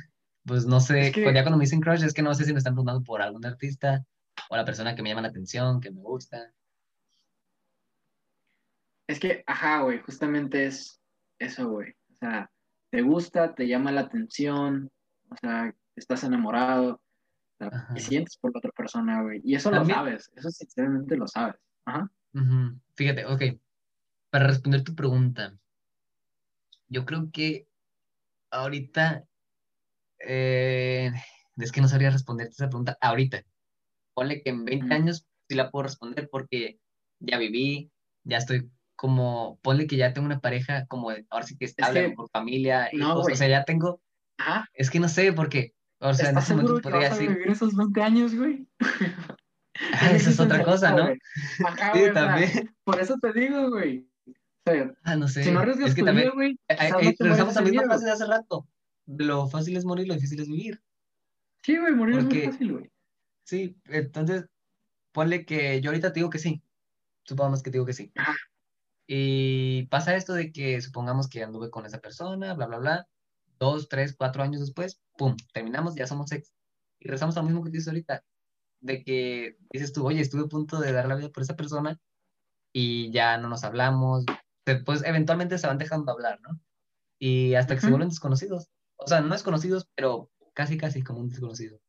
pues 0.45 0.65
no 0.65 0.79
sé, 0.79 1.11
ya 1.11 1.43
cuando 1.43 1.57
me 1.57 1.65
dicen 1.65 1.81
crush 1.81 2.03
es 2.03 2.13
que 2.13 2.21
no 2.21 2.33
sé 2.33 2.45
si 2.45 2.53
me 2.53 2.59
están 2.59 2.73
preguntando 2.73 3.03
por 3.03 3.21
algún 3.21 3.45
artista 3.45 4.05
o 4.49 4.55
la 4.55 4.63
persona 4.63 4.95
que 4.95 5.03
me 5.03 5.09
llama 5.09 5.21
la 5.21 5.27
atención, 5.27 5.81
que 5.81 5.91
me 5.91 6.01
gusta. 6.01 6.53
Es 9.07 9.19
que, 9.19 9.43
ajá, 9.45 9.81
güey, 9.81 9.99
justamente 9.99 10.65
es 10.65 11.01
eso, 11.37 11.69
güey. 11.69 11.91
O 12.11 12.15
sea, 12.15 12.49
te 12.89 13.01
gusta, 13.01 13.53
te 13.53 13.67
llama 13.67 13.91
la 13.91 14.01
atención, 14.01 14.89
o 15.29 15.35
sea, 15.35 15.75
estás 15.95 16.23
enamorado, 16.23 17.01
te 17.57 17.99
sientes 17.99 18.37
por 18.37 18.53
la 18.53 18.59
otra 18.59 18.71
persona, 18.71 19.21
güey. 19.21 19.41
Y 19.43 19.55
eso 19.55 19.69
lo 19.69 19.83
sabes, 19.83 20.31
eso 20.35 20.49
sinceramente 20.49 21.17
lo 21.17 21.27
sabes. 21.27 21.55
Ajá. 21.83 22.09
Fíjate, 22.95 23.25
ok. 23.25 23.41
Para 24.29 24.47
responder 24.47 24.83
tu 24.83 24.95
pregunta, 24.95 25.57
yo 26.87 27.05
creo 27.05 27.29
que 27.31 27.68
ahorita, 28.51 29.25
eh, 30.19 31.11
es 31.57 31.71
que 31.71 31.81
no 31.81 31.87
sabría 31.87 32.09
responderte 32.09 32.53
esa 32.53 32.69
pregunta 32.69 32.97
ahorita, 33.01 33.43
ponle 34.13 34.41
que 34.41 34.49
en 34.49 34.65
20 34.65 34.93
años 34.93 35.25
sí 35.47 35.55
la 35.55 35.71
puedo 35.71 35.83
responder 35.83 36.29
porque 36.31 36.79
ya 37.19 37.37
viví, 37.37 37.91
ya 38.23 38.37
estoy 38.37 38.69
como, 38.95 39.59
ponle 39.61 39.87
que 39.87 39.97
ya 39.97 40.13
tengo 40.13 40.25
una 40.25 40.41
pareja 40.41 40.85
como 40.87 41.09
ahora 41.29 41.45
sí 41.45 41.57
que 41.57 41.65
estable, 41.65 42.11
por 42.11 42.29
familia, 42.29 42.89
no, 42.93 43.19
o 43.19 43.23
sea, 43.23 43.47
ya 43.47 43.63
tengo, 43.63 44.01
¿Ah? 44.37 44.65
es 44.73 44.89
que 44.89 44.99
no 44.99 45.07
sé, 45.07 45.31
porque, 45.33 45.73
o 45.99 46.13
sea, 46.13 46.31
en 46.31 46.37
ese 46.37 46.53
momento 46.53 46.81
podría 46.81 47.09
decir... 47.09 47.29
vivir 47.29 47.47
esos 47.49 47.75
20 47.75 48.01
años, 48.01 48.35
güey? 48.35 48.67
Ah, 49.93 50.11
esa 50.11 50.31
es 50.31 50.39
otra 50.41 50.61
cosa, 50.63 50.91
¿no? 50.91 51.07
Sí, 51.07 52.01
también. 52.13 52.75
por 52.83 52.99
eso 52.99 53.15
te 53.21 53.31
digo, 53.31 53.69
güey. 53.69 54.08
Sea, 54.71 54.93
ah, 55.03 55.15
no 55.15 55.27
sé. 55.27 55.43
Si 55.43 55.51
no 55.51 55.59
arriesgas 55.59 55.89
es 55.89 55.95
que 55.95 56.01
tu 56.01 56.05
también, 56.05 56.27
vida, 56.27 56.35
güey, 56.35 56.59
regresamos 57.19 57.57
a 57.57 57.61
la 57.61 57.69
misma 57.69 57.83
frase 57.83 58.05
de 58.05 58.11
hace 58.11 58.25
rato. 58.25 58.67
Lo 59.05 59.47
fácil 59.47 59.77
es 59.77 59.85
morir, 59.85 60.07
lo 60.07 60.13
difícil 60.13 60.39
es 60.39 60.47
vivir. 60.47 60.81
Sí, 61.63 61.77
güey, 61.77 61.93
morir 61.93 62.19
es 62.19 62.25
muy 62.25 62.41
fácil, 62.41 62.71
güey. 62.73 62.91
Sí, 63.43 63.75
entonces, 63.85 64.45
ponle 65.11 65.45
que 65.45 65.81
yo 65.81 65.89
ahorita 65.89 66.13
te 66.13 66.19
digo 66.19 66.29
que 66.29 66.39
sí. 66.39 66.61
Supongamos 67.23 67.63
que 67.63 67.71
te 67.71 67.77
digo 67.77 67.85
que 67.85 67.93
sí. 67.93 68.11
Y 69.07 69.87
pasa 69.87 70.15
esto 70.15 70.33
de 70.33 70.51
que 70.51 70.79
supongamos 70.81 71.27
que 71.27 71.43
anduve 71.43 71.69
con 71.69 71.85
esa 71.85 71.99
persona, 71.99 72.53
bla, 72.53 72.67
bla, 72.67 72.77
bla. 72.77 73.07
Dos, 73.57 73.89
tres, 73.89 74.15
cuatro 74.15 74.43
años 74.43 74.61
después, 74.61 75.01
pum, 75.17 75.35
terminamos, 75.53 75.95
ya 75.95 76.07
somos 76.07 76.31
ex. 76.31 76.53
Y 76.99 77.09
rezamos 77.09 77.35
lo 77.35 77.43
mismo 77.43 77.63
que 77.63 77.71
dices 77.71 77.87
ahorita. 77.87 78.23
de 78.81 79.03
que 79.03 79.57
dices 79.71 79.93
tú, 79.93 80.05
oye, 80.05 80.21
estuve 80.21 80.43
a 80.43 80.47
punto 80.47 80.79
de 80.79 80.91
dar 80.91 81.07
la 81.07 81.15
vida 81.15 81.29
por 81.29 81.43
esa 81.43 81.55
persona 81.55 81.99
y 82.71 83.11
ya 83.11 83.37
no 83.37 83.49
nos 83.49 83.63
hablamos, 83.63 84.25
pues 84.85 85.03
eventualmente 85.03 85.57
se 85.57 85.67
van 85.67 85.77
dejando 85.77 86.11
hablar, 86.11 86.39
¿no? 86.41 86.59
Y 87.19 87.55
hasta 87.55 87.75
que 87.75 87.81
se 87.81 87.89
vuelven 87.89 88.09
desconocidos. 88.09 88.69
O 88.97 89.07
sea, 89.07 89.21
no 89.21 89.33
desconocidos, 89.33 89.87
pero 89.95 90.29
casi, 90.53 90.77
casi 90.77 91.03
como 91.03 91.19
un 91.19 91.29
desconocido. 91.29 91.79